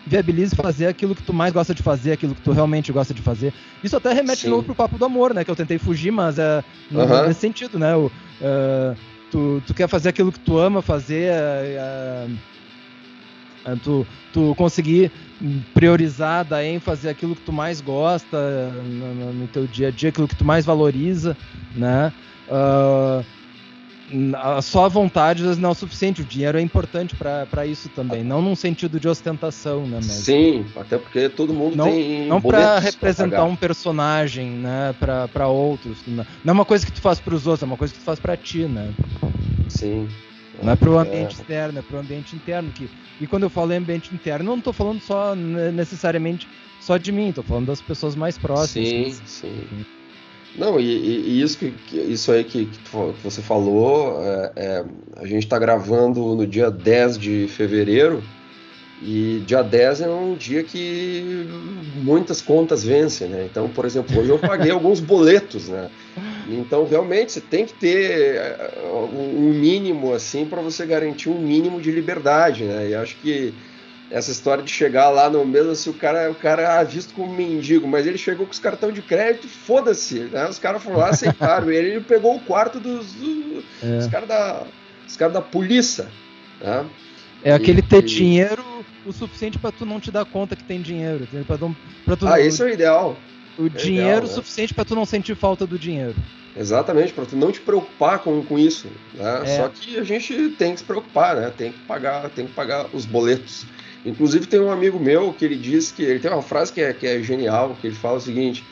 viabilize 0.06 0.56
fazer 0.56 0.88
aquilo 0.88 1.16
que 1.16 1.24
tu 1.24 1.34
mais 1.34 1.54
gosta 1.54 1.74
de 1.74 1.82
fazer, 1.82 2.12
aquilo 2.12 2.36
que 2.36 2.42
tu 2.42 2.52
realmente 2.52 2.92
gosta 2.92 3.14
de 3.14 3.22
fazer. 3.22 3.54
Isso 3.84 3.96
até 3.96 4.14
remete 4.14 4.42
Sim. 4.42 4.48
de 4.48 4.50
novo 4.50 4.64
pro 4.64 4.76
papo 4.76 4.98
do 4.98 5.06
amor, 5.06 5.34
né? 5.34 5.44
Que 5.44 5.52
eu 5.52 5.56
tentei 5.56 5.78
fugir, 5.78 6.12
mas 6.12 6.38
é 6.38 6.64
uhum. 6.92 7.28
nesse 7.28 7.40
sentido, 7.40 7.80
né? 7.80 7.96
O, 7.96 8.08
uh, 8.08 8.96
tu, 9.32 9.62
tu 9.66 9.74
quer 9.74 9.88
fazer 9.88 10.10
aquilo 10.10 10.32
que 10.32 10.40
tu 10.40 10.58
ama 10.58 10.82
fazer, 10.82 11.32
uh, 11.32 12.32
uh, 13.72 13.78
tu, 13.78 14.08
tu 14.34 14.54
conseguir 14.56 15.12
priorizar, 15.74 16.46
dar 16.46 16.64
ênfase 16.64 17.10
àquilo 17.10 17.36
que 17.36 17.42
tu 17.42 17.52
mais 17.52 17.82
gosta 17.82 18.70
no, 18.72 19.34
no 19.34 19.48
teu 19.48 19.68
dia 19.68 19.88
a 19.88 19.92
dia, 19.92 20.10
aquilo 20.10 20.28
que 20.28 20.36
tu 20.36 20.46
mais 20.46 20.66
valoriza, 20.66 21.36
né? 21.76 22.14
Uh, 22.48 23.26
só 24.62 24.86
a 24.86 24.88
vontade 24.88 25.44
não 25.58 25.70
é 25.70 25.72
o 25.72 25.76
suficiente, 25.76 26.22
o 26.22 26.26
dinheiro 26.26 26.58
é 26.58 26.62
importante 26.62 27.16
para 27.16 27.66
isso 27.66 27.90
também, 27.90 28.24
não 28.24 28.42
num 28.42 28.56
sentido 28.56 29.00
de 29.00 29.08
ostentação, 29.08 29.86
né? 29.88 29.96
Mas... 29.96 30.06
Sim, 30.06 30.66
até 30.76 30.98
porque 30.98 31.30
todo 31.30 31.54
mundo 31.54 31.76
não, 31.76 31.86
tem. 31.86 32.28
Não 32.28 32.42
para 32.42 32.80
representar 32.80 33.44
um 33.44 33.56
personagem, 33.56 34.50
né? 34.50 34.96
Para 35.00 35.48
outros. 35.48 36.00
Não 36.08 36.26
é 36.46 36.52
uma 36.52 36.66
coisa 36.66 36.86
que 36.86 36.92
tu 36.92 37.02
faz 37.02 37.20
para 37.20 37.34
os 37.34 37.48
outros, 37.48 37.64
é 37.64 37.66
uma 37.66 37.78
coisa 37.78 37.94
que 37.94 38.00
tu 38.00 38.06
faz 38.06 38.20
para 38.20 38.38
ti, 38.38 38.66
né? 38.66 38.94
Sim. 39.68 40.08
Não 40.62 40.72
é 40.72 40.76
para 40.76 40.90
o 40.90 40.98
ambiente 40.98 41.36
é. 41.38 41.42
externo, 41.42 41.80
é 41.80 41.82
para 41.82 41.98
o 41.98 42.00
ambiente 42.00 42.36
interno. 42.36 42.72
Que, 42.72 42.90
e 43.20 43.28
quando 43.28 43.44
eu 43.44 43.50
falo 43.50 43.74
em 43.74 43.78
ambiente 43.78 44.14
interno, 44.14 44.46
não 44.46 44.58
estou 44.58 44.72
falando 44.72 45.02
só 45.02 45.36
necessariamente 45.36 46.48
só 46.80 46.98
de 46.98 47.12
mim, 47.12 47.30
estou 47.30 47.44
falando 47.44 47.68
das 47.68 47.82
pessoas 47.82 48.16
mais 48.16 48.38
próximas. 48.38 49.16
Sim, 49.16 49.22
sim. 49.26 49.86
Não, 50.56 50.80
e, 50.80 50.86
e, 50.86 51.42
isso, 51.42 51.58
que, 51.58 51.74
isso 51.92 52.32
aí 52.32 52.44
que, 52.44 52.66
que, 52.66 52.80
você 53.24 53.42
falou, 53.42 54.22
é, 54.22 54.52
é, 54.56 54.86
a 55.18 55.26
gente 55.26 55.44
está 55.44 55.58
gravando 55.58 56.36
no 56.36 56.46
dia 56.46 56.70
10 56.70 57.18
de 57.18 57.48
fevereiro, 57.48 58.24
e 59.06 59.44
dia 59.46 59.62
10 59.62 60.02
é 60.02 60.10
um 60.10 60.34
dia 60.34 60.64
que 60.64 61.46
muitas 61.96 62.42
contas 62.42 62.84
vencem, 62.84 63.28
né? 63.28 63.48
Então, 63.52 63.68
por 63.68 63.84
exemplo, 63.84 64.18
hoje 64.18 64.30
eu 64.30 64.40
paguei 64.40 64.72
alguns 64.72 65.02
boletos, 65.02 65.68
né? 65.68 65.90
Então, 66.48 66.86
realmente, 66.86 67.34
você 67.34 67.42
tem 67.42 67.66
que 67.66 67.74
ter 67.74 68.36
eh, 68.36 68.82
um 69.12 69.52
mínimo, 69.54 70.14
assim, 70.14 70.46
para 70.46 70.62
você 70.62 70.86
garantir 70.86 71.30
um 71.30 71.38
mínimo 71.38 71.82
de 71.82 71.92
liberdade, 71.92 72.64
né? 72.64 72.90
E 72.90 72.96
acho 72.96 73.18
que 73.18 73.54
essa 74.14 74.32
história 74.32 74.64
de 74.64 74.72
chegar 74.72 75.10
lá 75.10 75.28
no 75.28 75.44
mesmo, 75.44 75.76
se 75.76 75.90
o 75.90 75.94
cara, 75.94 76.30
o 76.30 76.36
cara 76.36 76.62
é 76.62 76.86
visto 76.86 77.16
como 77.16 77.34
mendigo, 77.34 77.88
mas 77.88 78.06
ele 78.06 78.18
chegou 78.18 78.46
com 78.46 78.52
os 78.52 78.60
cartões 78.60 78.94
de 78.94 79.02
crédito, 79.02 79.48
foda-se, 79.48 80.20
né? 80.20 80.48
Os 80.48 80.60
caras 80.60 80.84
foram 80.84 81.00
lá, 81.00 81.10
aceitaram 81.10 81.72
ele, 81.72 81.94
ele 81.94 82.02
pegou 82.02 82.36
o 82.36 82.40
quarto 82.40 82.80
dos, 82.80 83.12
dos 83.14 83.64
é. 83.82 84.08
caras 84.12 84.30
da, 84.30 84.64
os 85.08 85.18
cara 85.18 85.32
da 85.32 85.42
polícia, 85.42 86.08
né? 86.62 86.86
É 87.44 87.52
aquele 87.52 87.82
ter 87.82 88.04
dinheiro 88.04 88.64
o 89.04 89.12
suficiente 89.12 89.58
para 89.58 89.72
tu 89.72 89.84
não 89.84 90.00
te 90.00 90.12
dar 90.12 90.26
conta 90.26 90.56
que 90.56 90.64
tem 90.64 90.80
dinheiro. 90.80 91.28
Tu, 91.30 91.44
pra 92.06 92.16
tu, 92.16 92.28
ah, 92.28 92.40
esse 92.40 92.62
é 92.62 92.66
o 92.66 92.70
ideal. 92.70 93.18
O 93.58 93.66
é 93.66 93.70
dinheiro 93.70 94.10
ideal, 94.10 94.22
né? 94.22 94.28
suficiente 94.28 94.76
para 94.76 94.86
tu 94.86 94.94
não 94.94 95.06
sentir 95.06 95.36
falta 95.36 95.66
do 95.66 95.78
dinheiro. 95.78 96.16
Exatamente, 96.56 97.12
para 97.12 97.26
tu 97.26 97.36
não 97.36 97.52
te 97.52 97.60
preocupar 97.60 98.20
com, 98.20 98.44
com 98.44 98.60
isso. 98.60 98.88
Né? 99.16 99.42
É. 99.44 99.58
Só 99.58 99.70
que 99.70 99.98
a 99.98 100.04
gente 100.04 100.50
tem 100.52 100.74
que 100.74 100.80
se 100.80 100.86
preocupar, 100.86 101.36
né? 101.36 101.52
Tem 101.58 101.72
que 101.72 101.80
pagar, 101.80 102.30
tem 102.30 102.46
que 102.46 102.54
pagar 102.54 102.86
os 102.94 103.06
boletos. 103.06 103.66
Inclusive 104.06 104.48
tem 104.48 104.60
um 104.60 104.72
amigo 104.72 105.00
meu 105.00 105.34
que 105.34 105.46
ele 105.46 105.56
diz 105.56 105.92
que 105.92 106.04
ele 106.04 106.20
tem 106.20 106.32
uma 106.32 106.42
frase 106.42 106.74
que 106.74 106.82
é, 106.82 106.94
que 106.94 107.08
é 107.08 107.22
genial, 107.24 107.78
que 107.80 107.88
ele 107.88 107.96
fala 107.96 108.18
o 108.18 108.22
seguinte: 108.22 108.64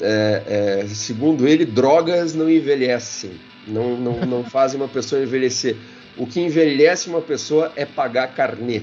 é, 0.00 0.82
é, 0.82 0.86
segundo 0.88 1.48
ele, 1.48 1.64
drogas 1.64 2.34
não 2.34 2.50
envelhecem, 2.50 3.32
não, 3.66 3.96
não, 3.96 4.20
não 4.26 4.44
fazem 4.44 4.78
uma 4.78 4.88
pessoa 4.88 5.22
envelhecer. 5.22 5.76
O 6.16 6.26
que 6.26 6.40
envelhece 6.40 7.08
uma 7.08 7.22
pessoa 7.22 7.72
é 7.76 7.86
pagar 7.86 8.34
carnê. 8.34 8.82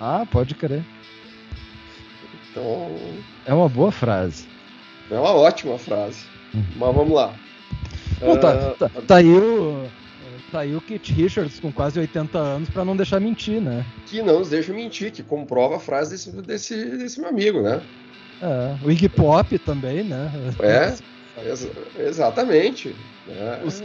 Ah, 0.00 0.26
pode 0.30 0.54
crer. 0.54 0.82
Então. 2.50 2.96
É 3.44 3.52
uma 3.52 3.68
boa 3.68 3.92
frase. 3.92 4.46
É 5.10 5.18
uma 5.18 5.32
ótima 5.32 5.78
frase. 5.78 6.24
Uhum. 6.54 6.64
Mas 6.76 6.94
vamos 6.94 7.14
lá. 7.14 7.34
Bom, 8.20 8.36
tá, 8.36 8.54
uh, 8.54 8.74
tá, 8.76 8.90
tá, 9.06 9.16
aí 9.16 9.28
o. 9.28 9.86
Tá 10.50 10.60
aí 10.60 10.74
o 10.74 10.80
Kit 10.80 11.12
Richards 11.12 11.58
com 11.58 11.72
quase 11.72 11.98
80 11.98 12.38
anos 12.38 12.68
para 12.68 12.84
não 12.84 12.96
deixar 12.96 13.20
mentir, 13.20 13.60
né? 13.60 13.86
Que 14.04 14.22
não 14.22 14.40
nos 14.40 14.50
deixa 14.50 14.72
mentir, 14.72 15.10
que 15.10 15.22
comprova 15.22 15.76
a 15.76 15.80
frase 15.80 16.10
desse, 16.10 16.42
desse, 16.42 16.96
desse 16.98 17.20
meu 17.20 17.30
amigo, 17.30 17.62
né? 17.62 17.80
É, 18.40 18.84
o 18.84 18.90
Iggy 18.90 19.08
Pop 19.08 19.58
também, 19.60 20.02
né? 20.02 20.30
É, 20.60 20.94
ex 21.48 21.70
exatamente. 21.96 22.94
É. 23.26 23.64
Os... 23.64 23.80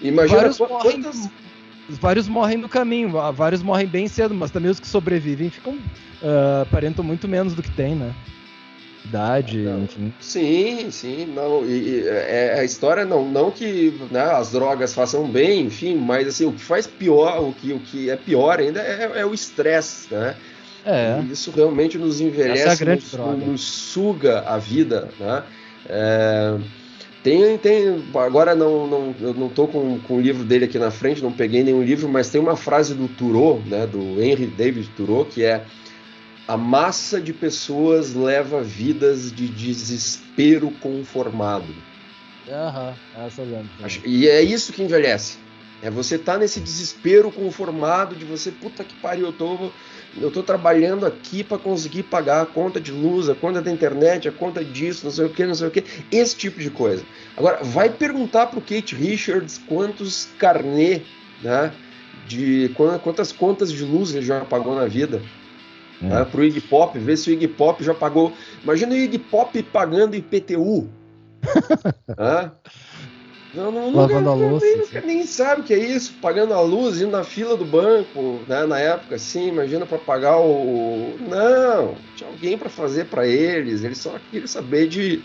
Imagina 0.00 0.50
quantas, 0.82 1.30
vários 1.88 2.28
morrem 2.28 2.58
no 2.58 2.68
caminho, 2.68 3.10
vários 3.32 3.62
morrem 3.62 3.86
bem 3.86 4.06
cedo, 4.06 4.34
mas 4.34 4.50
também 4.50 4.70
os 4.70 4.78
que 4.78 4.86
sobrevivem 4.86 5.50
ficam 5.50 5.74
uh, 5.74 6.62
aparentam 6.62 7.04
muito 7.04 7.26
menos 7.26 7.54
do 7.54 7.62
que 7.62 7.70
tem, 7.70 7.94
né? 7.94 8.14
Idade, 9.08 9.58
não, 9.58 9.84
enfim. 9.84 10.12
Sim, 10.20 10.90
sim, 10.90 11.26
não. 11.34 11.64
E, 11.64 11.70
e 11.70 12.08
é, 12.08 12.54
é, 12.56 12.60
a 12.60 12.64
história 12.64 13.04
não, 13.06 13.26
não 13.26 13.50
que 13.50 13.98
né, 14.10 14.20
as 14.20 14.52
drogas 14.52 14.92
façam 14.92 15.26
bem, 15.26 15.62
enfim, 15.62 15.96
mas 15.96 16.28
assim 16.28 16.44
o 16.44 16.52
que 16.52 16.60
faz 16.60 16.86
pior, 16.86 17.42
o 17.42 17.52
que, 17.52 17.72
o 17.72 17.80
que 17.80 18.10
é 18.10 18.16
pior 18.16 18.58
ainda 18.58 18.80
é, 18.80 19.20
é 19.20 19.26
o 19.26 19.32
estresse, 19.32 20.12
né? 20.12 20.36
É. 20.84 21.22
Isso 21.30 21.50
realmente 21.50 21.98
nos 21.98 22.20
envelhece, 22.20 22.84
é 22.84 22.94
nos, 22.94 23.12
nos, 23.12 23.60
suga 23.62 24.40
a 24.40 24.58
vida, 24.58 25.08
né? 25.18 25.42
É, 25.88 26.56
tem, 27.22 27.58
tem, 27.58 28.04
agora 28.14 28.54
não, 28.54 28.86
não, 28.86 29.14
eu 29.20 29.34
não 29.34 29.48
estou 29.48 29.66
com, 29.66 29.98
com 30.00 30.16
o 30.16 30.20
livro 30.20 30.44
dele 30.44 30.66
aqui 30.66 30.78
na 30.78 30.90
frente, 30.90 31.22
não 31.22 31.32
peguei 31.32 31.62
nenhum 31.64 31.82
livro, 31.82 32.08
mas 32.08 32.30
tem 32.30 32.40
uma 32.40 32.56
frase 32.56 32.94
do 32.94 33.08
Thoreau, 33.08 33.60
né, 33.66 33.86
do 33.86 34.22
Henry 34.22 34.46
David 34.46 34.88
Thoreau, 34.96 35.24
que 35.24 35.42
é 35.42 35.64
a 36.48 36.56
massa 36.56 37.20
de 37.20 37.34
pessoas 37.34 38.14
leva 38.14 38.62
vidas 38.62 39.30
de 39.30 39.46
desespero 39.48 40.70
conformado. 40.80 41.66
Aham, 42.50 42.94
uhum, 43.14 43.26
essa 43.26 43.42
lembro. 43.42 43.68
E 44.06 44.26
é 44.26 44.40
isso 44.40 44.72
que 44.72 44.82
envelhece. 44.82 45.36
É 45.82 45.90
você 45.90 46.18
tá 46.18 46.38
nesse 46.38 46.58
desespero 46.58 47.30
conformado 47.30 48.16
de 48.16 48.24
você, 48.24 48.50
puta 48.50 48.82
que 48.82 48.96
pariu, 48.96 49.26
eu 49.26 49.32
tô, 49.32 49.70
eu 50.20 50.30
tô 50.30 50.42
trabalhando 50.42 51.06
aqui 51.06 51.44
para 51.44 51.58
conseguir 51.58 52.04
pagar 52.04 52.40
a 52.40 52.46
conta 52.46 52.80
de 52.80 52.90
luz, 52.90 53.28
a 53.28 53.34
conta 53.34 53.60
da 53.60 53.70
internet, 53.70 54.26
a 54.26 54.32
conta 54.32 54.64
disso, 54.64 55.04
não 55.04 55.12
sei 55.12 55.26
o 55.26 55.30
que, 55.30 55.46
não 55.46 55.54
sei 55.54 55.68
o 55.68 55.70
que, 55.70 55.84
esse 56.10 56.34
tipo 56.34 56.58
de 56.58 56.70
coisa. 56.70 57.04
Agora, 57.36 57.62
vai 57.62 57.90
perguntar 57.90 58.46
pro 58.46 58.60
Kate 58.60 58.96
Richards 58.96 59.60
quantos 59.68 60.26
carnê, 60.38 61.02
né, 61.42 61.72
de 62.26 62.70
quantas 62.74 63.30
contas 63.30 63.70
de 63.70 63.84
luz 63.84 64.14
ele 64.14 64.26
já 64.26 64.44
pagou 64.44 64.74
na 64.74 64.86
vida. 64.86 65.22
Hum. 66.00 66.08
Né, 66.08 66.24
pro 66.24 66.44
Iggy 66.44 66.60
Pop, 66.60 66.98
ver 66.98 67.16
se 67.16 67.30
o 67.30 67.32
Iggy 67.32 67.48
Pop 67.48 67.82
já 67.82 67.94
pagou. 67.94 68.36
Imagina 68.62 68.92
o 68.92 68.96
Iggy 68.96 69.18
Pop 69.18 69.62
pagando 69.64 70.14
IPTU. 70.16 70.88
ah? 72.16 72.52
Não, 73.50 73.72
não, 73.72 73.90
Lavando 73.90 74.28
nunca, 74.28 74.30
a 74.30 74.34
louça. 74.34 74.66
Nem, 74.66 74.80
assim. 74.80 75.06
nem, 75.06 75.26
sabe 75.26 75.62
o 75.62 75.64
que 75.64 75.72
é 75.72 75.78
isso, 75.78 76.18
pagando 76.20 76.52
a 76.52 76.60
luz, 76.60 77.00
indo 77.00 77.10
na 77.10 77.24
fila 77.24 77.56
do 77.56 77.64
banco, 77.64 78.44
né, 78.46 78.66
na 78.66 78.78
época, 78.78 79.14
assim, 79.16 79.46
imagina 79.48 79.86
para 79.86 79.98
pagar 79.98 80.38
o. 80.38 81.16
Não, 81.18 81.96
tinha 82.14 82.28
alguém 82.28 82.58
para 82.58 82.68
fazer 82.68 83.06
para 83.06 83.26
eles, 83.26 83.82
eles 83.82 83.98
só 83.98 84.18
queriam 84.18 84.46
saber 84.46 84.86
de 84.86 85.24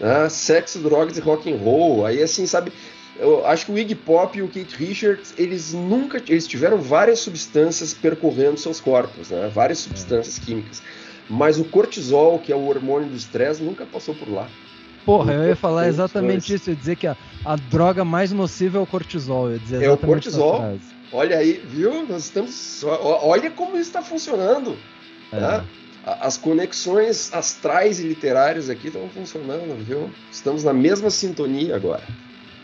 né, 0.00 0.28
sexo, 0.30 0.82
drogas 0.82 1.18
e 1.18 1.20
rock 1.20 1.52
and 1.52 1.56
roll. 1.58 2.06
Aí, 2.06 2.22
assim, 2.22 2.46
sabe, 2.46 2.72
eu 3.18 3.46
acho 3.46 3.66
que 3.66 3.72
o 3.72 3.78
Iggy 3.78 3.94
Pop 3.94 4.38
e 4.38 4.42
o 4.42 4.48
Keith 4.48 4.72
Richards, 4.72 5.34
eles 5.36 5.72
nunca, 5.72 6.22
eles 6.28 6.46
tiveram 6.46 6.78
várias 6.78 7.18
substâncias 7.18 7.92
percorrendo 7.92 8.56
seus 8.58 8.80
corpos, 8.80 9.30
né, 9.30 9.50
várias 9.52 9.78
substâncias 9.78 10.38
químicas. 10.38 10.82
Mas 11.28 11.58
o 11.58 11.64
cortisol, 11.64 12.38
que 12.38 12.52
é 12.52 12.56
o 12.56 12.66
hormônio 12.66 13.08
do 13.08 13.16
estresse, 13.16 13.62
nunca 13.62 13.84
passou 13.84 14.14
por 14.14 14.30
lá. 14.30 14.48
Porra, 15.04 15.32
eu 15.32 15.48
ia 15.48 15.56
falar 15.56 15.88
exatamente 15.88 16.54
isso. 16.54 16.70
Eu 16.70 16.74
ia 16.74 16.78
dizer 16.78 16.96
que 16.96 17.06
a, 17.06 17.16
a 17.44 17.56
droga 17.56 18.04
mais 18.04 18.32
nociva 18.32 18.78
é 18.78 18.80
o 18.80 18.86
cortisol. 18.86 19.46
Eu 19.46 19.52
ia 19.54 19.58
dizer 19.58 19.82
é 19.82 19.90
o 19.90 19.96
cortisol. 19.96 20.78
Olha 21.12 21.38
aí, 21.38 21.62
viu? 21.66 22.06
Nós 22.06 22.24
estamos. 22.24 22.82
Olha 22.84 23.50
como 23.50 23.72
isso 23.72 23.88
está 23.88 24.02
funcionando. 24.02 24.76
É. 25.32 25.38
Tá? 25.38 25.64
As 26.04 26.36
conexões 26.36 27.32
astrais 27.32 28.00
e 28.00 28.02
literárias 28.04 28.70
aqui 28.70 28.88
estão 28.88 29.08
funcionando, 29.08 29.82
viu? 29.84 30.10
Estamos 30.30 30.64
na 30.64 30.72
mesma 30.72 31.10
sintonia 31.10 31.76
agora. 31.76 32.02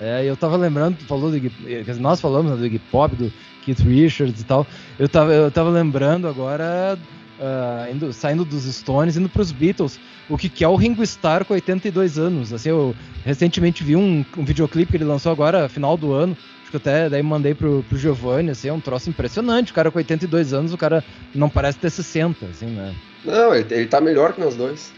É, 0.01 0.25
eu 0.25 0.37
tava 0.37 0.57
lembrando, 0.57 0.99
tu 0.99 1.05
falou 1.05 1.31
do 1.31 1.53
nós 2.01 2.21
falamos 2.21 2.53
né, 2.53 2.57
do 2.57 2.67
Iggy 2.67 2.79
Pop, 2.91 3.15
do 3.15 3.33
Keith 3.65 3.81
Richards 3.81 4.41
e 4.41 4.45
tal. 4.45 4.67
Eu 4.99 5.09
tava, 5.09 5.33
eu 5.33 5.51
tava 5.51 5.71
lembrando 5.71 6.27
agora 6.27 6.99
uh, 7.39 7.95
indo, 7.95 8.13
saindo 8.13 8.45
dos 8.45 8.65
Stones, 8.65 9.17
indo 9.17 9.29
pros 9.29 9.53
Beatles, 9.53 9.99
o 10.29 10.37
que, 10.37 10.49
que 10.49 10.65
é 10.65 10.69
o 10.69 10.77
Ringo 10.77 11.03
Starr 11.03 11.45
com 11.45 11.55
82 11.55 12.19
anos. 12.19 12.53
Assim, 12.53 12.71
eu 12.71 12.95
recentemente 13.25 13.83
vi 13.85 13.97
um, 13.97 14.25
um 14.37 14.45
videoclipe 14.45 14.93
que 14.93 14.97
ele 14.97 15.05
lançou 15.05 15.31
agora, 15.31 15.69
final 15.69 15.97
do 15.97 16.13
ano, 16.13 16.37
acho 16.63 16.71
que 16.71 16.77
até 16.77 17.09
daí 17.09 17.23
mandei 17.23 17.55
pro, 17.55 17.85
pro 17.89 17.99
Giovanni, 17.99 18.51
assim, 18.51 18.69
é 18.69 18.73
um 18.73 18.81
troço 18.81 19.09
impressionante. 19.09 19.73
O 19.73 19.75
cara 19.75 19.91
com 19.91 19.99
82 19.99 20.53
anos, 20.53 20.73
o 20.73 20.79
cara 20.79 21.05
não 21.35 21.49
parece 21.49 21.79
ter 21.79 21.91
60, 21.91 22.47
assim, 22.47 22.67
né? 22.67 22.95
Não, 23.25 23.55
ele, 23.55 23.67
ele 23.71 23.87
tá 23.87 24.01
melhor 24.01 24.33
que 24.33 24.41
nós 24.41 24.57
dois. 24.57 24.93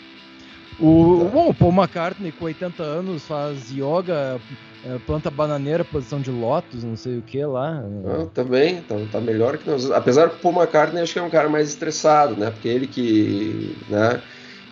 O, 0.78 1.30
bom, 1.32 1.48
o 1.48 1.54
Paul 1.54 1.72
McCartney 1.72 2.32
com 2.32 2.44
80 2.44 2.82
anos 2.82 3.26
faz 3.26 3.70
yoga, 3.70 4.38
é, 4.84 4.98
planta 5.06 5.30
bananeira, 5.30 5.84
posição 5.84 6.20
de 6.20 6.30
lótus, 6.30 6.84
não 6.84 6.96
sei 6.96 7.18
o 7.18 7.22
que 7.22 7.44
lá. 7.44 7.82
Ah, 8.04 8.26
também, 8.34 8.82
tá, 8.82 8.94
tá, 9.10 9.20
melhor 9.20 9.56
que 9.56 9.68
nós. 9.68 9.90
Apesar 9.90 10.28
que 10.28 10.36
o 10.36 10.38
Paul 10.38 10.56
McCartney 10.56 11.02
acho 11.02 11.14
que 11.14 11.18
é 11.18 11.22
um 11.22 11.30
cara 11.30 11.48
mais 11.48 11.70
estressado, 11.70 12.36
né? 12.36 12.50
Porque 12.50 12.68
ele 12.68 12.86
que, 12.86 13.76
né? 13.88 14.20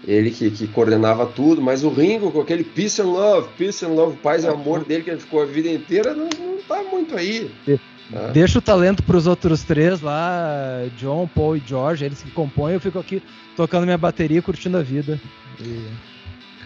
Ele 0.06 0.30
que, 0.30 0.50
que 0.50 0.66
coordenava 0.68 1.24
tudo, 1.24 1.62
mas 1.62 1.82
o 1.82 1.88
Ringo 1.88 2.30
com 2.30 2.42
aquele 2.42 2.62
peace 2.62 3.00
and 3.00 3.06
love, 3.06 3.48
peace 3.56 3.82
and 3.84 3.88
love, 3.88 4.18
paz 4.18 4.44
e 4.44 4.48
amor 4.48 4.84
dele 4.84 5.02
que 5.02 5.10
ele 5.10 5.20
ficou 5.20 5.42
a 5.42 5.46
vida 5.46 5.70
inteira, 5.70 6.14
não, 6.14 6.28
não 6.38 6.58
tá 6.68 6.82
muito 6.82 7.16
aí. 7.16 7.50
Tá? 8.12 8.26
Deixa 8.28 8.58
o 8.58 8.62
talento 8.62 9.02
para 9.02 9.16
os 9.16 9.26
outros 9.26 9.62
três 9.62 10.02
lá, 10.02 10.82
John, 10.98 11.26
Paul 11.26 11.56
e 11.56 11.62
George, 11.66 12.04
eles 12.04 12.22
que 12.22 12.30
compõem, 12.32 12.74
eu 12.74 12.80
fico 12.80 12.98
aqui 12.98 13.22
tocando 13.56 13.84
minha 13.84 13.96
bateria, 13.96 14.42
curtindo 14.42 14.76
a 14.76 14.82
vida. 14.82 15.18
E... 15.60 16.14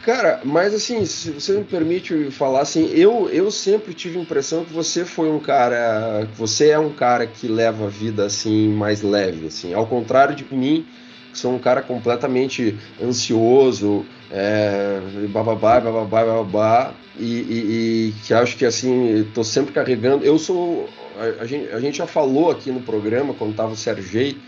Cara, 0.05 0.41
mas 0.45 0.73
assim, 0.73 1.05
se 1.05 1.31
você 1.31 1.59
me 1.59 1.65
permite 1.65 2.31
falar 2.31 2.61
assim, 2.61 2.89
eu, 2.95 3.29
eu 3.29 3.51
sempre 3.51 3.93
tive 3.93 4.19
a 4.19 4.23
impressão 4.23 4.65
que 4.65 4.73
você 4.73 5.05
foi 5.05 5.29
um 5.31 5.39
cara, 5.39 6.27
você 6.35 6.71
é 6.71 6.79
um 6.79 6.93
cara 6.93 7.27
que 7.27 7.47
leva 7.49 7.87
a 7.87 7.89
vida 7.91 8.25
assim 8.25 8.69
mais 8.69 9.03
leve, 9.03 9.49
assim, 9.49 9.75
ao 9.75 9.87
contrário 9.87 10.35
de 10.35 10.47
mim, 10.55 10.87
que 11.33 11.39
sou 11.39 11.53
um 11.53 11.59
cara 11.59 11.83
completamente 11.83 12.79
ansioso, 13.03 14.07
é, 14.31 15.01
bababá, 15.29 15.81
bababá, 15.81 16.25
bababá, 16.25 16.95
e, 17.19 17.25
e, 17.25 18.09
e 18.09 18.15
que 18.25 18.33
acho 18.33 18.57
que 18.57 18.65
assim, 18.65 19.21
estou 19.21 19.45
sempre 19.45 19.75
carregando. 19.75 20.25
Eu 20.25 20.39
sou, 20.39 20.89
a, 21.19 21.43
a, 21.43 21.47
gente, 21.47 21.69
a 21.71 21.81
gente 21.81 21.99
já 21.99 22.07
falou 22.07 22.51
aqui 22.51 22.71
no 22.71 22.81
programa 22.81 23.35
quando 23.35 23.55
tava 23.55 23.73
o 23.73 23.77
Sergei 23.77 24.39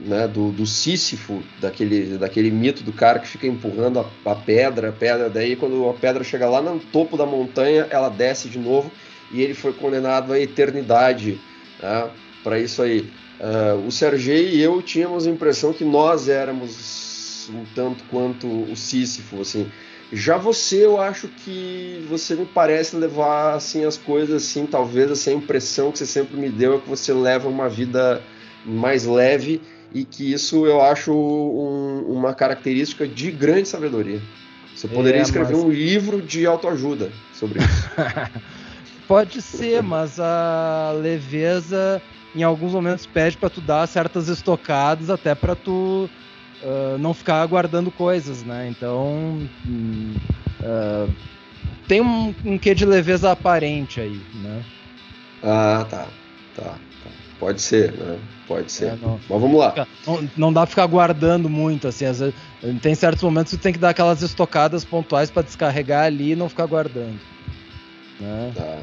né, 0.00 0.28
do, 0.28 0.50
do 0.52 0.66
Sísifo, 0.66 1.42
daquele, 1.60 2.18
daquele 2.18 2.50
mito 2.50 2.82
do 2.82 2.92
cara 2.92 3.18
que 3.18 3.26
fica 3.26 3.46
empurrando 3.46 4.00
a, 4.00 4.30
a, 4.30 4.34
pedra, 4.34 4.90
a 4.90 4.92
pedra, 4.92 5.30
daí 5.30 5.56
quando 5.56 5.88
a 5.88 5.94
pedra 5.94 6.22
chega 6.22 6.48
lá 6.48 6.60
no 6.60 6.78
topo 6.78 7.16
da 7.16 7.24
montanha, 7.24 7.86
ela 7.90 8.08
desce 8.08 8.48
de 8.48 8.58
novo 8.58 8.90
e 9.32 9.40
ele 9.40 9.54
foi 9.54 9.72
condenado 9.72 10.32
à 10.32 10.40
eternidade 10.40 11.40
né, 11.82 12.10
para 12.42 12.58
isso 12.58 12.82
aí. 12.82 13.10
Uh, 13.38 13.86
o 13.86 13.92
Sergei 13.92 14.54
e 14.54 14.62
eu 14.62 14.80
tínhamos 14.80 15.26
a 15.26 15.30
impressão 15.30 15.72
que 15.72 15.84
nós 15.84 16.28
éramos 16.28 17.48
um 17.52 17.64
tanto 17.74 18.02
quanto 18.04 18.46
o 18.46 18.74
Sísifo, 18.74 19.40
assim. 19.40 19.70
Já 20.12 20.36
você, 20.36 20.84
eu 20.84 21.00
acho 21.00 21.26
que 21.28 22.04
você 22.08 22.34
me 22.34 22.46
parece 22.46 22.94
levar 22.96 23.54
assim 23.54 23.84
as 23.84 23.96
coisas 23.96 24.44
assim, 24.44 24.64
talvez 24.64 25.10
assim, 25.10 25.30
a 25.30 25.34
impressão 25.34 25.90
que 25.90 25.98
você 25.98 26.06
sempre 26.06 26.36
me 26.36 26.48
deu 26.48 26.76
é 26.76 26.78
que 26.78 26.88
você 26.88 27.12
leva 27.12 27.48
uma 27.48 27.68
vida 27.68 28.22
mais 28.66 29.06
leve 29.06 29.60
e 29.94 30.04
que 30.04 30.32
isso 30.32 30.66
eu 30.66 30.82
acho 30.82 31.12
um, 31.12 32.12
uma 32.12 32.34
característica 32.34 33.06
de 33.06 33.30
grande 33.30 33.68
sabedoria. 33.68 34.20
Você 34.74 34.88
poderia 34.88 35.20
é, 35.20 35.22
escrever 35.22 35.54
mas... 35.54 35.62
um 35.62 35.70
livro 35.70 36.20
de 36.20 36.44
autoajuda 36.44 37.10
sobre 37.32 37.60
isso. 37.60 37.90
Pode 39.08 39.40
ser, 39.40 39.82
mas 39.82 40.18
a 40.18 40.92
leveza 41.00 42.02
em 42.34 42.42
alguns 42.42 42.72
momentos 42.72 43.06
pede 43.06 43.36
para 43.36 43.48
tu 43.48 43.60
dar 43.60 43.86
certas 43.86 44.28
estocadas 44.28 45.08
até 45.08 45.34
para 45.34 45.54
tu 45.54 46.10
uh, 46.62 46.98
não 46.98 47.14
ficar 47.14 47.46
guardando 47.46 47.90
coisas, 47.90 48.42
né? 48.42 48.68
Então 48.68 49.38
uh, 50.60 51.10
tem 51.86 52.00
um, 52.00 52.34
um 52.44 52.58
quê 52.58 52.74
de 52.74 52.84
leveza 52.84 53.30
aparente 53.30 54.00
aí, 54.00 54.20
né? 54.34 54.62
Ah, 55.42 55.86
tá, 55.88 56.08
tá, 56.54 56.72
tá. 56.72 57.10
Pode 57.38 57.62
ser, 57.62 57.92
né? 57.92 58.18
Pode 58.46 58.70
ser. 58.70 58.92
É, 58.92 58.96
não, 59.02 59.20
Mas 59.28 59.40
vamos 59.40 59.58
lá. 59.58 59.86
Não, 60.06 60.30
não, 60.36 60.52
dá 60.52 60.60
pra 60.60 60.70
ficar 60.70 60.86
guardando 60.86 61.48
muito, 61.48 61.88
assim. 61.88 62.04
Vezes, 62.04 62.32
tem 62.80 62.94
certos 62.94 63.22
momentos 63.22 63.52
que 63.52 63.58
tu 63.58 63.62
tem 63.62 63.72
que 63.72 63.78
dar 63.78 63.90
aquelas 63.90 64.22
estocadas 64.22 64.84
pontuais 64.84 65.30
para 65.30 65.42
descarregar 65.42 66.04
ali 66.04 66.32
e 66.32 66.36
não 66.36 66.48
ficar 66.48 66.66
guardando. 66.66 67.18
Né? 68.20 68.52
Tá, 68.54 68.78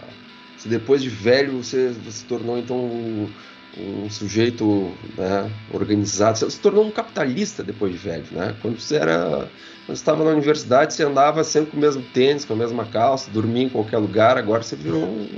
tá. 0.00 0.08
Se 0.56 0.68
depois 0.68 1.02
de 1.02 1.10
velho 1.10 1.62
você, 1.62 1.90
você 1.90 2.10
se 2.10 2.24
tornou 2.24 2.58
então 2.58 2.76
um, 2.76 3.28
um 3.76 4.08
sujeito 4.08 4.92
né, 5.16 5.50
organizado, 5.70 6.38
você 6.38 6.50
se 6.50 6.60
tornou 6.60 6.86
um 6.86 6.90
capitalista 6.90 7.62
depois 7.62 7.92
de 7.92 7.98
velho, 7.98 8.24
né? 8.30 8.54
Quando 8.62 8.80
você 8.80 8.96
era. 8.96 9.48
Quando 9.84 9.96
você 9.96 10.00
estava 10.00 10.24
na 10.24 10.30
universidade, 10.30 10.94
você 10.94 11.02
andava 11.02 11.44
sempre 11.44 11.72
com 11.72 11.76
o 11.76 11.80
mesmo 11.80 12.02
tênis, 12.14 12.44
com 12.44 12.54
a 12.54 12.56
mesma 12.56 12.86
calça, 12.86 13.30
dormia 13.30 13.64
em 13.64 13.68
qualquer 13.68 13.98
lugar, 13.98 14.38
agora 14.38 14.62
você 14.62 14.76
virou 14.76 15.02
um. 15.02 15.28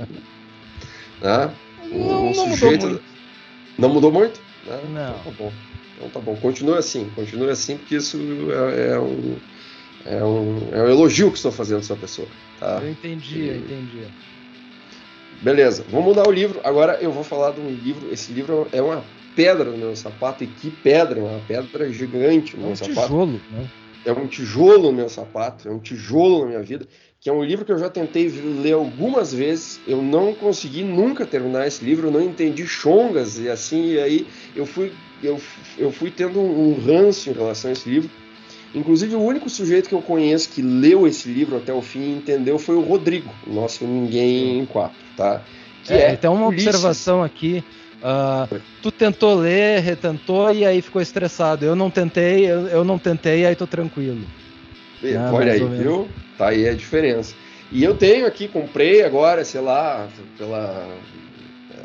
Né? 1.21 1.51
Um, 1.91 2.29
um 2.29 2.33
sujeito. 2.33 3.01
Não 3.77 3.89
mudou 3.89 4.11
muito? 4.11 4.39
Não. 4.65 4.81
Não. 4.89 5.09
Então 5.09 5.23
tá 5.23 5.31
bom. 5.37 5.53
Então 5.95 6.09
tá 6.09 6.19
bom. 6.19 6.35
Continue 6.37 6.77
assim. 6.77 7.09
Continue 7.15 7.49
assim, 7.49 7.77
porque 7.77 7.95
isso 7.95 8.17
é, 8.51 8.89
é 8.89 8.99
um, 8.99 9.35
é, 10.05 10.23
um, 10.23 10.69
é 10.71 10.81
um 10.83 10.89
elogio 10.89 11.29
que 11.29 11.37
estou 11.37 11.51
fazendo 11.51 11.79
à 11.79 11.83
sua 11.83 11.97
pessoa. 11.97 12.27
Tá? 12.59 12.79
Eu 12.81 12.89
entendi, 12.89 13.39
e... 13.39 13.47
eu 13.47 13.57
entendi. 13.57 14.07
Beleza, 15.41 15.85
vamos 15.89 16.07
mudar 16.07 16.27
o 16.27 16.31
livro. 16.31 16.59
Agora 16.63 16.97
eu 17.01 17.11
vou 17.11 17.23
falar 17.23 17.51
de 17.51 17.59
um 17.59 17.69
livro. 17.69 18.11
Esse 18.11 18.31
livro 18.31 18.67
é 18.71 18.81
uma 18.81 19.03
pedra 19.35 19.69
no 19.69 19.77
meu 19.77 19.95
sapato. 19.95 20.43
E 20.43 20.47
que 20.47 20.71
pedra! 20.71 21.19
Uma 21.19 21.39
pedra 21.47 21.91
gigante 21.91 22.55
no 22.55 22.63
é 22.63 22.65
um 22.65 22.67
meu 22.67 22.75
sapato. 22.75 23.01
Tijolo, 23.01 23.41
né? 23.51 23.69
É 24.05 24.11
um 24.11 24.27
tijolo 24.27 24.83
no 24.83 24.93
meu 24.93 25.09
sapato, 25.09 25.67
é 25.67 25.71
um 25.71 25.79
tijolo 25.79 26.41
na 26.41 26.45
minha 26.45 26.61
vida 26.61 26.87
que 27.25 27.29
é 27.31 27.33
um 27.33 27.43
livro 27.43 27.65
que 27.65 27.71
eu 27.71 27.79
já 27.79 27.89
tentei 27.89 28.29
ler 28.29 28.73
algumas 28.73 29.33
vezes, 29.33 29.81
eu 29.87 29.99
não 29.99 30.31
consegui 30.31 30.83
nunca 30.83 31.25
terminar 31.25 31.65
esse 31.65 31.83
livro, 31.83 32.09
eu 32.09 32.11
não 32.11 32.21
entendi 32.21 32.67
chongas 32.67 33.39
e 33.39 33.49
assim, 33.49 33.93
e 33.93 33.99
aí 33.99 34.27
eu 34.55 34.63
fui, 34.63 34.93
eu, 35.23 35.41
eu 35.75 35.91
fui 35.91 36.11
tendo 36.11 36.39
um 36.39 36.79
ranço 36.79 37.31
em 37.31 37.33
relação 37.33 37.71
a 37.71 37.73
esse 37.73 37.89
livro. 37.89 38.11
Inclusive, 38.75 39.15
o 39.15 39.23
único 39.23 39.49
sujeito 39.49 39.89
que 39.89 39.95
eu 39.95 40.03
conheço 40.03 40.49
que 40.49 40.61
leu 40.61 41.07
esse 41.07 41.27
livro 41.27 41.57
até 41.57 41.73
o 41.73 41.81
fim 41.81 42.01
e 42.01 42.15
entendeu 42.15 42.59
foi 42.59 42.75
o 42.75 42.81
Rodrigo, 42.81 43.33
o 43.47 43.51
nosso 43.51 43.87
Ninguém 43.87 44.59
em 44.59 44.65
Quatro, 44.67 44.95
tá? 45.17 45.41
Que 45.83 45.93
é, 45.93 46.01
é 46.09 46.11
então 46.11 46.35
uma 46.35 46.49
Ulisses. 46.49 46.67
observação 46.67 47.23
aqui, 47.23 47.63
Uh, 48.03 48.61
tu 48.83 48.91
tentou 48.91 49.33
ler, 49.33 49.79
retentou 49.79 50.53
e 50.53 50.63
aí 50.63 50.79
ficou 50.79 51.01
estressado. 51.01 51.65
Eu 51.65 51.75
não 51.75 51.89
tentei, 51.89 52.45
eu, 52.45 52.67
eu 52.67 52.83
não 52.83 52.99
tentei 52.99 53.47
aí 53.47 53.55
tô 53.55 53.65
tranquilo. 53.65 54.21
Ah, 55.17 55.31
olha 55.33 55.53
aí, 55.53 55.63
viu? 55.63 56.07
Tá 56.37 56.49
aí 56.49 56.67
a 56.67 56.73
diferença. 56.73 57.35
E 57.71 57.83
eu 57.83 57.95
tenho 57.95 58.25
aqui, 58.25 58.47
comprei 58.47 59.03
agora, 59.03 59.43
sei 59.43 59.61
lá, 59.61 60.07
pela. 60.37 60.87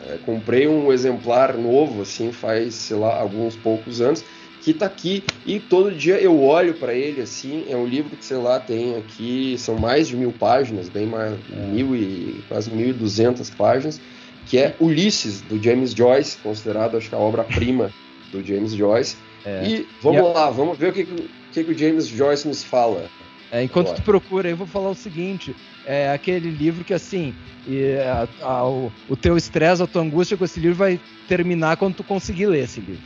É, 0.09 0.19
comprei 0.25 0.69
um 0.69 0.93
exemplar 0.93 1.57
novo, 1.57 2.03
assim, 2.03 2.33
faz, 2.33 2.75
sei 2.75 2.97
lá, 2.97 3.19
alguns 3.19 3.57
poucos 3.57 4.01
anos, 4.01 4.25
que 4.63 4.75
tá 4.75 4.87
aqui. 4.87 5.25
E 5.47 5.59
todo 5.59 5.91
dia 5.91 6.21
eu 6.21 6.41
olho 6.43 6.75
para 6.75 6.95
ele, 6.95 7.23
assim, 7.23 7.65
é 7.69 7.77
um 7.77 7.87
livro 7.87 8.17
que, 8.17 8.25
sei 8.25 8.37
lá, 8.37 8.61
tem 8.61 8.97
aqui, 8.97 9.57
são 9.59 9.77
mais 9.77 10.09
de 10.09 10.17
mil 10.17 10.33
páginas, 10.33 10.89
bem 10.89 11.07
mais, 11.07 11.33
é. 11.33 11.67
mil 11.67 11.97
e 11.97 12.43
quase 12.49 12.71
mil 12.71 12.89
e 12.89 12.93
duzentas 12.93 13.51
páginas 13.51 14.01
que 14.47 14.59
é 14.59 14.75
Ulisses, 14.81 15.41
do 15.43 15.63
James 15.63 15.93
Joyce, 15.93 16.37
considerado, 16.39 16.97
acho 16.97 17.09
que 17.09 17.15
a 17.15 17.19
obra-prima 17.19 17.91
do 18.33 18.45
James 18.45 18.73
Joyce. 18.73 19.17
É. 19.45 19.65
E 19.65 19.87
vamos 20.03 20.21
e 20.21 20.33
lá, 20.33 20.51
vamos 20.51 20.77
ver 20.77 20.91
o 20.91 20.93
que, 20.93 21.07
que, 21.53 21.65
que, 21.65 21.71
o 21.71 21.79
James 21.79 22.07
Joyce 22.07 22.47
nos 22.47 22.63
fala. 22.63 23.09
É, 23.53 23.63
enquanto 23.63 23.89
agora. 23.89 24.03
tu 24.03 24.05
procura, 24.05 24.49
eu 24.49 24.57
vou 24.57 24.67
falar 24.67 24.91
o 24.91 24.95
seguinte: 24.95 25.55
é 25.85 26.13
aquele 26.13 26.51
livro 26.51 26.85
que, 26.85 26.95
assim, 26.95 27.35
e, 27.67 27.97
a, 27.97 28.29
a, 28.43 28.69
o, 28.69 28.93
o 29.09 29.17
teu 29.17 29.37
estresse, 29.37 29.83
a 29.83 29.87
tua 29.87 30.03
angústia 30.03 30.37
com 30.37 30.45
esse 30.45 30.61
livro 30.61 30.77
vai 30.77 31.01
terminar 31.29 31.77
quando 31.77 31.97
tu 31.97 32.05
conseguir 32.05 32.47
ler 32.47 32.65
esse 32.65 32.81
livro. 32.81 33.03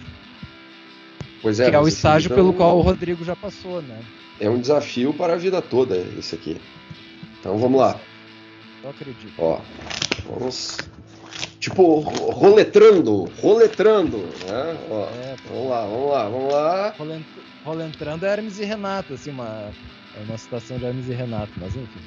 Pois 1.40 1.60
é. 1.60 1.70
Que 1.70 1.76
é 1.76 1.80
o 1.80 1.88
estágio 1.88 2.30
pelo 2.30 2.48
é 2.48 2.50
um... 2.50 2.54
qual 2.54 2.78
o 2.78 2.80
Rodrigo 2.80 3.24
já 3.24 3.36
passou, 3.36 3.82
né? 3.82 4.00
É 4.40 4.48
um 4.48 4.58
desafio 4.58 5.12
para 5.14 5.34
a 5.34 5.36
vida 5.36 5.62
toda, 5.62 5.96
isso 6.18 6.34
aqui. 6.34 6.56
Então 7.38 7.58
vamos 7.58 7.80
lá. 7.80 7.98
Eu 8.82 8.90
acredito. 8.90 9.32
Ó, 9.38 9.60
vamos 10.28 10.78
tipo, 11.58 12.00
roletrando, 12.00 13.24
roletrando, 13.40 14.18
né? 14.18 14.76
Ó, 14.90 15.04
é, 15.04 15.36
vamos 15.48 15.70
lá, 15.70 15.86
vamos 15.86 16.10
lá, 16.10 16.28
vamos 16.28 16.52
lá. 16.52 16.94
Roletrando 17.64 18.26
é 18.26 18.28
Hermes 18.28 18.58
e 18.58 18.64
Renato, 18.64 19.14
assim, 19.14 19.30
uma, 19.30 19.72
é 20.14 20.22
uma 20.28 20.36
citação 20.36 20.76
de 20.76 20.84
Hermes 20.84 21.08
e 21.08 21.14
Renato, 21.14 21.52
mas 21.56 21.74
enfim. 21.74 22.00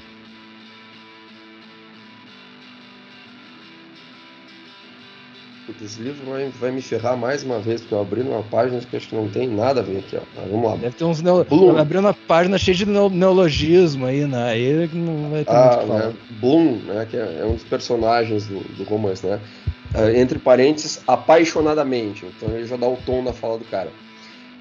Puta, 5.65 5.83
esse 5.83 5.99
livro 5.99 6.29
vai, 6.29 6.47
vai 6.49 6.71
me 6.71 6.81
ferrar 6.81 7.17
mais 7.17 7.43
uma 7.43 7.59
vez, 7.59 7.81
porque 7.81 7.95
eu 7.95 7.99
abri 7.99 8.21
uma 8.21 8.43
página 8.43 8.79
que 8.79 8.95
acho 8.95 9.09
que 9.09 9.15
não 9.15 9.27
tem 9.27 9.49
nada 9.49 9.81
a 9.81 9.83
ver 9.83 9.97
aqui, 9.97 10.15
ó. 10.15 10.21
Mas 10.35 10.49
vamos 10.49 10.69
lá. 10.69 10.77
Deve 10.77 10.95
ter 10.95 11.03
uns 11.03 11.21
neo... 11.21 11.43
Bloom. 11.43 11.75
Abriu 11.75 11.99
uma 11.99 12.13
página 12.13 12.57
cheia 12.57 12.77
de 12.77 12.85
neologismo 12.85 14.05
aí, 14.05 14.25
né? 14.25 14.51
Aí 14.51 14.89
não 14.93 15.29
vai 15.31 15.43
ter 15.43 15.51
ah, 15.51 15.83
muito 15.85 15.93
né? 15.93 16.13
Bloom, 16.39 16.75
né? 16.85 17.05
Que 17.09 17.17
é, 17.17 17.39
é, 17.41 17.45
um 17.45 17.55
dos 17.55 17.63
personagens 17.63 18.45
do, 18.45 18.59
do 18.75 18.83
romance, 18.83 19.25
né? 19.25 19.41
Uh, 19.93 20.15
entre 20.15 20.39
parênteses, 20.39 21.01
apaixonadamente. 21.05 22.25
Então 22.25 22.49
ele 22.55 22.65
já 22.65 22.77
dá 22.77 22.87
o 22.87 22.97
tom 23.05 23.23
da 23.23 23.33
fala 23.33 23.57
do 23.57 23.65
cara. 23.65 23.91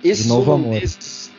Esses 0.08 0.30
holandeses, 0.30 1.32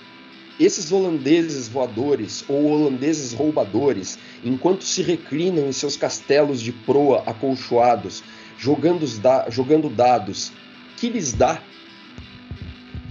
esses 0.59 0.91
holandeses 0.91 1.69
voadores 1.69 2.43
ou 2.49 2.65
holandeses 2.65 3.31
roubadores, 3.31 4.19
enquanto 4.43 4.83
se 4.83 5.01
reclinam 5.01 5.69
em 5.69 5.71
seus 5.71 5.95
castelos 5.95 6.59
de 6.59 6.73
proa 6.73 7.23
acolchoados, 7.25 8.21
jogando, 8.57 9.07
da 9.19 9.49
jogando 9.49 9.89
dados. 9.89 10.51
Que 10.97 11.07
lhes 11.07 11.31
dá? 11.31 11.61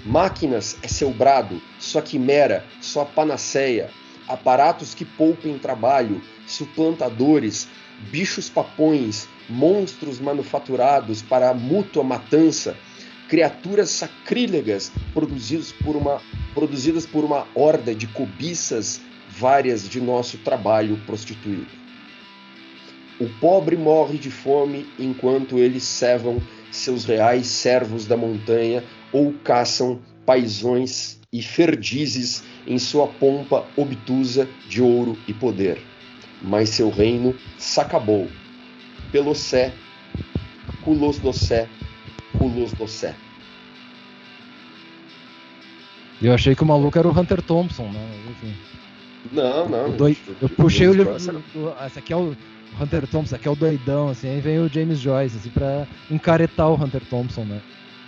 Máquinas 0.05 0.77
é 0.83 0.89
seu 0.89 1.11
brado, 1.11 1.63
sua 1.79 2.03
quimera, 2.03 2.63
sua 2.83 3.07
panaceia, 3.07 3.89
aparatos 4.29 4.95
que 4.95 5.07
poupem 5.07 5.59
trabalho, 5.59 6.21
suplantadores, 6.47 7.67
bichos 8.11 8.51
papões, 8.51 9.27
monstros 9.49 10.21
manufaturados 10.21 11.23
para 11.23 11.49
a 11.49 11.55
mútua 11.55 12.05
matança, 12.05 12.77
criaturas 13.27 13.91
sacrílegas 13.91 14.93
produzidas 15.13 15.73
por 15.73 15.97
uma, 15.97 16.21
produzidas 16.55 17.05
por 17.05 17.25
uma 17.25 17.47
horda 17.55 17.95
de 17.95 18.07
cobiças 18.07 19.01
várias 19.29 19.89
de 19.89 20.01
nosso 20.01 20.39
trabalho 20.39 20.97
prostituído. 20.99 21.67
O 23.19 23.29
pobre 23.41 23.77
morre 23.77 24.19
de 24.19 24.31
fome 24.31 24.87
enquanto 24.99 25.59
eles 25.59 25.83
cevam 25.85 26.39
seus 26.71 27.05
reais 27.05 27.47
servos 27.47 28.07
da 28.07 28.17
montanha 28.17 28.85
ou 29.11 29.33
caçam 29.43 30.01
paisões 30.27 31.19
e 31.33 31.43
ferdizes 31.43 32.45
em 32.67 32.79
sua 32.79 33.07
pompa 33.07 33.67
obtusa 33.77 34.49
de 34.69 34.83
ouro 34.83 35.19
e 35.27 35.33
poder. 35.33 35.83
Mas 36.43 36.69
seu 36.71 36.91
reino 36.91 37.35
s'acabou. 37.59 38.29
Pelo 39.11 39.35
sé, 39.35 39.73
culos 40.85 41.19
culos 42.39 42.73
do 42.73 42.87
sé. 42.87 43.15
Eu 46.21 46.33
achei 46.33 46.55
que 46.55 46.63
o 46.63 46.67
maluco 46.67 46.99
era 46.99 47.07
o 47.07 47.19
Hunter 47.19 47.43
Thompson, 47.43 47.91
né? 47.91 48.09
Enfim. 48.31 48.55
Não, 49.33 49.69
não. 49.69 49.95
Eu 50.41 50.49
puxei 50.49 50.89
o 50.89 50.93
livro. 50.93 51.15
Esse 51.17 51.99
aqui 51.99 52.13
é 52.13 52.17
o 52.17 52.35
Hunter 52.81 53.07
Thompson, 53.07 53.39
que 53.39 53.49
é 53.49 53.51
o 53.51 53.57
doidão, 53.57 54.09
assim, 54.09 54.29
aí 54.29 54.41
vem 54.41 54.59
o 54.59 54.69
James 54.69 54.99
Joyce, 54.99 55.37
assim, 55.37 55.51
pra 55.51 55.87
encaretar 56.11 56.71
o 56.71 56.75
Hunter 56.75 57.03
Thompson, 57.09 57.45
né? 57.45 57.61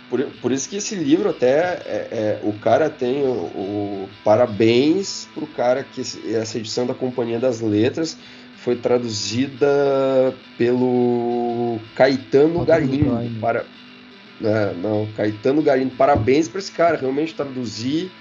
Por, 0.09 0.23
por 0.41 0.51
isso 0.51 0.67
que 0.67 0.77
esse 0.77 0.95
livro 0.95 1.29
até 1.29 1.81
é, 1.85 2.07
é, 2.11 2.39
o 2.43 2.53
cara 2.53 2.89
tem 2.89 3.23
o, 3.23 3.31
o, 3.31 4.09
parabéns 4.23 5.27
pro 5.35 5.45
cara 5.45 5.83
que 5.83 6.01
essa 6.01 6.57
edição 6.57 6.87
da 6.87 6.95
Companhia 6.95 7.39
das 7.39 7.61
Letras 7.61 8.17
foi 8.55 8.75
traduzida 8.75 9.67
pelo 10.57 11.79
Caetano 11.95 12.65
Galindo. 12.65 13.39
Para, 13.39 13.65
é, 14.41 14.73
não, 14.75 15.07
Caetano 15.15 15.61
Galindo, 15.61 15.95
parabéns 15.95 16.47
para 16.47 16.59
esse 16.59 16.71
cara, 16.71 16.97
realmente 16.97 17.33
traduzir 17.33 18.11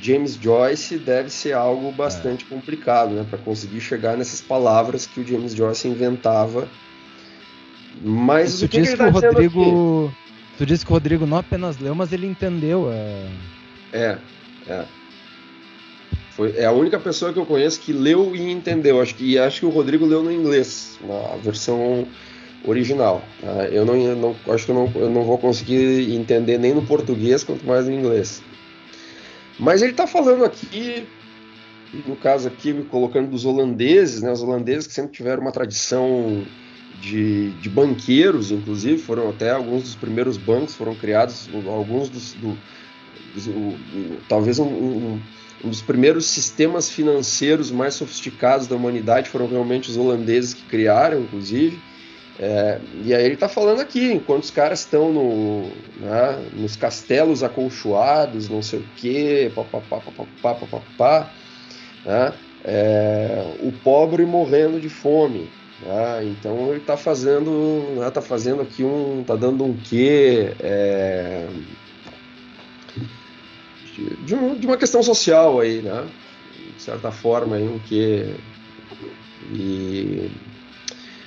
James 0.00 0.38
Joyce 0.40 0.98
deve 0.98 1.30
ser 1.30 1.52
algo 1.52 1.90
bastante 1.90 2.44
é. 2.44 2.54
complicado, 2.54 3.14
né, 3.14 3.26
para 3.28 3.38
conseguir 3.38 3.80
chegar 3.80 4.16
nessas 4.16 4.40
palavras 4.40 5.06
que 5.06 5.20
o 5.20 5.26
James 5.26 5.54
Joyce 5.54 5.88
inventava. 5.88 6.68
Mas 8.02 8.58
tu 8.58 8.66
o 8.66 8.68
que, 8.68 8.80
disse 8.80 8.92
que, 8.92 8.98
tá 8.98 9.06
o 9.06 9.10
Rodrigo, 9.10 10.14
tu 10.58 10.66
disse 10.66 10.84
que 10.84 10.90
o 10.90 10.94
Rodrigo 10.94 11.26
não 11.26 11.38
apenas 11.38 11.78
leu, 11.78 11.94
mas 11.94 12.12
ele 12.12 12.26
entendeu. 12.26 12.90
É, 12.92 13.28
é. 13.92 14.18
é. 14.68 14.84
Foi, 16.32 16.56
é 16.56 16.66
a 16.66 16.72
única 16.72 16.98
pessoa 16.98 17.32
que 17.32 17.38
eu 17.38 17.46
conheço 17.46 17.80
que 17.80 17.92
leu 17.92 18.34
e 18.34 18.50
entendeu. 18.50 19.00
Acho 19.00 19.14
que 19.14 19.38
acho 19.38 19.60
que 19.60 19.66
o 19.66 19.70
Rodrigo 19.70 20.04
leu 20.04 20.22
no 20.22 20.32
inglês, 20.32 20.98
na 21.00 21.36
versão 21.36 22.06
original. 22.64 23.22
Tá? 23.40 23.66
Eu 23.68 23.84
não, 23.84 23.96
não 24.16 24.36
acho 24.52 24.64
que 24.64 24.70
eu 24.70 24.74
não, 24.74 24.92
eu 24.94 25.10
não 25.10 25.24
vou 25.24 25.38
conseguir 25.38 26.12
entender 26.14 26.58
nem 26.58 26.74
no 26.74 26.86
português 26.86 27.44
quanto 27.44 27.64
mais 27.66 27.86
no 27.86 27.92
inglês. 27.92 28.42
Mas 29.58 29.82
ele 29.82 29.92
está 29.92 30.06
falando 30.06 30.44
aqui, 30.44 31.06
no 32.06 32.16
caso 32.16 32.48
aqui, 32.48 32.72
colocando 32.90 33.30
dos 33.30 33.44
holandeses, 33.44 34.22
né? 34.22 34.32
Os 34.32 34.42
holandeses 34.42 34.86
que 34.86 34.92
sempre 34.92 35.12
tiveram 35.12 35.42
uma 35.42 35.52
tradição 35.52 36.44
de, 37.00 37.50
de 37.50 37.68
banqueiros, 37.68 38.50
inclusive, 38.50 38.98
foram 38.98 39.28
até 39.28 39.50
alguns 39.50 39.82
dos 39.82 39.94
primeiros 39.94 40.36
bancos 40.36 40.74
foram 40.74 40.94
criados, 40.94 41.48
alguns 41.66 42.08
dos, 42.08 42.32
do, 42.34 42.56
dos 43.34 43.46
o, 43.46 43.74
talvez 44.28 44.58
um, 44.58 44.64
um, 44.64 45.20
um, 45.64 45.68
dos 45.68 45.82
primeiros 45.82 46.26
sistemas 46.26 46.88
financeiros 46.88 47.70
mais 47.70 47.94
sofisticados 47.94 48.66
da 48.66 48.76
humanidade 48.76 49.28
foram 49.28 49.46
realmente 49.46 49.90
os 49.90 49.96
holandeses 49.96 50.54
que 50.54 50.62
criaram, 50.64 51.20
inclusive. 51.20 51.78
É, 52.38 52.80
e 53.04 53.14
aí 53.14 53.24
ele 53.24 53.34
está 53.34 53.48
falando 53.48 53.80
aqui, 53.80 54.12
enquanto 54.12 54.42
os 54.42 54.50
caras 54.50 54.80
estão 54.80 55.12
no, 55.12 55.68
né, 56.00 56.50
nos 56.54 56.74
castelos 56.74 57.44
acolchoados, 57.44 58.48
não 58.48 58.60
sei 58.60 58.80
o 58.80 58.88
que, 58.96 59.52
papapá, 59.54 60.00
papapá, 60.00 60.66
papapá, 60.66 61.30
né, 62.04 62.32
é, 62.64 63.56
o 63.60 63.70
pobre 63.70 64.24
morrendo 64.24 64.80
de 64.80 64.88
fome. 64.88 65.48
Né, 65.80 66.24
então 66.24 66.70
ele 66.70 66.80
está 66.80 66.96
fazendo, 66.96 68.00
né, 68.00 68.10
tá 68.10 68.20
fazendo 68.20 68.62
aqui 68.62 68.82
um, 68.82 69.20
está 69.20 69.36
dando 69.36 69.64
um 69.64 69.76
quê 69.76 70.52
é, 70.60 71.46
de, 74.24 74.34
um, 74.34 74.56
de, 74.56 74.66
uma 74.66 74.76
questão 74.76 75.02
social 75.04 75.60
aí, 75.60 75.82
né, 75.82 76.04
de 76.76 76.82
certa 76.82 77.12
forma 77.12 77.56
aí 77.56 77.68
um 77.68 77.78
quê 77.78 78.34
e 79.52 80.30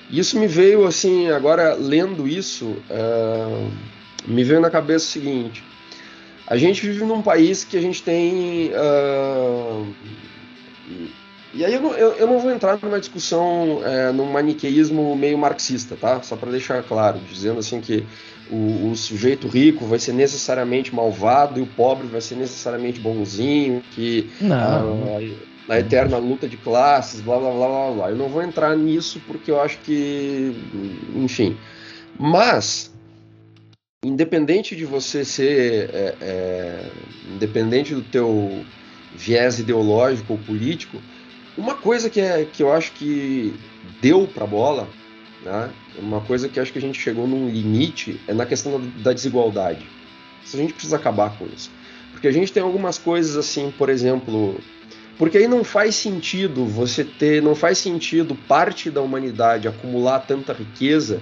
isso 0.09 0.39
me 0.39 0.47
veio 0.47 0.85
assim, 0.85 1.29
agora 1.29 1.73
lendo 1.73 2.27
isso, 2.27 2.65
uh, 2.89 3.71
me 4.25 4.43
veio 4.43 4.59
na 4.59 4.69
cabeça 4.69 5.05
o 5.05 5.09
seguinte: 5.09 5.63
a 6.47 6.55
gente 6.55 6.85
vive 6.85 7.03
num 7.03 7.21
país 7.21 7.63
que 7.63 7.77
a 7.77 7.81
gente 7.81 8.01
tem. 8.01 8.71
Uh, 8.71 9.93
e 11.53 11.65
aí 11.65 11.73
eu 11.73 11.81
não, 11.81 11.93
eu, 11.93 12.13
eu 12.13 12.27
não, 12.27 12.39
vou 12.39 12.51
entrar 12.51 12.77
numa 12.81 12.99
discussão, 12.99 13.81
é, 13.83 14.11
num 14.11 14.25
maniqueísmo 14.25 15.15
meio 15.15 15.37
marxista, 15.37 15.95
tá? 15.95 16.21
Só 16.21 16.35
para 16.35 16.51
deixar 16.51 16.83
claro, 16.83 17.19
dizendo 17.31 17.59
assim 17.59 17.81
que 17.81 18.05
o, 18.51 18.91
o, 18.91 18.95
sujeito 18.95 19.47
rico 19.47 19.85
vai 19.85 19.97
ser 19.97 20.13
necessariamente 20.13 20.93
malvado 20.93 21.59
e 21.59 21.63
o 21.63 21.65
pobre 21.65 22.05
vai 22.07 22.21
ser 22.21 22.35
necessariamente 22.35 22.99
bonzinho, 22.99 23.81
que 23.91 24.29
não. 24.39 25.17
Uh, 25.17 25.56
na 25.67 25.79
eterna 25.79 26.17
luta 26.17 26.47
de 26.47 26.57
classes, 26.57 27.19
blá 27.21 27.37
blá 27.37 27.51
blá 27.51 27.67
blá 27.67 27.91
blá. 27.91 28.09
Eu 28.09 28.15
não 28.15 28.29
vou 28.29 28.41
entrar 28.41 28.75
nisso 28.75 29.21
porque 29.27 29.51
eu 29.51 29.59
acho 29.59 29.77
que, 29.79 30.53
enfim. 31.15 31.57
Mas 32.17 32.91
independente 34.03 34.75
de 34.75 34.85
você 34.85 35.25
ser, 35.25 35.89
é, 35.93 36.15
é, 36.21 36.91
independente 37.33 37.93
do 37.93 38.01
teu 38.01 38.63
viés 39.15 39.59
ideológico 39.59 40.33
ou 40.33 40.39
político, 40.39 41.01
uma 41.57 41.75
coisa 41.75 42.09
que, 42.09 42.21
é, 42.21 42.45
que 42.45 42.61
eu 42.61 42.71
acho 42.71 42.91
que 42.93 43.53
deu 44.01 44.27
para 44.27 44.43
a 44.43 44.47
bola, 44.47 44.87
né, 45.43 45.71
uma 45.97 46.21
coisa 46.21 46.47
que 46.47 46.59
acho 46.59 46.71
que 46.71 46.77
a 46.77 46.81
gente 46.81 46.99
chegou 46.99 47.27
num 47.27 47.49
limite 47.49 48.19
é 48.27 48.33
na 48.33 48.45
questão 48.45 48.79
da, 48.79 48.87
da 49.03 49.13
desigualdade. 49.13 49.85
Isso 50.43 50.55
a 50.55 50.59
gente 50.59 50.73
precisa 50.73 50.95
acabar 50.95 51.37
com 51.37 51.45
isso. 51.45 51.71
Porque 52.11 52.27
a 52.27 52.31
gente 52.31 52.53
tem 52.53 52.63
algumas 52.63 52.97
coisas 52.97 53.35
assim, 53.35 53.71
por 53.77 53.89
exemplo, 53.89 54.59
porque 55.17 55.37
aí 55.37 55.47
não 55.47 55.63
faz 55.63 55.95
sentido 55.95 56.65
você 56.65 57.03
ter, 57.03 57.41
não 57.41 57.55
faz 57.55 57.77
sentido 57.77 58.35
parte 58.35 58.91
da 58.91 59.01
humanidade 59.01 59.67
acumular 59.67 60.19
tanta 60.19 60.53
riqueza 60.53 61.21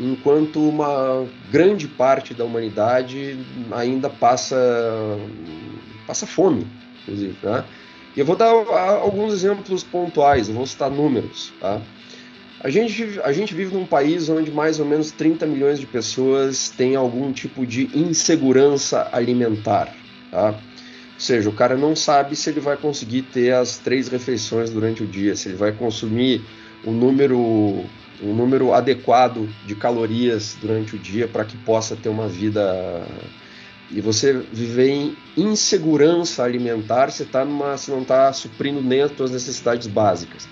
enquanto 0.00 0.68
uma 0.68 1.26
grande 1.50 1.88
parte 1.88 2.34
da 2.34 2.44
humanidade 2.44 3.38
ainda 3.72 4.08
passa 4.08 4.56
passa 6.06 6.26
fome, 6.26 6.66
inclusive, 7.02 7.36
né? 7.42 7.64
E 8.16 8.20
eu 8.20 8.24
vou 8.24 8.36
dar 8.36 8.48
alguns 8.48 9.34
exemplos 9.34 9.82
pontuais, 9.82 10.48
eu 10.48 10.54
vou 10.54 10.66
citar 10.66 10.90
números, 10.90 11.52
tá? 11.60 11.80
A 12.60 12.70
gente, 12.70 13.20
a 13.22 13.32
gente 13.32 13.54
vive 13.54 13.74
num 13.74 13.84
país 13.84 14.28
onde 14.28 14.50
mais 14.50 14.80
ou 14.80 14.86
menos 14.86 15.10
30 15.10 15.46
milhões 15.46 15.78
de 15.78 15.86
pessoas 15.86 16.70
têm 16.70 16.96
algum 16.96 17.30
tipo 17.32 17.66
de 17.66 17.90
insegurança 17.94 19.08
alimentar, 19.12 19.94
tá? 20.30 20.54
Ou 21.16 21.20
seja, 21.20 21.48
o 21.48 21.52
cara 21.52 21.76
não 21.78 21.96
sabe 21.96 22.36
se 22.36 22.50
ele 22.50 22.60
vai 22.60 22.76
conseguir 22.76 23.22
ter 23.22 23.54
as 23.54 23.78
três 23.78 24.06
refeições 24.06 24.68
durante 24.68 25.02
o 25.02 25.06
dia, 25.06 25.34
se 25.34 25.48
ele 25.48 25.56
vai 25.56 25.72
consumir 25.72 26.42
um 26.84 26.92
número, 26.92 27.38
um 28.22 28.34
número 28.34 28.74
adequado 28.74 29.48
de 29.66 29.74
calorias 29.74 30.56
durante 30.60 30.94
o 30.94 30.98
dia 30.98 31.26
para 31.26 31.44
que 31.46 31.56
possa 31.56 31.96
ter 31.96 32.10
uma 32.10 32.28
vida. 32.28 33.02
E 33.90 34.00
você 34.00 34.34
viver 34.52 34.90
em 34.90 35.16
insegurança 35.36 36.42
alimentar, 36.42 37.10
você, 37.10 37.24
tá 37.24 37.44
numa, 37.46 37.78
você 37.78 37.90
não 37.90 38.02
está 38.02 38.30
suprindo 38.32 38.82
nem 38.82 39.00
as 39.00 39.16
suas 39.16 39.30
necessidades 39.30 39.86
básicas. 39.86 40.46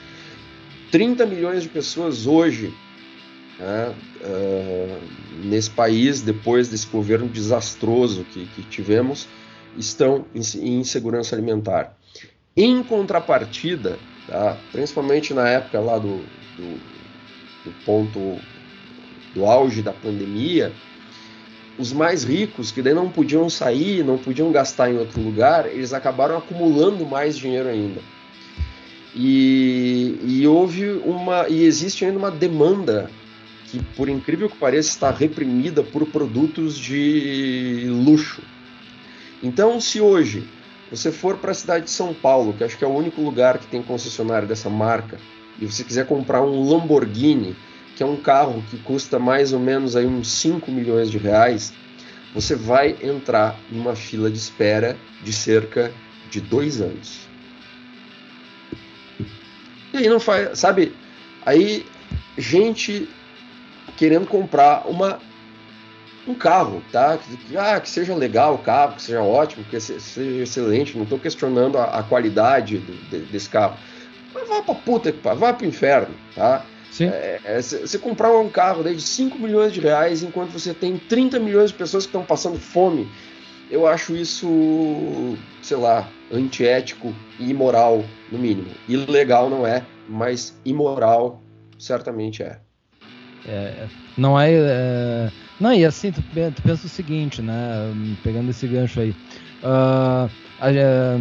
30 0.91 1.27
milhões 1.27 1.63
de 1.63 1.69
pessoas 1.69 2.27
hoje 2.27 2.73
né, 3.59 3.93
uh, 4.23 5.01
nesse 5.45 5.69
país, 5.69 6.23
depois 6.23 6.69
desse 6.69 6.87
governo 6.87 7.29
desastroso 7.29 8.25
que, 8.33 8.47
que 8.47 8.63
tivemos, 8.63 9.29
estão 9.77 10.25
em 10.35 10.79
insegurança 10.81 11.35
alimentar. 11.35 11.97
Em 12.57 12.83
contrapartida, 12.83 13.99
tá, 14.27 14.57
principalmente 14.71 15.35
na 15.35 15.49
época 15.49 15.81
lá 15.81 15.99
do, 15.99 16.19
do, 16.57 16.81
do 17.65 17.85
ponto 17.85 18.39
do 19.35 19.45
auge 19.45 19.83
da 19.83 19.93
pandemia, 19.93 20.73
os 21.79 21.93
mais 21.93 22.23
ricos, 22.23 22.71
que 22.71 22.81
daí 22.81 22.95
não 22.95 23.11
podiam 23.11 23.51
sair, 23.51 24.05
não 24.05 24.17
podiam 24.17 24.53
gastar 24.53 24.91
em 24.91 24.99
outro 24.99 25.21
lugar, 25.21 25.67
eles 25.67 25.93
acabaram 25.93 26.37
acumulando 26.37 27.05
mais 27.05 27.37
dinheiro 27.37 27.69
ainda. 27.69 28.01
E, 29.15 30.19
e 30.25 30.47
houve 30.47 30.91
uma. 31.05 31.49
E 31.49 31.65
existe 31.65 32.05
ainda 32.05 32.19
uma 32.19 32.31
demanda 32.31 33.11
que, 33.67 33.81
por 33.97 34.09
incrível 34.09 34.49
que 34.49 34.57
pareça, 34.57 34.89
está 34.91 35.11
reprimida 35.11 35.83
por 35.83 36.07
produtos 36.07 36.77
de 36.77 37.87
luxo. 37.89 38.43
Então, 39.45 39.79
se 39.79 40.01
hoje 40.01 40.49
você 40.91 41.13
for 41.13 41.37
para 41.37 41.51
a 41.51 41.55
cidade 41.55 41.85
de 41.85 41.91
São 41.91 42.15
Paulo, 42.15 42.55
que 42.55 42.65
acho 42.65 42.79
que 42.79 42.85
é 42.85 42.87
o 42.87 42.95
único 42.95 43.21
lugar 43.21 43.59
que 43.59 43.67
tem 43.67 43.83
concessionário 43.83 44.49
dessa 44.49 44.71
marca, 44.71 45.21
e 45.61 45.67
você 45.67 45.85
quiser 45.85 46.07
comprar 46.07 46.43
um 46.43 46.67
Lamborghini, 46.67 47.55
que 47.95 48.03
é 48.03 48.07
um 48.07 48.17
carro 48.17 48.65
que 48.71 48.79
custa 48.79 49.19
mais 49.19 49.53
ou 49.53 49.61
menos 49.61 49.97
aí 49.97 50.07
uns 50.07 50.29
5 50.29 50.73
milhões 50.73 51.11
de 51.11 51.19
reais, 51.19 51.75
você 52.35 52.57
vai 52.57 52.97
entrar 53.03 53.61
numa 53.71 53.95
fila 53.95 54.31
de 54.31 54.39
espera 54.39 54.97
de 55.23 55.33
cerca 55.33 55.93
de 56.31 56.41
dois 56.41 56.81
anos. 56.81 57.29
E 59.93 59.99
aí 59.99 60.09
não 60.09 60.19
faz, 60.19 60.59
sabe? 60.59 60.95
Aí 61.45 61.85
gente 62.39 63.07
querendo 63.99 64.27
comprar 64.27 64.89
uma 64.89 65.21
um 66.27 66.35
carro, 66.35 66.83
tá? 66.91 67.19
Que, 67.19 67.57
ah, 67.57 67.81
que 67.81 67.89
seja 67.89 68.15
legal 68.15 68.55
o 68.55 68.59
carro, 68.59 68.97
que 68.97 69.03
seja 69.03 69.23
ótimo, 69.23 69.65
que 69.65 69.79
seja 69.79 70.43
excelente, 70.43 70.97
não 70.97 71.05
estou 71.05 71.19
questionando 71.19 71.79
a, 71.79 71.85
a 71.85 72.03
qualidade 72.03 72.79
do, 72.79 72.93
de, 73.11 73.19
desse 73.27 73.49
carro. 73.49 73.77
Mas 74.33 74.49
vá 74.49 74.63
pra 74.63 74.75
puta 74.75 75.13
que 75.13 75.21
vá 75.21 75.53
pro 75.53 75.67
inferno, 75.67 76.15
tá? 76.35 76.65
Sim. 76.91 77.07
É, 77.07 77.41
é, 77.45 77.61
você 77.61 77.99
comprar 77.99 78.31
um 78.33 78.49
carro 78.49 78.83
de 78.85 79.01
5 79.01 79.39
milhões 79.39 79.73
de 79.73 79.81
reais 79.81 80.23
enquanto 80.23 80.51
você 80.51 80.73
tem 80.73 80.97
30 80.97 81.41
milhões 81.41 81.71
de 81.71 81.77
pessoas 81.77 82.05
que 82.05 82.09
estão 82.09 82.25
passando 82.25 82.59
fome, 82.59 83.09
eu 83.71 83.87
acho 83.87 84.15
isso, 84.15 85.37
sei 85.63 85.77
lá, 85.77 86.09
antiético 86.33 87.13
e 87.41 87.51
imoral, 87.51 88.05
no 88.31 88.39
mínimo. 88.39 88.69
Ilegal 88.89 89.51
não 89.51 89.67
é, 89.67 89.85
mas 90.09 90.57
imoral 90.65 91.41
certamente 91.79 92.43
é. 92.43 92.59
É, 93.47 93.87
não 94.17 94.41
é, 94.41 94.53
é, 94.53 95.31
Não, 95.61 95.73
e 95.73 95.85
assim, 95.85 96.11
tu, 96.11 96.23
tu, 96.23 96.63
pensa 96.63 96.87
o 96.87 96.91
seguinte, 96.91 97.41
né? 97.41 97.55
Pegando 98.23 98.51
esse 98.51 98.67
gancho 98.67 99.01
aí. 99.01 99.11
Uh, 99.63 100.31
a, 100.61 100.73
é, 100.73 101.21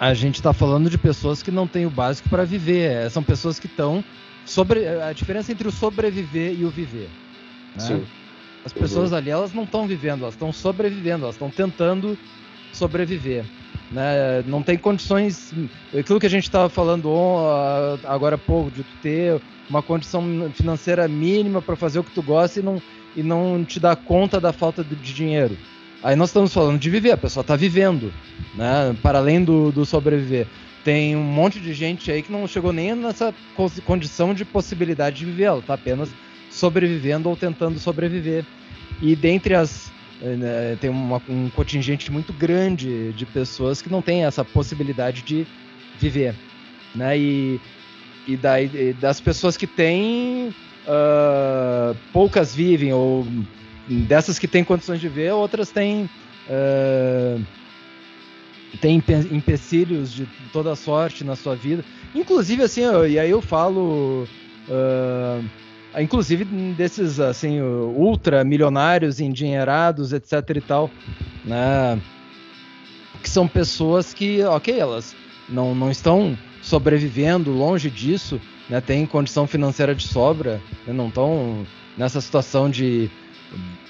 a, 0.00 0.14
gente 0.14 0.36
está 0.36 0.52
falando 0.52 0.88
de 0.88 0.96
pessoas 0.96 1.42
que 1.42 1.50
não 1.50 1.66
têm 1.66 1.84
o 1.84 1.90
básico 1.90 2.28
para 2.28 2.44
viver. 2.44 2.90
É, 2.90 3.10
são 3.10 3.22
pessoas 3.22 3.58
que 3.58 3.66
estão. 3.66 4.02
Sobre, 4.44 4.88
a 4.88 5.12
diferença 5.12 5.52
entre 5.52 5.68
o 5.68 5.70
sobreviver 5.70 6.58
e 6.58 6.64
o 6.64 6.70
viver. 6.70 7.10
Né? 7.74 7.80
Sim. 7.80 8.06
As 8.64 8.72
pessoas 8.72 9.12
uhum. 9.12 9.18
ali, 9.18 9.30
elas 9.30 9.52
não 9.52 9.64
estão 9.64 9.86
vivendo, 9.86 10.22
elas 10.22 10.34
estão 10.34 10.52
sobrevivendo, 10.52 11.24
elas 11.24 11.34
estão 11.34 11.50
tentando 11.50 12.18
sobreviver. 12.72 13.44
Né? 13.90 14.42
Não 14.46 14.62
tem 14.62 14.76
condições. 14.76 15.52
Aquilo 15.96 16.20
que 16.20 16.26
a 16.26 16.30
gente 16.30 16.44
estava 16.44 16.68
falando 16.68 17.10
agora 18.04 18.34
há 18.34 18.38
pouco, 18.38 18.70
de 18.70 18.84
ter 19.02 19.40
uma 19.68 19.82
condição 19.82 20.50
financeira 20.54 21.06
mínima 21.08 21.60
para 21.60 21.76
fazer 21.76 21.98
o 21.98 22.04
que 22.04 22.10
tu 22.10 22.22
gosta 22.22 22.60
e 22.60 22.62
não, 22.62 22.82
e 23.16 23.22
não 23.22 23.64
te 23.64 23.78
dar 23.78 23.96
conta 23.96 24.40
da 24.40 24.52
falta 24.52 24.82
de 24.82 25.14
dinheiro. 25.14 25.56
Aí 26.02 26.14
nós 26.14 26.28
estamos 26.28 26.54
falando 26.54 26.78
de 26.78 26.88
viver, 26.88 27.10
a 27.10 27.16
pessoa 27.16 27.42
está 27.42 27.56
vivendo, 27.56 28.12
né? 28.54 28.96
Para 29.02 29.18
além 29.18 29.42
do, 29.42 29.72
do 29.72 29.84
sobreviver. 29.84 30.46
Tem 30.84 31.16
um 31.16 31.22
monte 31.22 31.58
de 31.58 31.74
gente 31.74 32.10
aí 32.10 32.22
que 32.22 32.30
não 32.30 32.46
chegou 32.46 32.72
nem 32.72 32.94
nessa 32.94 33.34
condição 33.84 34.32
de 34.32 34.44
possibilidade 34.44 35.16
de 35.16 35.24
viver, 35.24 35.44
ela 35.44 35.58
está 35.58 35.74
apenas 35.74 36.08
sobrevivendo 36.50 37.28
ou 37.28 37.36
tentando 37.36 37.78
sobreviver. 37.78 38.44
E 39.02 39.14
dentre 39.14 39.54
as. 39.54 39.92
Né, 40.20 40.74
tem 40.76 40.90
uma, 40.90 41.22
um 41.28 41.48
contingente 41.48 42.10
muito 42.10 42.32
grande 42.32 43.12
de 43.12 43.24
pessoas 43.24 43.80
que 43.80 43.88
não 43.88 44.02
tem 44.02 44.24
essa 44.24 44.44
possibilidade 44.44 45.22
de 45.22 45.46
viver. 45.94 46.36
Né? 46.94 47.18
E 47.18 47.60
e 48.28 48.36
daí, 48.36 48.92
das 48.92 49.22
pessoas 49.22 49.56
que 49.56 49.66
têm, 49.66 50.54
uh, 50.84 51.98
poucas 52.12 52.54
vivem, 52.54 52.92
ou 52.92 53.26
dessas 54.06 54.38
que 54.38 54.46
têm 54.46 54.62
condições 54.62 55.00
de 55.00 55.08
ver, 55.08 55.32
outras 55.32 55.72
têm, 55.72 56.10
uh, 56.46 57.42
têm 58.78 59.02
empecilhos 59.30 60.12
de 60.12 60.26
toda 60.52 60.76
sorte 60.76 61.24
na 61.24 61.34
sua 61.34 61.56
vida. 61.56 61.82
Inclusive, 62.14 62.62
assim, 62.64 62.82
eu, 62.82 63.08
e 63.08 63.18
aí 63.18 63.30
eu 63.30 63.40
falo. 63.40 64.28
Uh, 64.68 65.48
inclusive 66.02 66.44
desses 66.74 67.20
assim 67.20 67.60
ultra 67.60 68.44
milionários 68.44 69.20
endinheirados 69.20 70.12
etc 70.12 70.32
e 70.56 70.60
tal 70.60 70.90
né 71.44 72.00
que 73.22 73.28
são 73.28 73.48
pessoas 73.48 74.14
que 74.14 74.42
ok 74.44 74.78
elas 74.78 75.14
não, 75.48 75.74
não 75.74 75.90
estão 75.90 76.36
sobrevivendo 76.62 77.50
longe 77.50 77.90
disso, 77.90 78.40
né, 78.68 78.80
tem 78.80 79.06
condição 79.06 79.46
financeira 79.46 79.94
de 79.94 80.06
sobra, 80.06 80.60
né, 80.86 80.92
não 80.92 81.08
estão 81.08 81.66
nessa 81.96 82.20
situação 82.20 82.68
de 82.68 83.10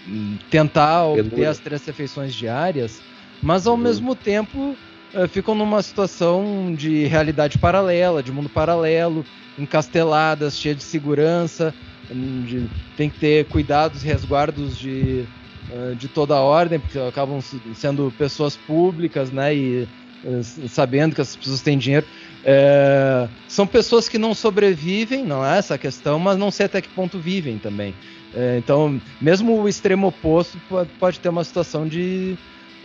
hum, 0.06 0.38
tentar 0.50 1.06
obter 1.06 1.46
as 1.46 1.59
três 1.59 1.84
refeições 1.84 2.34
diárias, 2.34 3.02
mas 3.42 3.66
ao 3.66 3.74
uhum. 3.74 3.80
mesmo 3.80 4.14
tempo 4.14 4.76
uh, 5.14 5.28
ficam 5.28 5.54
numa 5.54 5.82
situação 5.82 6.74
de 6.74 7.04
realidade 7.06 7.59
paralela, 7.59 8.22
de 8.22 8.32
mundo 8.32 8.48
paralelo, 8.48 9.24
encasteladas, 9.59 10.56
cheia 10.56 10.74
de 10.74 10.82
segurança, 10.82 11.74
de, 12.14 12.68
tem 12.96 13.11
que 13.11 13.18
ter 13.18 13.44
cuidados, 13.46 14.02
resguardos 14.02 14.78
de, 14.78 15.24
uh, 15.70 15.94
de 15.94 16.09
toda 16.09 16.34
a 16.34 16.40
ordem, 16.40 16.80
porque 16.80 16.98
acabam 16.98 17.40
sendo 17.74 18.12
pessoas 18.16 18.56
públicas, 18.56 19.30
né, 19.30 19.54
e 19.54 19.88
uh, 20.24 20.68
sabendo 20.68 21.14
que 21.14 21.20
as 21.20 21.36
pessoas 21.36 21.61
têm 21.61 21.78
dinheiro. 21.78 22.06
É, 22.44 23.28
são 23.48 23.66
pessoas 23.66 24.09
que 24.09 24.16
não 24.16 24.32
sobrevivem, 24.32 25.24
não 25.24 25.44
é 25.44 25.59
essa 25.59 25.74
a 25.74 25.78
questão, 25.78 26.18
mas 26.18 26.38
não 26.38 26.50
sei 26.50 26.66
até 26.66 26.80
que 26.80 26.88
ponto 26.88 27.18
vivem 27.18 27.59
também. 27.59 27.94
É, 28.34 28.56
então, 28.59 29.00
mesmo 29.20 29.61
o 29.61 29.68
extremo 29.68 30.06
oposto 30.06 30.59
pode, 30.68 30.90
pode 30.98 31.20
ter 31.20 31.28
uma 31.28 31.44
situação 31.44 31.86
de. 31.86 32.36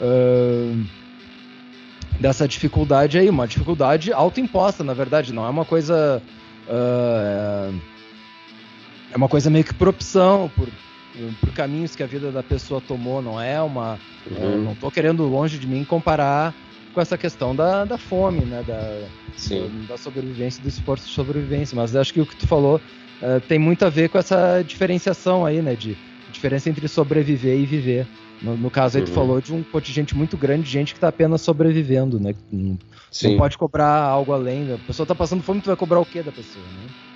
Uh, 0.01 0.83
dessa 2.19 2.47
dificuldade 2.47 3.17
aí, 3.17 3.29
uma 3.29 3.47
dificuldade 3.47 4.11
autoimposta, 4.11 4.83
na 4.83 4.93
verdade, 4.93 5.33
não 5.33 5.45
é 5.45 5.49
uma 5.49 5.65
coisa. 5.65 6.21
Uh, 6.67 7.71
é 7.79 7.92
uma 9.17 9.29
coisa 9.29 9.49
meio 9.49 9.63
que 9.63 9.73
por 9.73 9.87
opção, 9.87 10.51
por, 10.55 10.67
por 11.39 11.51
caminhos 11.53 11.95
que 11.95 12.03
a 12.03 12.07
vida 12.07 12.31
da 12.31 12.43
pessoa 12.43 12.81
tomou, 12.81 13.21
não 13.21 13.39
é 13.39 13.61
uma. 13.61 13.99
Uhum. 14.29 14.63
não 14.63 14.71
estou 14.73 14.89
querendo 14.89 15.23
longe 15.23 15.59
de 15.59 15.67
mim 15.67 15.83
comparar 15.83 16.53
com 16.93 17.01
essa 17.01 17.17
questão 17.17 17.55
da, 17.55 17.83
da 17.83 17.97
fome, 17.97 18.41
né? 18.41 18.63
Da, 18.65 19.07
Sim. 19.35 19.85
da 19.87 19.97
sobrevivência, 19.97 20.61
do 20.61 20.69
esforço 20.69 21.07
de 21.07 21.13
sobrevivência. 21.13 21.75
Mas 21.75 21.95
acho 21.95 22.13
que 22.13 22.21
o 22.21 22.25
que 22.25 22.35
tu 22.35 22.47
falou 22.47 22.79
uh, 23.21 23.41
tem 23.41 23.59
muito 23.59 23.83
a 23.83 23.89
ver 23.89 24.09
com 24.09 24.17
essa 24.17 24.63
diferenciação 24.65 25.45
aí, 25.45 25.61
né? 25.61 25.75
De 25.75 25.97
diferença 26.31 26.69
entre 26.69 26.87
sobreviver 26.87 27.59
e 27.59 27.65
viver. 27.65 28.07
No, 28.41 28.57
no 28.57 28.69
caso 28.69 28.97
aí, 28.97 29.03
tu 29.03 29.09
uhum. 29.09 29.13
falou 29.13 29.41
de 29.41 29.53
um 29.53 29.63
contingente 29.63 30.15
muito 30.15 30.37
grande 30.37 30.63
de 30.63 30.71
gente 30.71 30.93
que 30.93 30.97
está 30.97 31.07
apenas 31.07 31.41
sobrevivendo, 31.41 32.19
né? 32.19 32.33
Não, 32.51 32.77
não, 33.23 33.37
pode 33.37 33.57
cobrar 33.57 34.01
algo 34.01 34.33
além. 34.33 34.73
A 34.73 34.77
pessoa 34.77 35.05
está 35.05 35.15
passando 35.15 35.43
fome, 35.43 35.61
tu 35.61 35.67
vai 35.67 35.75
cobrar 35.75 35.99
o 35.99 36.05
quê 36.05 36.21
da 36.21 36.31
pessoa, 36.31 36.65
né? 36.65 37.12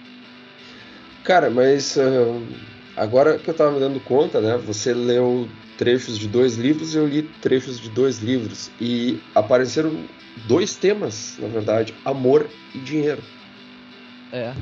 Cara, 1.28 1.50
mas 1.50 1.98
uh, 1.98 2.48
agora 2.96 3.38
que 3.38 3.50
eu 3.50 3.52
estava 3.52 3.74
me 3.74 3.82
dando 3.82 4.00
conta, 4.00 4.40
né? 4.40 4.56
Você 4.60 4.94
leu 4.94 5.50
trechos 5.78 6.18
de 6.18 6.26
dois 6.26 6.56
livros, 6.56 6.96
eu 6.96 7.06
li 7.06 7.22
trechos 7.22 7.82
de 7.82 7.90
dois 7.90 8.20
livros 8.20 8.72
e 8.80 9.20
apareceram 9.36 10.08
dois 10.48 10.78
temas, 10.78 11.36
na 11.38 11.50
verdade, 11.50 11.94
amor 12.06 12.50
e 12.74 12.80
dinheiro. 12.80 13.22
É. 14.32 14.54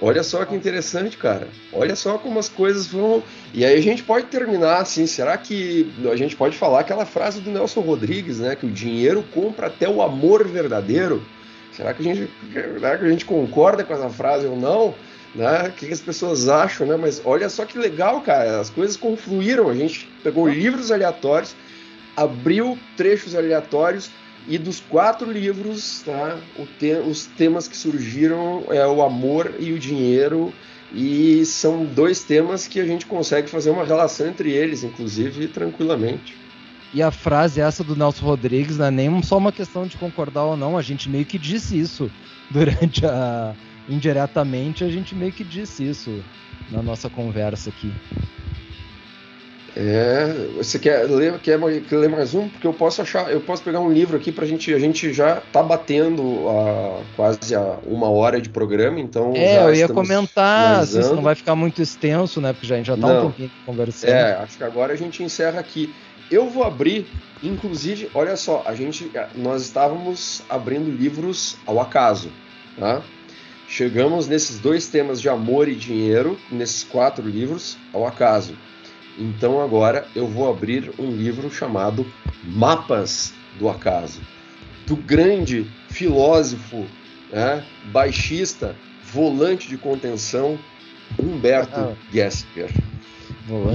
Olha 0.00 0.22
só 0.22 0.44
que 0.44 0.54
interessante, 0.54 1.18
cara. 1.18 1.48
Olha 1.72 1.96
só 1.96 2.16
como 2.16 2.38
as 2.38 2.48
coisas 2.48 2.86
vão. 2.86 3.24
E 3.52 3.64
aí 3.64 3.76
a 3.76 3.82
gente 3.82 4.04
pode 4.04 4.26
terminar 4.26 4.82
assim. 4.82 5.04
Será 5.04 5.36
que 5.36 5.92
a 6.08 6.14
gente 6.14 6.36
pode 6.36 6.56
falar 6.56 6.78
aquela 6.80 7.04
frase 7.04 7.40
do 7.40 7.50
Nelson 7.50 7.80
Rodrigues, 7.80 8.38
né? 8.38 8.54
Que 8.54 8.66
o 8.66 8.70
dinheiro 8.70 9.24
compra 9.32 9.66
até 9.66 9.88
o 9.88 10.00
amor 10.00 10.46
verdadeiro. 10.46 11.26
Será 11.72 11.94
que 11.94 12.08
a 12.08 12.14
gente, 12.14 12.30
será 12.52 12.98
que 12.98 13.04
a 13.04 13.08
gente 13.08 13.24
concorda 13.24 13.84
com 13.84 13.94
essa 13.94 14.10
frase 14.10 14.46
ou 14.46 14.56
não? 14.56 14.94
Né? 15.34 15.68
O 15.68 15.72
que 15.72 15.92
as 15.92 16.00
pessoas 16.00 16.48
acham, 16.48 16.86
né? 16.86 16.96
Mas 16.96 17.22
olha 17.24 17.48
só 17.48 17.64
que 17.64 17.78
legal, 17.78 18.20
cara. 18.20 18.60
As 18.60 18.70
coisas 18.70 18.96
confluíram. 18.96 19.68
A 19.68 19.74
gente 19.74 20.08
pegou 20.22 20.48
livros 20.48 20.90
aleatórios, 20.90 21.54
abriu 22.16 22.76
trechos 22.96 23.34
aleatórios 23.34 24.10
e 24.48 24.58
dos 24.58 24.80
quatro 24.80 25.30
livros, 25.30 26.02
tá? 26.04 26.38
Te 26.78 26.94
os 26.94 27.26
temas 27.26 27.68
que 27.68 27.76
surgiram 27.76 28.64
é 28.70 28.84
o 28.86 29.02
amor 29.02 29.54
e 29.58 29.72
o 29.72 29.78
dinheiro. 29.78 30.52
E 30.92 31.46
são 31.46 31.84
dois 31.84 32.24
temas 32.24 32.66
que 32.66 32.80
a 32.80 32.84
gente 32.84 33.06
consegue 33.06 33.48
fazer 33.48 33.70
uma 33.70 33.84
relação 33.84 34.26
entre 34.26 34.50
eles, 34.50 34.82
inclusive, 34.82 35.46
tranquilamente. 35.46 36.39
E 36.92 37.02
a 37.02 37.10
frase 37.10 37.60
essa 37.60 37.84
do 37.84 37.94
Nelson 37.94 38.24
Rodrigues 38.24 38.78
não 38.78 38.86
é 38.86 38.90
nem 38.90 39.22
só 39.22 39.38
uma 39.38 39.52
questão 39.52 39.86
de 39.86 39.96
concordar 39.96 40.44
ou 40.44 40.56
não, 40.56 40.76
a 40.76 40.82
gente 40.82 41.08
meio 41.08 41.24
que 41.24 41.38
disse 41.38 41.78
isso 41.78 42.10
durante 42.50 43.06
a, 43.06 43.54
indiretamente 43.88 44.82
a 44.84 44.88
gente 44.88 45.14
meio 45.14 45.32
que 45.32 45.44
disse 45.44 45.88
isso 45.88 46.22
na 46.70 46.82
nossa 46.82 47.08
conversa 47.08 47.70
aqui. 47.70 47.92
É, 49.76 50.48
você 50.56 50.78
quer 50.78 51.08
ler, 51.08 51.38
quer, 51.38 51.58
ler 51.58 52.08
mais 52.08 52.34
um? 52.34 52.48
Porque 52.48 52.66
eu 52.66 52.72
posso 52.72 53.00
achar, 53.02 53.30
eu 53.30 53.40
posso 53.40 53.62
pegar 53.62 53.78
um 53.78 53.90
livro 53.90 54.16
aqui 54.16 54.32
pra 54.32 54.44
gente, 54.44 54.74
a 54.74 54.78
gente 54.78 55.12
já 55.12 55.36
tá 55.36 55.62
batendo 55.62 56.48
a, 56.48 57.02
quase 57.14 57.54
a 57.54 57.78
uma 57.86 58.10
hora 58.10 58.40
de 58.40 58.48
programa, 58.48 58.98
então. 58.98 59.32
É, 59.34 59.62
eu 59.62 59.74
ia 59.74 59.88
comentar, 59.88 60.80
assim, 60.80 60.98
isso 60.98 61.14
não 61.14 61.22
vai 61.22 61.36
ficar 61.36 61.54
muito 61.54 61.80
extenso, 61.80 62.40
né? 62.40 62.52
Porque 62.52 62.66
já, 62.66 62.74
a 62.74 62.78
gente 62.78 62.86
já 62.88 62.96
tá 62.96 63.06
não. 63.06 63.18
um 63.18 63.22
pouquinho 63.22 63.50
conversando. 63.64 64.10
É, 64.10 64.32
acho 64.34 64.58
que 64.58 64.64
agora 64.64 64.92
a 64.92 64.96
gente 64.96 65.22
encerra 65.22 65.60
aqui. 65.60 65.94
Eu 66.30 66.48
vou 66.48 66.62
abrir, 66.62 67.06
inclusive, 67.42 68.08
olha 68.14 68.36
só, 68.36 68.62
a 68.64 68.74
gente, 68.74 69.10
nós 69.34 69.62
estávamos 69.62 70.42
abrindo 70.48 70.90
livros 70.90 71.56
ao 71.66 71.80
acaso, 71.80 72.30
tá? 72.78 73.02
Chegamos 73.66 74.28
nesses 74.28 74.58
dois 74.58 74.88
temas 74.88 75.20
de 75.20 75.28
amor 75.28 75.68
e 75.68 75.74
dinheiro, 75.74 76.38
nesses 76.50 76.84
quatro 76.84 77.28
livros, 77.28 77.76
ao 77.92 78.06
acaso. 78.06 78.56
Então 79.18 79.60
agora 79.60 80.06
eu 80.14 80.26
vou 80.26 80.48
abrir 80.48 80.92
um 80.98 81.10
livro 81.10 81.50
chamado 81.50 82.06
Mapas 82.44 83.32
do 83.58 83.68
Acaso, 83.68 84.20
do 84.86 84.96
grande 84.96 85.70
filósofo, 85.88 86.86
né, 87.30 87.64
baixista, 87.92 88.76
volante 89.12 89.68
de 89.68 89.76
contenção, 89.76 90.58
Humberto 91.18 91.74
ah, 91.74 91.94
Gessinger. 92.12 92.70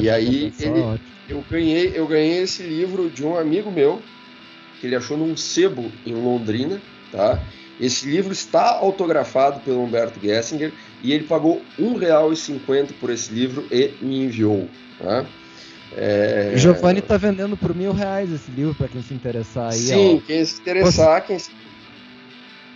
E 0.01 0.09
aí 0.09 0.53
ele, 0.59 0.99
eu 1.27 1.43
ganhei, 1.49 1.91
eu 1.95 2.07
ganhei 2.07 2.43
esse 2.43 2.63
livro 2.63 3.09
de 3.09 3.25
um 3.25 3.37
amigo 3.37 3.71
meu 3.71 4.01
que 4.79 4.87
ele 4.87 4.95
achou 4.95 5.17
num 5.17 5.35
sebo 5.35 5.91
em 6.05 6.13
Londrina, 6.13 6.81
tá? 7.11 7.41
Esse 7.79 8.09
livro 8.09 8.31
está 8.31 8.77
autografado 8.77 9.59
pelo 9.61 9.83
Humberto 9.83 10.19
Gessinger 10.19 10.71
e 11.01 11.11
ele 11.11 11.25
pagou 11.25 11.61
R$ 11.77 11.83
1,50 11.83 12.93
por 12.99 13.09
esse 13.09 13.33
livro 13.33 13.67
e 13.69 13.93
me 14.01 14.23
enviou. 14.23 14.69
Tá? 14.97 15.25
É... 15.95 16.53
Giovanni 16.55 16.99
está 16.99 17.17
vendendo 17.17 17.57
por 17.57 17.75
mil 17.75 17.91
reais 17.91 18.31
esse 18.31 18.49
livro 18.51 18.73
para 18.75 18.87
quem 18.87 19.01
se 19.01 19.13
interessar 19.13 19.71
aí. 19.71 19.79
Sim, 19.79 20.21
ó. 20.21 20.25
quem 20.25 20.45
se 20.45 20.61
interessar, 20.61 21.21
você, 21.21 21.27
quem 21.27 21.39
se... 21.39 21.51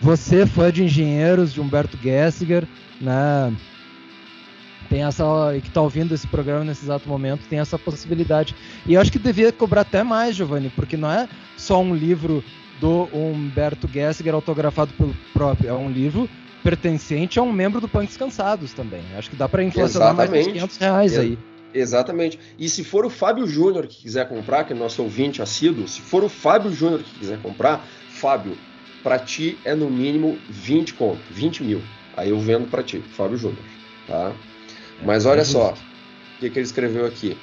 Você, 0.00 0.46
fã 0.46 0.72
de 0.72 0.84
engenheiros 0.84 1.52
de 1.52 1.60
Humberto 1.60 1.98
Gessinger, 2.02 2.66
né? 3.00 3.54
Tem 4.90 5.04
essa 5.04 5.24
que 5.62 5.68
está 5.68 5.80
ouvindo 5.80 6.12
esse 6.12 6.26
programa 6.26 6.64
nesse 6.64 6.84
exato 6.84 7.08
momento, 7.08 7.46
tem 7.48 7.60
essa 7.60 7.78
possibilidade. 7.78 8.56
E 8.84 8.94
eu 8.94 9.00
acho 9.00 9.12
que 9.12 9.20
devia 9.20 9.52
cobrar 9.52 9.82
até 9.82 10.02
mais, 10.02 10.34
Giovanni, 10.34 10.68
porque 10.70 10.96
não 10.96 11.10
é 11.10 11.28
só 11.56 11.80
um 11.80 11.94
livro 11.94 12.42
do 12.80 13.08
Humberto 13.12 13.86
Gessinger, 13.86 14.34
autografado 14.34 14.92
pelo 14.94 15.14
próprio. 15.32 15.70
É 15.70 15.72
um 15.72 15.88
livro 15.88 16.28
pertencente 16.64 17.38
a 17.38 17.42
um 17.42 17.52
membro 17.52 17.80
do 17.80 17.88
Punks 17.88 18.16
Cansados 18.16 18.72
também. 18.72 19.02
Acho 19.16 19.30
que 19.30 19.36
dá 19.36 19.48
para 19.48 19.62
inflacionar 19.62 20.14
mais 20.14 20.30
uns 20.30 20.46
500 20.48 20.76
reais 20.78 21.18
aí. 21.18 21.38
Exatamente. 21.72 22.38
E 22.58 22.68
se 22.68 22.82
for 22.82 23.06
o 23.06 23.10
Fábio 23.10 23.46
Júnior 23.46 23.86
que 23.86 24.02
quiser 24.02 24.28
comprar, 24.28 24.64
que 24.64 24.72
é 24.72 24.76
nosso 24.76 25.02
ouvinte 25.02 25.40
assíduo, 25.40 25.86
se 25.86 26.00
for 26.00 26.24
o 26.24 26.28
Fábio 26.28 26.72
Júnior 26.72 27.00
que 27.04 27.18
quiser 27.20 27.38
comprar, 27.40 27.86
Fábio, 28.10 28.58
para 29.04 29.20
ti 29.20 29.56
é 29.64 29.72
no 29.72 29.88
mínimo 29.88 30.36
20 30.48 30.94
conto, 30.94 31.20
20 31.30 31.62
mil. 31.62 31.80
Aí 32.16 32.30
eu 32.30 32.40
vendo 32.40 32.68
para 32.68 32.82
ti, 32.82 33.00
Fábio 33.16 33.38
Júnior. 33.38 33.62
Tá? 34.08 34.32
Mas 35.04 35.26
olha 35.26 35.44
só, 35.44 35.72
o 35.72 36.40
que, 36.40 36.50
que 36.50 36.58
ele 36.58 36.66
escreveu 36.66 37.06
aqui? 37.06 37.36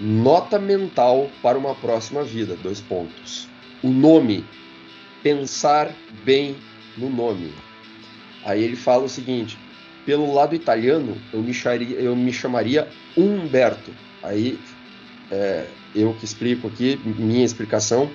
Nota 0.00 0.58
mental 0.58 1.30
para 1.42 1.58
uma 1.58 1.74
próxima 1.74 2.22
vida, 2.22 2.56
dois 2.62 2.80
pontos 2.80 3.48
o 3.82 3.90
nome, 3.90 4.44
pensar 5.22 5.94
bem 6.24 6.56
no 6.96 7.10
nome. 7.10 7.52
Aí 8.44 8.62
ele 8.62 8.76
fala 8.76 9.04
o 9.04 9.08
seguinte: 9.08 9.58
pelo 10.04 10.32
lado 10.32 10.54
italiano, 10.54 11.16
eu 11.32 11.40
me, 11.40 11.52
charia, 11.52 11.96
eu 11.98 12.14
me 12.16 12.32
chamaria 12.32 12.88
Humberto. 13.16 13.92
Aí 14.22 14.58
é, 15.30 15.66
eu 15.94 16.14
que 16.14 16.24
explico 16.24 16.68
aqui, 16.68 17.00
minha 17.04 17.44
explicação, 17.44 18.10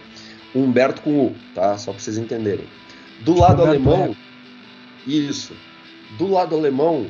Humberto 0.54 1.02
com 1.02 1.28
U, 1.28 1.36
tá? 1.54 1.78
Só 1.78 1.92
para 1.92 2.02
vocês 2.02 2.18
entenderem. 2.18 2.66
Do 3.22 3.38
lado 3.38 3.64
Humberto 3.64 3.90
alemão, 3.90 4.16
é. 5.08 5.10
isso. 5.10 5.56
Do 6.18 6.28
lado 6.28 6.56
alemão, 6.56 7.08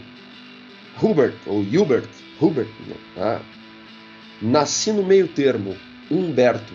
Hubert, 1.02 1.36
ou 1.46 1.62
Hubert, 1.62 2.08
Hubert, 2.40 2.70
tá? 3.16 3.42
nasci 4.42 4.92
no 4.92 5.04
meio 5.04 5.28
termo, 5.28 5.76
Humberto, 6.10 6.74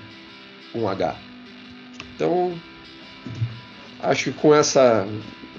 com 0.73 0.89
H. 0.89 1.17
Então, 2.15 2.55
acho 4.01 4.25
que 4.25 4.33
com 4.33 4.55
essa, 4.55 5.07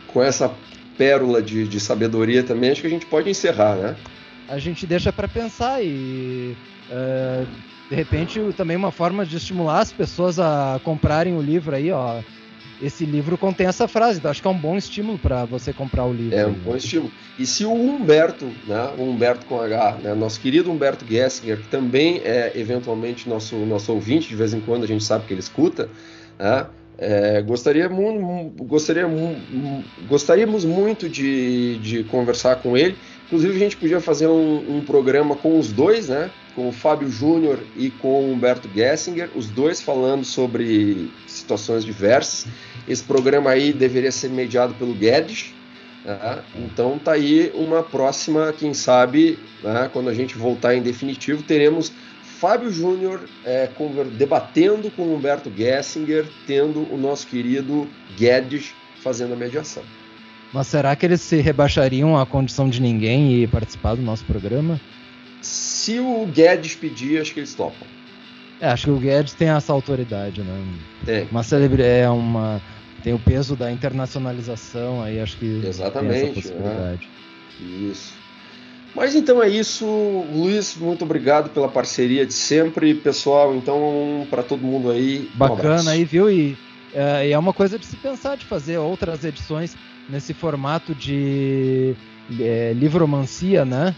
com 0.07 0.23
essa 0.23 0.53
pérola 0.97 1.41
de, 1.41 1.67
de 1.67 1.79
sabedoria 1.79 2.43
também, 2.43 2.71
acho 2.71 2.81
que 2.81 2.87
a 2.87 2.91
gente 2.91 3.05
pode 3.05 3.29
encerrar, 3.29 3.75
né? 3.75 3.95
A 4.49 4.57
gente 4.57 4.87
deixa 4.87 5.11
para 5.11 5.27
pensar 5.27 5.83
e 5.83 6.55
uh, 6.89 7.47
de 7.89 7.95
repente 7.95 8.39
também 8.55 8.75
uma 8.75 8.91
forma 8.91 9.25
de 9.25 9.37
estimular 9.37 9.81
as 9.81 9.91
pessoas 9.91 10.39
a 10.39 10.79
comprarem 10.83 11.35
o 11.35 11.41
livro 11.41 11.75
aí, 11.75 11.91
ó. 11.91 12.21
Esse 12.81 13.05
livro 13.05 13.37
contém 13.37 13.65
essa 13.65 13.87
frase, 13.87 14.19
então 14.19 14.29
acho 14.29 14.41
que 14.41 14.47
é 14.47 14.51
um 14.51 14.57
bom 14.57 14.77
estímulo 14.77 15.17
para 15.17 15.45
você 15.45 15.73
comprar 15.73 16.05
o 16.05 16.13
livro. 16.13 16.37
É 16.37 16.45
um 16.45 16.53
bom 16.53 16.75
estímulo. 16.75 17.11
E 17.39 17.45
se 17.45 17.65
o 17.65 17.73
Humberto, 17.73 18.45
né, 18.67 18.93
o 18.97 19.03
Humberto 19.03 19.45
com 19.47 19.59
H, 19.59 19.97
né, 20.03 20.13
nosso 20.13 20.39
querido 20.39 20.71
Humberto 20.71 21.05
Gessinger, 21.07 21.59
que 21.59 21.67
também 21.67 22.21
é 22.23 22.51
eventualmente 22.55 23.27
nosso, 23.27 23.55
nosso 23.57 23.91
ouvinte, 23.91 24.29
de 24.29 24.35
vez 24.35 24.53
em 24.53 24.59
quando 24.59 24.83
a 24.83 24.87
gente 24.87 25.03
sabe 25.03 25.25
que 25.25 25.33
ele 25.33 25.39
escuta, 25.39 25.89
né? 26.37 26.67
É, 26.99 27.43
gostaria, 27.43 27.87
gostaria, 27.87 29.05
gostaríamos 30.07 30.65
muito 30.65 31.07
de, 31.07 31.77
de 31.77 32.03
conversar 32.05 32.55
com 32.55 32.75
ele. 32.75 32.97
Inclusive, 33.27 33.55
a 33.55 33.59
gente 33.59 33.77
podia 33.77 34.01
fazer 34.01 34.25
um, 34.25 34.77
um 34.77 34.81
programa 34.81 35.35
com 35.35 35.59
os 35.59 35.71
dois, 35.71 36.09
né? 36.09 36.31
com 36.57 36.69
o 36.69 36.71
Fábio 36.71 37.07
Júnior 37.07 37.59
e 37.75 37.91
com 37.91 38.23
o 38.23 38.31
Humberto 38.31 38.67
Gessinger, 38.73 39.29
os 39.35 39.47
dois 39.47 39.79
falando 39.79 40.25
sobre 40.25 41.11
situações 41.47 41.85
diversas. 41.85 42.47
Esse 42.87 43.03
programa 43.03 43.49
aí 43.49 43.71
deveria 43.71 44.11
ser 44.11 44.29
mediado 44.29 44.73
pelo 44.75 44.93
Guedes. 44.93 45.53
Né? 46.03 46.39
Então, 46.55 46.99
tá 46.99 47.13
aí 47.13 47.51
uma 47.55 47.81
próxima, 47.81 48.53
quem 48.53 48.73
sabe, 48.73 49.39
né? 49.63 49.89
quando 49.91 50.09
a 50.09 50.13
gente 50.13 50.37
voltar 50.37 50.75
em 50.75 50.81
definitivo, 50.81 51.41
teremos 51.43 51.91
Fábio 52.39 52.71
Júnior 52.71 53.21
é, 53.43 53.67
debatendo 54.17 54.91
com 54.91 55.13
Humberto 55.13 55.51
Gessinger, 55.55 56.25
tendo 56.45 56.81
o 56.93 56.97
nosso 56.97 57.25
querido 57.25 57.87
Guedes 58.15 58.73
fazendo 59.01 59.33
a 59.33 59.35
mediação. 59.35 59.83
Mas 60.53 60.67
será 60.67 60.95
que 60.95 61.05
eles 61.05 61.21
se 61.21 61.37
rebaixariam 61.37 62.17
à 62.17 62.25
condição 62.25 62.69
de 62.69 62.81
ninguém 62.81 63.41
e 63.41 63.47
participar 63.47 63.95
do 63.95 64.01
nosso 64.01 64.23
programa? 64.23 64.79
se 65.87 65.99
o 65.99 66.25
Guedes 66.25 66.75
pedir, 66.75 67.21
acho 67.21 67.33
que 67.33 67.39
eles 67.39 67.53
topam. 67.55 67.87
É, 68.59 68.67
acho 68.69 68.85
que 68.85 68.91
o 68.91 68.97
Guedes 68.97 69.33
tem 69.33 69.49
essa 69.49 69.71
autoridade, 69.71 70.41
né? 70.41 70.65
Tem. 71.05 71.27
Uma 71.31 71.43
celebridade, 71.43 71.89
é 71.89 72.09
uma 72.09 72.61
tem 73.03 73.13
o 73.13 73.19
peso 73.19 73.55
da 73.55 73.71
internacionalização 73.71 75.01
aí, 75.01 75.19
acho 75.19 75.37
que 75.37 75.61
Exatamente, 75.63 76.13
tem 76.13 76.23
essa 76.23 76.33
possibilidade. 76.33 77.09
Né? 77.59 77.89
Isso. 77.91 78.13
Mas 78.95 79.15
então 79.15 79.41
é 79.41 79.47
isso, 79.47 79.85
Luiz, 80.33 80.75
muito 80.75 81.05
obrigado 81.05 81.49
pela 81.51 81.69
parceria 81.69 82.25
de 82.25 82.33
sempre, 82.33 82.95
pessoal. 82.95 83.55
Então, 83.55 84.25
para 84.29 84.41
todo 84.41 84.61
mundo 84.61 84.89
aí, 84.89 85.29
bacana 85.35 85.91
um 85.91 85.93
aí, 85.93 86.03
viu? 86.03 86.29
E 86.31 86.57
é, 86.93 87.29
é 87.29 87.37
uma 87.37 87.53
coisa 87.53 87.77
de 87.77 87.85
se 87.85 87.95
pensar 87.95 88.35
de 88.35 88.45
fazer 88.45 88.77
outras 88.77 89.23
edições 89.23 89.77
nesse 90.09 90.33
formato 90.33 90.95
de 90.95 91.95
é, 92.39 92.73
livromancia, 92.73 93.63
né? 93.63 93.95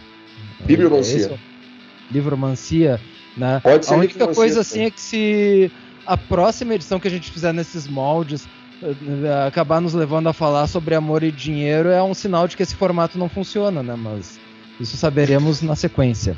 Bibliomancia. 0.60 1.32
É 1.32 2.14
livromancia, 2.14 3.00
né? 3.40 3.60
Pode 3.64 3.86
ser 3.86 3.94
a 3.94 3.98
única 3.98 4.28
coisa 4.28 4.62
assim 4.62 4.84
é 4.84 4.92
que 4.92 5.00
se 5.00 5.72
a 6.06 6.18
próxima 6.18 6.76
edição 6.76 7.00
que 7.00 7.08
a 7.08 7.12
gente 7.12 7.32
fizer 7.32 7.54
nesses 7.54 7.88
moldes 7.88 8.48
eh, 8.84 9.48
acabar 9.48 9.80
nos 9.80 9.94
levando 9.94 10.28
a 10.28 10.34
falar 10.34 10.68
sobre 10.68 10.94
amor 10.94 11.24
e 11.24 11.32
dinheiro 11.32 11.90
é 11.90 12.04
um 12.04 12.14
sinal 12.14 12.48
de 12.48 12.58
que 12.58 12.64
esse 12.64 12.76
formato 12.76 13.18
não 13.18 13.30
funciona, 13.30 13.82
né? 13.82 13.96
Mas 13.96 14.40
isso 14.80 14.98
saberemos 14.98 15.62
na 15.62 15.76
sequência. 15.76 16.36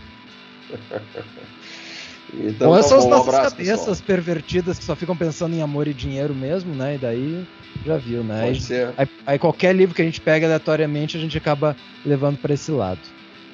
então, 2.34 2.70
Ou 2.70 2.84
são 2.84 3.00
as 3.00 3.06
nossas 3.06 3.34
abraço, 3.34 3.56
cabeças 3.56 3.80
pessoal. 3.80 3.98
pervertidas 4.06 4.78
que 4.78 4.86
só 4.86 4.96
ficam 4.96 5.16
pensando 5.18 5.56
em 5.56 5.62
amor 5.62 5.88
e 5.88 5.94
dinheiro 5.94 6.36
mesmo, 6.36 6.76
né? 6.76 6.96
E 6.96 6.98
daí 6.98 7.48
já 7.86 7.98
viu, 7.98 8.24
né? 8.24 8.44
Aí, 8.44 8.60
aí, 8.98 9.08
aí, 9.26 9.40
qualquer 9.40 9.76
livro 9.76 9.96
que 9.96 10.02
a 10.02 10.06
gente 10.06 10.22
pega 10.22 10.46
aleatoriamente 10.46 11.18
a 11.18 11.20
gente 11.20 11.38
acaba 11.38 11.76
levando 12.06 12.38
para 12.38 12.54
esse 12.54 12.72
lado. 12.72 13.00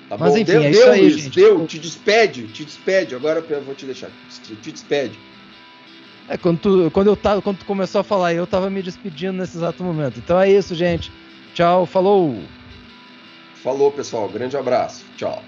Tá 0.09 0.17
Mas 0.17 0.33
bom? 0.33 0.37
enfim, 0.37 0.51
deu, 0.51 0.63
é 0.63 0.69
deu, 0.69 0.91
aí, 0.91 1.01
Luiz, 1.01 1.17
gente. 1.17 1.35
deu, 1.35 1.67
te 1.67 1.79
despede, 1.79 2.47
te 2.47 2.63
despede. 2.63 3.15
Agora 3.15 3.43
eu 3.49 3.61
vou 3.61 3.75
te 3.75 3.85
deixar, 3.85 4.09
te 4.43 4.71
despede. 4.71 5.19
É, 6.29 6.37
quando 6.37 6.59
tu, 6.59 6.91
quando 6.91 7.07
eu 7.07 7.15
tava, 7.15 7.41
quando 7.41 7.59
tu 7.59 7.65
começou 7.65 8.01
a 8.01 8.03
falar, 8.03 8.33
eu 8.33 8.45
tava 8.47 8.69
me 8.69 8.81
despedindo 8.81 9.37
nesse 9.37 9.57
exato 9.57 9.83
momento. 9.83 10.19
Então 10.19 10.39
é 10.39 10.49
isso, 10.49 10.75
gente. 10.75 11.11
Tchau, 11.53 11.85
falou. 11.85 12.41
Falou, 13.63 13.91
pessoal. 13.91 14.29
Grande 14.29 14.55
abraço. 14.55 15.03
Tchau. 15.17 15.43